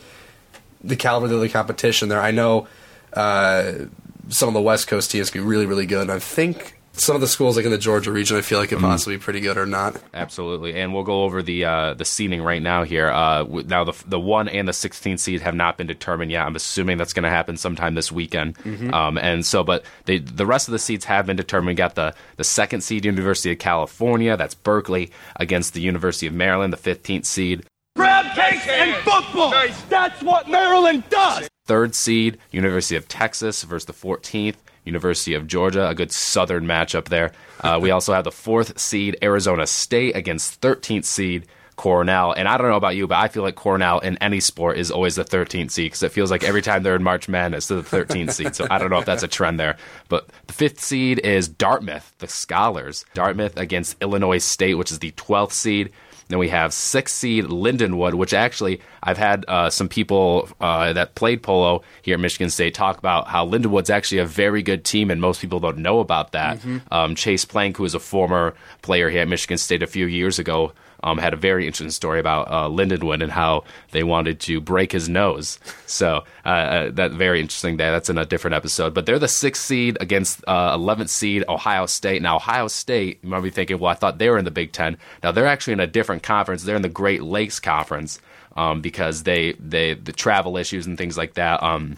the 0.83 0.97
caliber 0.97 1.35
of 1.35 1.41
the 1.43 1.49
competition 1.51 2.09
there. 2.09 2.23
I 2.23 2.31
know 2.31 2.69
uh, 3.13 3.73
some 4.29 4.49
of 4.49 4.55
the 4.55 4.61
West 4.61 4.89
Coast 4.89 5.11
teams 5.11 5.31
can 5.31 5.43
be 5.43 5.47
really, 5.47 5.67
really 5.67 5.87
good. 5.87 6.03
And 6.03 6.13
I 6.13 6.19
think 6.19 6.79
some 7.01 7.15
of 7.15 7.21
the 7.21 7.29
schools 7.29 7.57
like 7.57 7.65
in 7.65 7.71
the 7.71 7.79
Georgia 7.79 8.11
region, 8.11 8.37
I 8.37 8.41
feel 8.41 8.59
like 8.59 8.71
could 8.71 8.79
mm. 8.79 8.83
possibly 8.83 9.17
be 9.17 9.23
pretty 9.23 9.41
good 9.41 9.57
or 9.57 9.67
not. 9.67 10.01
Absolutely, 10.13 10.75
and 10.75 10.93
we'll 10.93 11.05
go 11.05 11.25
over 11.25 11.43
the 11.43 11.65
uh, 11.65 11.95
the 11.95 12.05
seeding 12.05 12.43
right 12.43 12.63
now. 12.63 12.85
Here, 12.85 13.09
uh, 13.09 13.45
now 13.45 13.85
the 13.85 13.95
the 14.07 14.21
one 14.21 14.49
and 14.49 14.67
the 14.67 14.73
16th 14.73 15.21
seed 15.21 15.41
have 15.41 15.55
not 15.55 15.77
been 15.77 15.87
determined 15.87 16.31
yet. 16.31 16.45
I'm 16.45 16.57
assuming 16.57 16.99
that's 16.99 17.13
going 17.13 17.25
to 17.25 17.31
happen 17.31 17.57
sometime 17.57 17.95
this 17.95 18.11
weekend. 18.13 18.59
Mm-hmm. 18.59 18.93
Um, 18.93 19.19
and 19.19 19.45
so, 19.45 19.63
but 19.63 19.85
they, 20.05 20.19
the 20.19 20.47
rest 20.47 20.69
of 20.69 20.73
the 20.73 20.79
seeds 20.79 21.05
have 21.05 21.27
been 21.27 21.37
determined. 21.37 21.69
We 21.69 21.75
got 21.75 21.95
the 21.95 22.15
the 22.37 22.45
second 22.45 22.83
seed, 22.83 23.05
University 23.05 23.53
of 23.53 23.59
California, 23.59 24.37
that's 24.37 24.55
Berkeley 24.55 25.11
against 25.37 25.75
the 25.75 25.81
University 25.81 26.27
of 26.27 26.35
Maryland, 26.35 26.73
the 26.73 26.77
15th 26.77 27.27
seed. 27.27 27.65
Crab 27.97 28.35
cakes 28.35 28.67
and 28.69 28.95
football. 28.97 29.51
Nice. 29.51 29.81
That's 29.83 30.23
what 30.23 30.49
Maryland 30.49 31.05
does. 31.11 31.49
Third 31.69 31.95
seed, 31.95 32.39
University 32.51 32.97
of 32.97 33.07
Texas 33.09 33.63
versus 33.63 33.87
the 33.87 33.93
14th. 33.93 34.57
University 34.85 35.35
of 35.35 35.47
Georgia, 35.47 35.87
a 35.87 35.95
good 35.95 36.11
southern 36.11 36.65
matchup 36.65 37.09
there. 37.09 37.31
Uh, 37.61 37.79
we 37.81 37.91
also 37.91 38.15
have 38.15 38.25
the 38.25 38.33
fourth 38.33 38.81
seed 38.81 39.19
Arizona 39.23 39.67
State 39.67 40.17
against 40.17 40.63
13th 40.63 41.05
seed 41.05 41.47
Cornell. 41.79 42.33
And 42.33 42.47
I 42.49 42.59
don't 42.59 42.69
know 42.69 42.77
about 42.77 42.97
you, 42.97 43.07
but 43.07 43.17
I 43.17 43.29
feel 43.29 43.43
like 43.43 43.55
Cornell 43.55 44.01
in 44.01 44.19
any 44.19 44.41
sport 44.41 44.77
is 44.77 44.91
always 44.91 45.15
the 45.15 45.25
13th 45.25 45.71
seed 45.71 45.87
because 45.87 46.03
it 46.03 46.13
feels 46.13 46.31
like 46.31 46.43
every 46.43 46.61
time 46.61 46.83
they're 46.83 46.97
in 46.97 47.03
March 47.03 47.29
Madness, 47.29 47.69
they're 47.69 47.81
the 47.81 47.97
13th 47.97 48.33
seed. 48.33 48.55
So 48.55 48.67
I 48.71 48.79
don't 48.79 48.91
know 48.91 48.99
if 48.99 49.07
that's 49.07 49.23
a 49.23 49.29
trend 49.29 49.61
there. 49.61 49.77
But 50.09 50.29
the 50.49 50.53
fifth 50.53 50.81
seed 50.81 51.21
is 51.21 51.49
Dartmouth, 51.49 52.13
the 52.19 52.29
Scholars. 52.29 53.07
Dartmouth 53.15 53.57
against 53.57 53.97
Illinois 54.03 54.39
State, 54.39 54.75
which 54.75 54.91
is 54.91 54.99
the 54.99 55.13
12th 55.13 55.53
seed. 55.53 55.93
Then 56.29 56.39
we 56.39 56.49
have 56.51 56.73
six 56.73 57.13
seed 57.13 57.47
Lindenwood, 57.47 58.15
which 58.15 58.35
actually 58.35 58.81
I've 59.03 59.19
had 59.19 59.45
uh, 59.49 59.71
some 59.71 59.89
people 59.89 60.49
uh, 60.61 60.93
that 60.93 61.15
played 61.15 61.43
polo 61.43 61.83
here 62.03 62.15
at 62.15 62.21
Michigan 62.21 62.51
State 62.51 62.75
talk 62.75 62.99
about 62.99 63.29
how 63.29 63.47
Lindenwood's 63.47 63.91
actually 63.91 64.19
a 64.19 64.27
very 64.27 64.63
good 64.63 64.85
team, 64.85 65.11
and 65.11 65.21
most 65.21 65.41
people 65.41 65.59
don't 65.59 65.79
know 65.79 66.01
about 66.01 66.33
that. 66.33 66.59
Mm-hmm. 66.59 66.79
Um, 66.93 67.15
Chase 67.15 67.45
Plank, 67.45 67.79
who 67.79 67.83
was 67.83 67.95
a 67.95 68.01
former 68.01 68.55
player 68.83 69.09
here 69.11 69.23
at 69.23 69.29
Michigan 69.29 69.59
State 69.59 69.83
a 69.83 69.87
few 69.87 70.07
years 70.07 70.39
ago, 70.39 70.73
um, 71.03 71.19
had 71.19 71.33
a 71.35 71.37
very 71.37 71.67
interesting 71.67 71.91
story 71.91 72.21
about 72.21 72.49
uh, 72.49 72.69
Lindenwood 72.69 73.23
and 73.23 73.33
how 73.33 73.65
they 73.93 74.03
wanted 74.03 74.41
to 74.41 74.61
break 74.61 74.93
his 74.93 75.09
nose. 75.09 75.59
So 75.87 76.25
uh, 76.45 76.49
uh, 76.49 76.91
that 76.93 77.13
very 77.13 77.41
interesting 77.41 77.77
day. 77.77 77.91
That's 77.91 78.11
in 78.11 78.19
a 78.19 78.27
different 78.27 78.55
episode. 78.55 78.95
But 78.95 79.07
they're 79.07 79.19
the 79.19 79.29
sixth 79.29 79.65
seed 79.65 79.97
against 80.01 80.43
uh, 80.47 80.77
11th 80.77 81.09
seed 81.09 81.45
Ohio 81.49 81.87
State. 81.87 82.23
Now 82.23 82.37
Ohio 82.37 82.69
State, 82.69 83.21
you 83.23 83.29
might 83.29 83.41
be 83.41 83.51
thinking, 83.51 83.79
well, 83.79 83.91
I 83.91 83.95
thought 83.95 84.19
they 84.19 84.31
were 84.31 84.39
in 84.39 84.45
the 84.45 84.51
Big 84.51 84.73
Ten. 84.73 84.99
Now 85.23 85.33
they're 85.33 85.47
actually 85.47 85.75
in 85.75 85.81
a 85.81 85.87
different 85.87 86.23
conference. 86.23 86.63
They're 86.63 86.77
in 86.77 86.83
the 86.83 86.89
Great 86.89 87.23
Lakes 87.23 87.61
Conference 87.61 88.21
um, 88.57 88.81
because 88.81 89.23
they 89.23 89.53
they 89.53 89.95
the 89.95 90.13
travel 90.13 90.57
issues 90.57 90.87
and 90.87 90.99
things 90.99 91.17
like 91.17 91.35
that. 91.35 91.63
Um, 91.63 91.97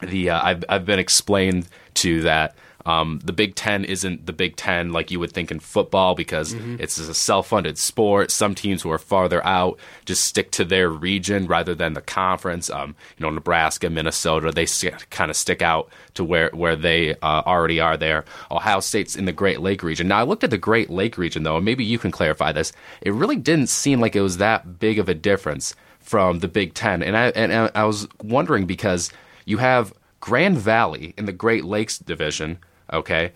the 0.00 0.30
uh, 0.30 0.40
I've 0.42 0.64
I've 0.68 0.86
been 0.86 0.98
explained 0.98 1.68
to 1.94 2.22
that 2.22 2.54
um, 2.88 3.20
the 3.22 3.34
Big 3.34 3.54
Ten 3.54 3.84
isn't 3.84 4.24
the 4.24 4.32
Big 4.32 4.56
Ten 4.56 4.92
like 4.92 5.10
you 5.10 5.20
would 5.20 5.32
think 5.32 5.50
in 5.50 5.60
football 5.60 6.14
because 6.14 6.54
mm-hmm. 6.54 6.76
it's 6.80 6.98
a 6.98 7.12
self-funded 7.12 7.76
sport. 7.76 8.30
Some 8.30 8.54
teams 8.54 8.80
who 8.80 8.90
are 8.90 8.98
farther 8.98 9.44
out 9.44 9.78
just 10.06 10.24
stick 10.24 10.50
to 10.52 10.64
their 10.64 10.88
region 10.88 11.46
rather 11.46 11.74
than 11.74 11.92
the 11.92 12.00
conference. 12.00 12.70
Um, 12.70 12.96
you 13.18 13.26
know, 13.26 13.30
Nebraska, 13.30 13.90
Minnesota, 13.90 14.52
they 14.52 14.64
st- 14.64 15.10
kind 15.10 15.30
of 15.30 15.36
stick 15.36 15.60
out 15.60 15.90
to 16.14 16.24
where 16.24 16.48
where 16.54 16.76
they 16.76 17.14
uh, 17.16 17.42
already 17.44 17.78
are 17.78 17.98
there. 17.98 18.24
Ohio 18.50 18.80
State's 18.80 19.16
in 19.16 19.26
the 19.26 19.32
Great 19.32 19.60
Lake 19.60 19.82
region. 19.82 20.08
Now, 20.08 20.20
I 20.20 20.22
looked 20.22 20.44
at 20.44 20.48
the 20.48 20.56
Great 20.56 20.88
Lake 20.88 21.18
region 21.18 21.42
though, 21.42 21.56
and 21.56 21.66
maybe 21.66 21.84
you 21.84 21.98
can 21.98 22.10
clarify 22.10 22.52
this. 22.52 22.72
It 23.02 23.12
really 23.12 23.36
didn't 23.36 23.68
seem 23.68 24.00
like 24.00 24.16
it 24.16 24.22
was 24.22 24.38
that 24.38 24.78
big 24.78 24.98
of 24.98 25.10
a 25.10 25.14
difference 25.14 25.74
from 26.00 26.38
the 26.38 26.48
Big 26.48 26.72
Ten, 26.72 27.02
and 27.02 27.18
I 27.18 27.26
and 27.28 27.70
I 27.74 27.84
was 27.84 28.08
wondering 28.22 28.64
because 28.64 29.12
you 29.44 29.58
have 29.58 29.92
Grand 30.20 30.56
Valley 30.56 31.12
in 31.18 31.26
the 31.26 31.32
Great 31.32 31.66
Lakes 31.66 31.98
division 31.98 32.58
Okay. 32.92 33.32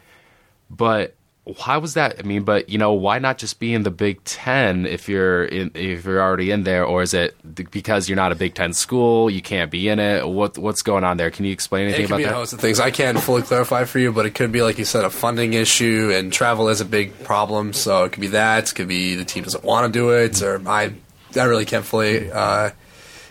But 0.70 1.14
why 1.44 1.76
was 1.78 1.94
that? 1.94 2.20
I 2.20 2.22
mean, 2.22 2.44
but 2.44 2.68
you 2.68 2.78
know, 2.78 2.92
why 2.92 3.18
not 3.18 3.36
just 3.36 3.58
be 3.58 3.74
in 3.74 3.82
the 3.82 3.90
Big 3.90 4.22
Ten 4.22 4.86
if 4.86 5.08
you're 5.08 5.44
in, 5.44 5.72
if 5.74 6.04
you're 6.04 6.22
already 6.22 6.52
in 6.52 6.62
there, 6.62 6.84
or 6.84 7.02
is 7.02 7.14
it 7.14 7.34
because 7.70 8.08
you're 8.08 8.16
not 8.16 8.30
a 8.30 8.36
Big 8.36 8.54
Ten 8.54 8.72
school, 8.72 9.28
you 9.28 9.42
can't 9.42 9.68
be 9.70 9.88
in 9.88 9.98
it? 9.98 10.28
What 10.28 10.56
what's 10.56 10.82
going 10.82 11.02
on 11.02 11.16
there? 11.16 11.32
Can 11.32 11.44
you 11.44 11.52
explain 11.52 11.86
anything 11.86 12.06
about 12.06 12.18
be 12.18 12.24
that? 12.24 12.32
A 12.32 12.36
host 12.36 12.52
of 12.52 12.60
things 12.60 12.78
I 12.78 12.92
can't 12.92 13.18
fully 13.20 13.42
clarify 13.42 13.84
for 13.84 13.98
you, 13.98 14.12
but 14.12 14.24
it 14.24 14.36
could 14.36 14.52
be 14.52 14.62
like 14.62 14.78
you 14.78 14.84
said, 14.84 15.04
a 15.04 15.10
funding 15.10 15.54
issue, 15.54 16.12
and 16.14 16.32
travel 16.32 16.68
is 16.68 16.80
a 16.80 16.84
big 16.84 17.24
problem. 17.24 17.72
So 17.72 18.04
it 18.04 18.12
could 18.12 18.20
be 18.20 18.28
that, 18.28 18.70
it 18.70 18.74
could 18.76 18.88
be 18.88 19.16
the 19.16 19.24
team 19.24 19.42
doesn't 19.42 19.64
want 19.64 19.92
to 19.92 19.98
do 19.98 20.10
it, 20.10 20.42
or 20.42 20.62
I 20.68 20.92
I 21.36 21.44
really 21.44 21.64
can't 21.64 21.84
fully 21.84 22.30
uh, 22.30 22.70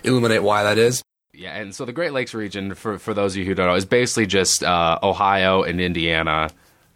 illuminate 0.03 0.43
why 0.43 0.63
that 0.63 0.77
is. 0.77 1.01
Yeah, 1.33 1.55
and 1.57 1.73
so 1.73 1.85
the 1.85 1.93
Great 1.93 2.11
Lakes 2.11 2.33
region, 2.33 2.75
for 2.75 2.97
for 2.99 3.13
those 3.13 3.33
of 3.33 3.37
you 3.37 3.45
who 3.45 3.55
don't 3.55 3.67
know, 3.67 3.75
is 3.75 3.85
basically 3.85 4.25
just 4.25 4.63
uh, 4.63 4.99
Ohio 5.01 5.63
and 5.63 5.79
Indiana 5.79 6.49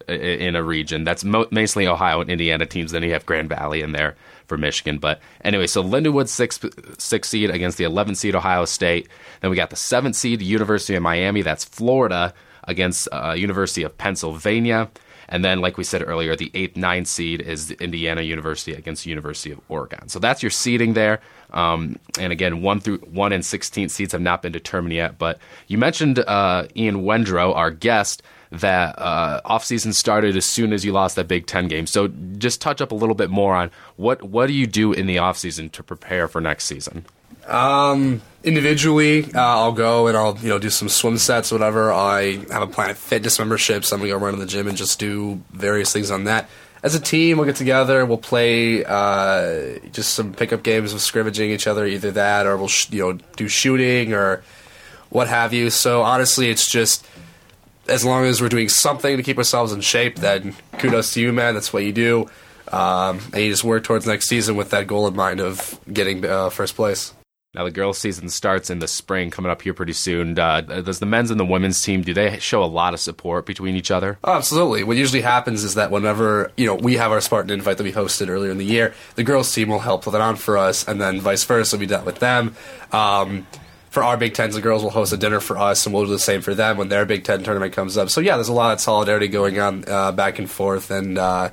in 0.07 0.55
a 0.55 0.63
region. 0.63 1.03
That's 1.03 1.23
mo- 1.23 1.47
mostly 1.51 1.87
Ohio 1.87 2.21
and 2.21 2.29
Indiana 2.29 2.65
teams. 2.65 2.91
Then 2.91 3.03
you 3.03 3.13
have 3.13 3.25
Grand 3.25 3.49
Valley 3.49 3.81
in 3.81 3.91
there 3.91 4.15
for 4.47 4.57
Michigan. 4.57 4.97
But 4.97 5.19
anyway, 5.43 5.67
so 5.67 5.83
Lindenwood 5.83 6.27
six 6.27 6.59
six 6.97 7.29
seed 7.29 7.49
against 7.49 7.77
the 7.77 7.85
11 7.85 8.15
seed 8.15 8.35
Ohio 8.35 8.65
State. 8.65 9.07
Then 9.41 9.49
we 9.49 9.55
got 9.55 9.69
the 9.69 9.75
seventh 9.75 10.15
seed 10.15 10.41
University 10.41 10.95
of 10.95 11.01
Miami. 11.03 11.41
That's 11.41 11.63
Florida 11.63 12.33
against 12.67 13.07
uh, 13.11 13.33
University 13.37 13.83
of 13.83 13.97
Pennsylvania. 13.97 14.89
And 15.27 15.43
then, 15.43 15.59
like 15.59 15.77
we 15.77 15.83
said 15.83 16.03
earlier, 16.05 16.35
the 16.35 16.51
eighth, 16.53 16.77
ninth 16.77 17.07
seed 17.07 17.41
is 17.41 17.71
Indiana 17.71 18.21
University 18.21 18.73
against 18.73 19.05
University 19.05 19.51
of 19.51 19.59
Oregon. 19.69 20.07
So 20.07 20.19
that's 20.19 20.43
your 20.43 20.51
seeding 20.51 20.93
there. 20.93 21.19
Um, 21.51 21.97
and 22.19 22.31
again, 22.31 22.61
one 22.61 22.79
through 22.79 22.99
one 22.99 23.31
and 23.33 23.43
16th 23.43 23.89
seeds 23.89 24.11
have 24.11 24.21
not 24.21 24.41
been 24.41 24.51
determined 24.51 24.93
yet. 24.93 25.17
But 25.17 25.39
you 25.67 25.77
mentioned 25.77 26.19
uh, 26.19 26.67
Ian 26.75 27.03
Wendrow, 27.03 27.55
our 27.55 27.71
guest, 27.71 28.21
that 28.51 28.95
uh, 28.99 29.41
offseason 29.45 29.93
started 29.93 30.37
as 30.37 30.45
soon 30.45 30.73
as 30.73 30.85
you 30.85 30.91
lost 30.91 31.15
that 31.15 31.27
Big 31.27 31.47
Ten 31.47 31.67
game. 31.67 31.87
So 31.87 32.07
just 32.37 32.61
touch 32.61 32.81
up 32.81 32.91
a 32.91 32.95
little 32.95 33.15
bit 33.15 33.29
more 33.29 33.55
on 33.55 33.71
what 33.95 34.23
what 34.23 34.47
do 34.47 34.53
you 34.53 34.67
do 34.67 34.93
in 34.93 35.07
the 35.07 35.17
offseason 35.17 35.71
to 35.73 35.83
prepare 35.83 36.27
for 36.27 36.41
next 36.41 36.65
season? 36.65 37.05
Um, 37.47 38.21
individually, 38.45 39.25
uh, 39.33 39.39
I'll 39.39 39.71
go 39.71 40.07
and 40.07 40.15
I'll 40.15 40.37
you 40.37 40.49
know 40.49 40.59
do 40.59 40.69
some 40.69 40.87
swim 40.87 41.17
sets, 41.17 41.51
whatever. 41.51 41.91
I 41.91 42.37
have 42.51 42.61
a 42.61 42.67
Planet 42.67 42.95
Fitness 42.95 43.39
membership, 43.39 43.83
so 43.83 43.95
I'm 43.95 44.01
gonna 44.01 44.13
go 44.13 44.17
run 44.17 44.33
in 44.33 44.39
the 44.39 44.45
gym 44.45 44.67
and 44.67 44.77
just 44.77 44.99
do 44.99 45.41
various 45.51 45.91
things 45.91 46.11
on 46.11 46.25
that. 46.25 46.49
As 46.83 46.93
a 46.93 46.99
team, 46.99 47.37
we'll 47.37 47.47
get 47.47 47.55
together. 47.55 48.05
We'll 48.05 48.19
play 48.19 48.85
uh, 48.85 49.79
just 49.91 50.13
some 50.13 50.33
pickup 50.33 50.61
games 50.61 50.93
of 50.93 51.01
scrimmaging 51.01 51.49
each 51.49 51.65
other, 51.65 51.85
either 51.85 52.11
that 52.11 52.45
or 52.45 52.55
we'll 52.57 52.67
sh- 52.67 52.91
you 52.91 53.01
know 53.01 53.13
do 53.35 53.47
shooting 53.47 54.13
or 54.13 54.43
what 55.09 55.27
have 55.27 55.51
you. 55.51 55.69
So 55.71 56.03
honestly, 56.03 56.49
it's 56.49 56.69
just 56.69 57.05
as 57.87 58.05
long 58.05 58.25
as 58.25 58.41
we're 58.41 58.49
doing 58.49 58.69
something 58.69 59.17
to 59.17 59.23
keep 59.23 59.37
ourselves 59.37 59.71
in 59.71 59.81
shape, 59.81 60.17
then 60.17 60.55
kudos 60.77 61.13
to 61.13 61.21
you, 61.21 61.33
man. 61.33 61.55
That's 61.55 61.73
what 61.73 61.83
you 61.83 61.91
do, 61.91 62.29
um, 62.71 63.19
and 63.33 63.43
you 63.43 63.49
just 63.49 63.63
work 63.63 63.83
towards 63.83 64.05
next 64.05 64.27
season 64.27 64.55
with 64.55 64.69
that 64.69 64.85
goal 64.85 65.07
in 65.07 65.15
mind 65.15 65.39
of 65.39 65.79
getting 65.91 66.23
uh, 66.23 66.49
first 66.51 66.75
place. 66.75 67.13
Now 67.55 67.63
the 67.63 67.71
girls' 67.71 67.97
season 67.97 68.27
starts 68.29 68.69
in 68.69 68.79
the 68.79 68.87
spring, 68.87 69.31
coming 69.31 69.49
up 69.49 69.61
here 69.61 69.73
pretty 69.73 69.93
soon. 69.93 70.37
Uh, 70.37 70.61
does 70.61 70.99
the 70.99 71.05
men's 71.05 71.31
and 71.31 71.39
the 71.39 71.45
women's 71.45 71.81
team 71.81 72.01
do 72.01 72.13
they 72.13 72.37
show 72.39 72.61
a 72.61 72.65
lot 72.65 72.93
of 72.93 72.99
support 72.99 73.45
between 73.45 73.75
each 73.75 73.91
other? 73.91 74.19
Oh, 74.25 74.33
absolutely. 74.33 74.83
What 74.83 74.97
usually 74.97 75.21
happens 75.21 75.63
is 75.63 75.75
that 75.75 75.89
whenever 75.89 76.51
you 76.57 76.65
know 76.65 76.75
we 76.75 76.95
have 76.97 77.11
our 77.11 77.21
Spartan 77.21 77.51
invite 77.51 77.77
that 77.77 77.83
we 77.83 77.93
hosted 77.93 78.27
earlier 78.27 78.51
in 78.51 78.57
the 78.57 78.65
year, 78.65 78.93
the 79.15 79.23
girls' 79.23 79.53
team 79.53 79.69
will 79.69 79.79
help 79.79 80.03
put 80.03 80.13
it 80.13 80.21
on 80.21 80.35
for 80.35 80.57
us, 80.57 80.87
and 80.87 80.99
then 80.99 81.21
vice 81.21 81.43
versa. 81.45 81.77
We 81.77 81.85
do 81.85 81.95
that 81.95 82.05
with 82.05 82.19
them. 82.19 82.55
Um, 82.91 83.47
for 83.89 84.03
our 84.03 84.17
Big 84.17 84.33
Tens, 84.33 84.55
the 84.55 84.61
girls 84.61 84.83
will 84.83 84.89
host 84.89 85.13
a 85.13 85.17
dinner 85.17 85.39
for 85.39 85.57
us, 85.57 85.85
and 85.85 85.95
we'll 85.95 86.03
do 86.03 86.11
the 86.11 86.19
same 86.19 86.41
for 86.41 86.53
them 86.53 86.75
when 86.75 86.89
their 86.89 87.05
Big 87.05 87.23
Ten 87.23 87.41
tournament 87.43 87.71
comes 87.71 87.95
up. 87.95 88.09
So 88.09 88.19
yeah, 88.19 88.35
there's 88.35 88.49
a 88.49 88.53
lot 88.53 88.73
of 88.73 88.81
solidarity 88.81 89.29
going 89.29 89.57
on 89.57 89.85
uh, 89.87 90.11
back 90.11 90.37
and 90.39 90.51
forth, 90.51 90.91
and 90.91 91.17
uh, 91.17 91.51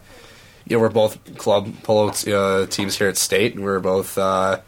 you 0.66 0.76
know 0.76 0.80
we're 0.82 0.88
both 0.88 1.38
club 1.38 1.72
polo 1.84 2.10
t- 2.10 2.34
uh, 2.34 2.66
teams 2.66 2.98
here 2.98 3.06
at 3.06 3.16
State, 3.16 3.54
and 3.54 3.62
we're 3.62 3.78
both 3.78 4.18
uh, 4.18 4.58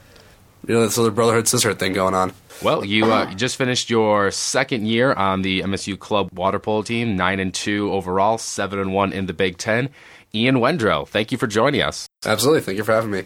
you 0.68 0.74
know 0.74 0.83
this 0.83 0.98
other 0.98 1.11
brotherhood 1.11 1.48
sisterhood 1.48 1.79
thing 1.79 1.92
going 1.92 2.14
on. 2.14 2.33
Well, 2.62 2.85
you, 2.85 3.12
uh, 3.12 3.29
you 3.29 3.35
just 3.35 3.57
finished 3.57 3.90
your 3.90 4.31
second 4.31 4.87
year 4.87 5.12
on 5.12 5.42
the 5.42 5.62
MSU 5.62 5.98
club 5.98 6.31
water 6.33 6.59
polo 6.59 6.83
team, 6.83 7.16
nine 7.16 7.40
and 7.40 7.53
two 7.53 7.92
overall, 7.92 8.38
seven 8.38 8.79
and 8.79 8.94
one 8.94 9.12
in 9.12 9.27
the 9.27 9.33
Big 9.33 9.59
Ten. 9.59 9.90
Ian 10.35 10.57
Wendrow, 10.57 11.07
thank 11.07 11.33
you 11.33 11.38
for 11.38 11.46
joining 11.46 11.83
us. 11.83 12.09
Absolutely, 12.24 12.62
thank 12.62 12.79
you 12.79 12.85
for 12.85 12.92
having 12.92 13.11
me. 13.11 13.24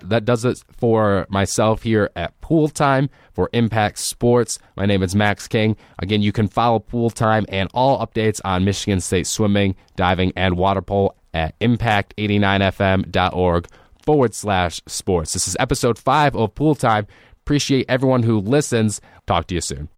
That 0.00 0.24
does 0.24 0.44
it 0.44 0.62
for 0.76 1.26
myself 1.30 1.82
here 1.82 2.10
at 2.16 2.38
Pool 2.40 2.68
Time 2.68 3.08
for 3.32 3.48
Impact 3.52 3.98
Sports. 3.98 4.58
My 4.76 4.86
name 4.86 5.02
is 5.02 5.14
Max 5.14 5.48
King. 5.48 5.76
Again, 5.98 6.20
you 6.20 6.32
can 6.32 6.48
follow 6.48 6.78
Pool 6.78 7.10
Time 7.10 7.46
and 7.48 7.70
all 7.72 8.04
updates 8.04 8.40
on 8.44 8.64
Michigan 8.64 9.00
State 9.00 9.26
swimming, 9.26 9.76
diving, 9.96 10.32
and 10.36 10.56
water 10.56 10.82
polo 10.82 11.14
at 11.32 11.58
impact89fm.org 11.60 13.68
forward 14.04 14.34
slash 14.34 14.80
sports. 14.86 15.32
This 15.32 15.48
is 15.48 15.56
episode 15.58 15.98
five 15.98 16.36
of 16.36 16.54
Pool 16.54 16.74
Time. 16.74 17.06
Appreciate 17.42 17.86
everyone 17.88 18.22
who 18.22 18.38
listens. 18.38 19.00
Talk 19.26 19.46
to 19.48 19.54
you 19.54 19.60
soon. 19.60 19.88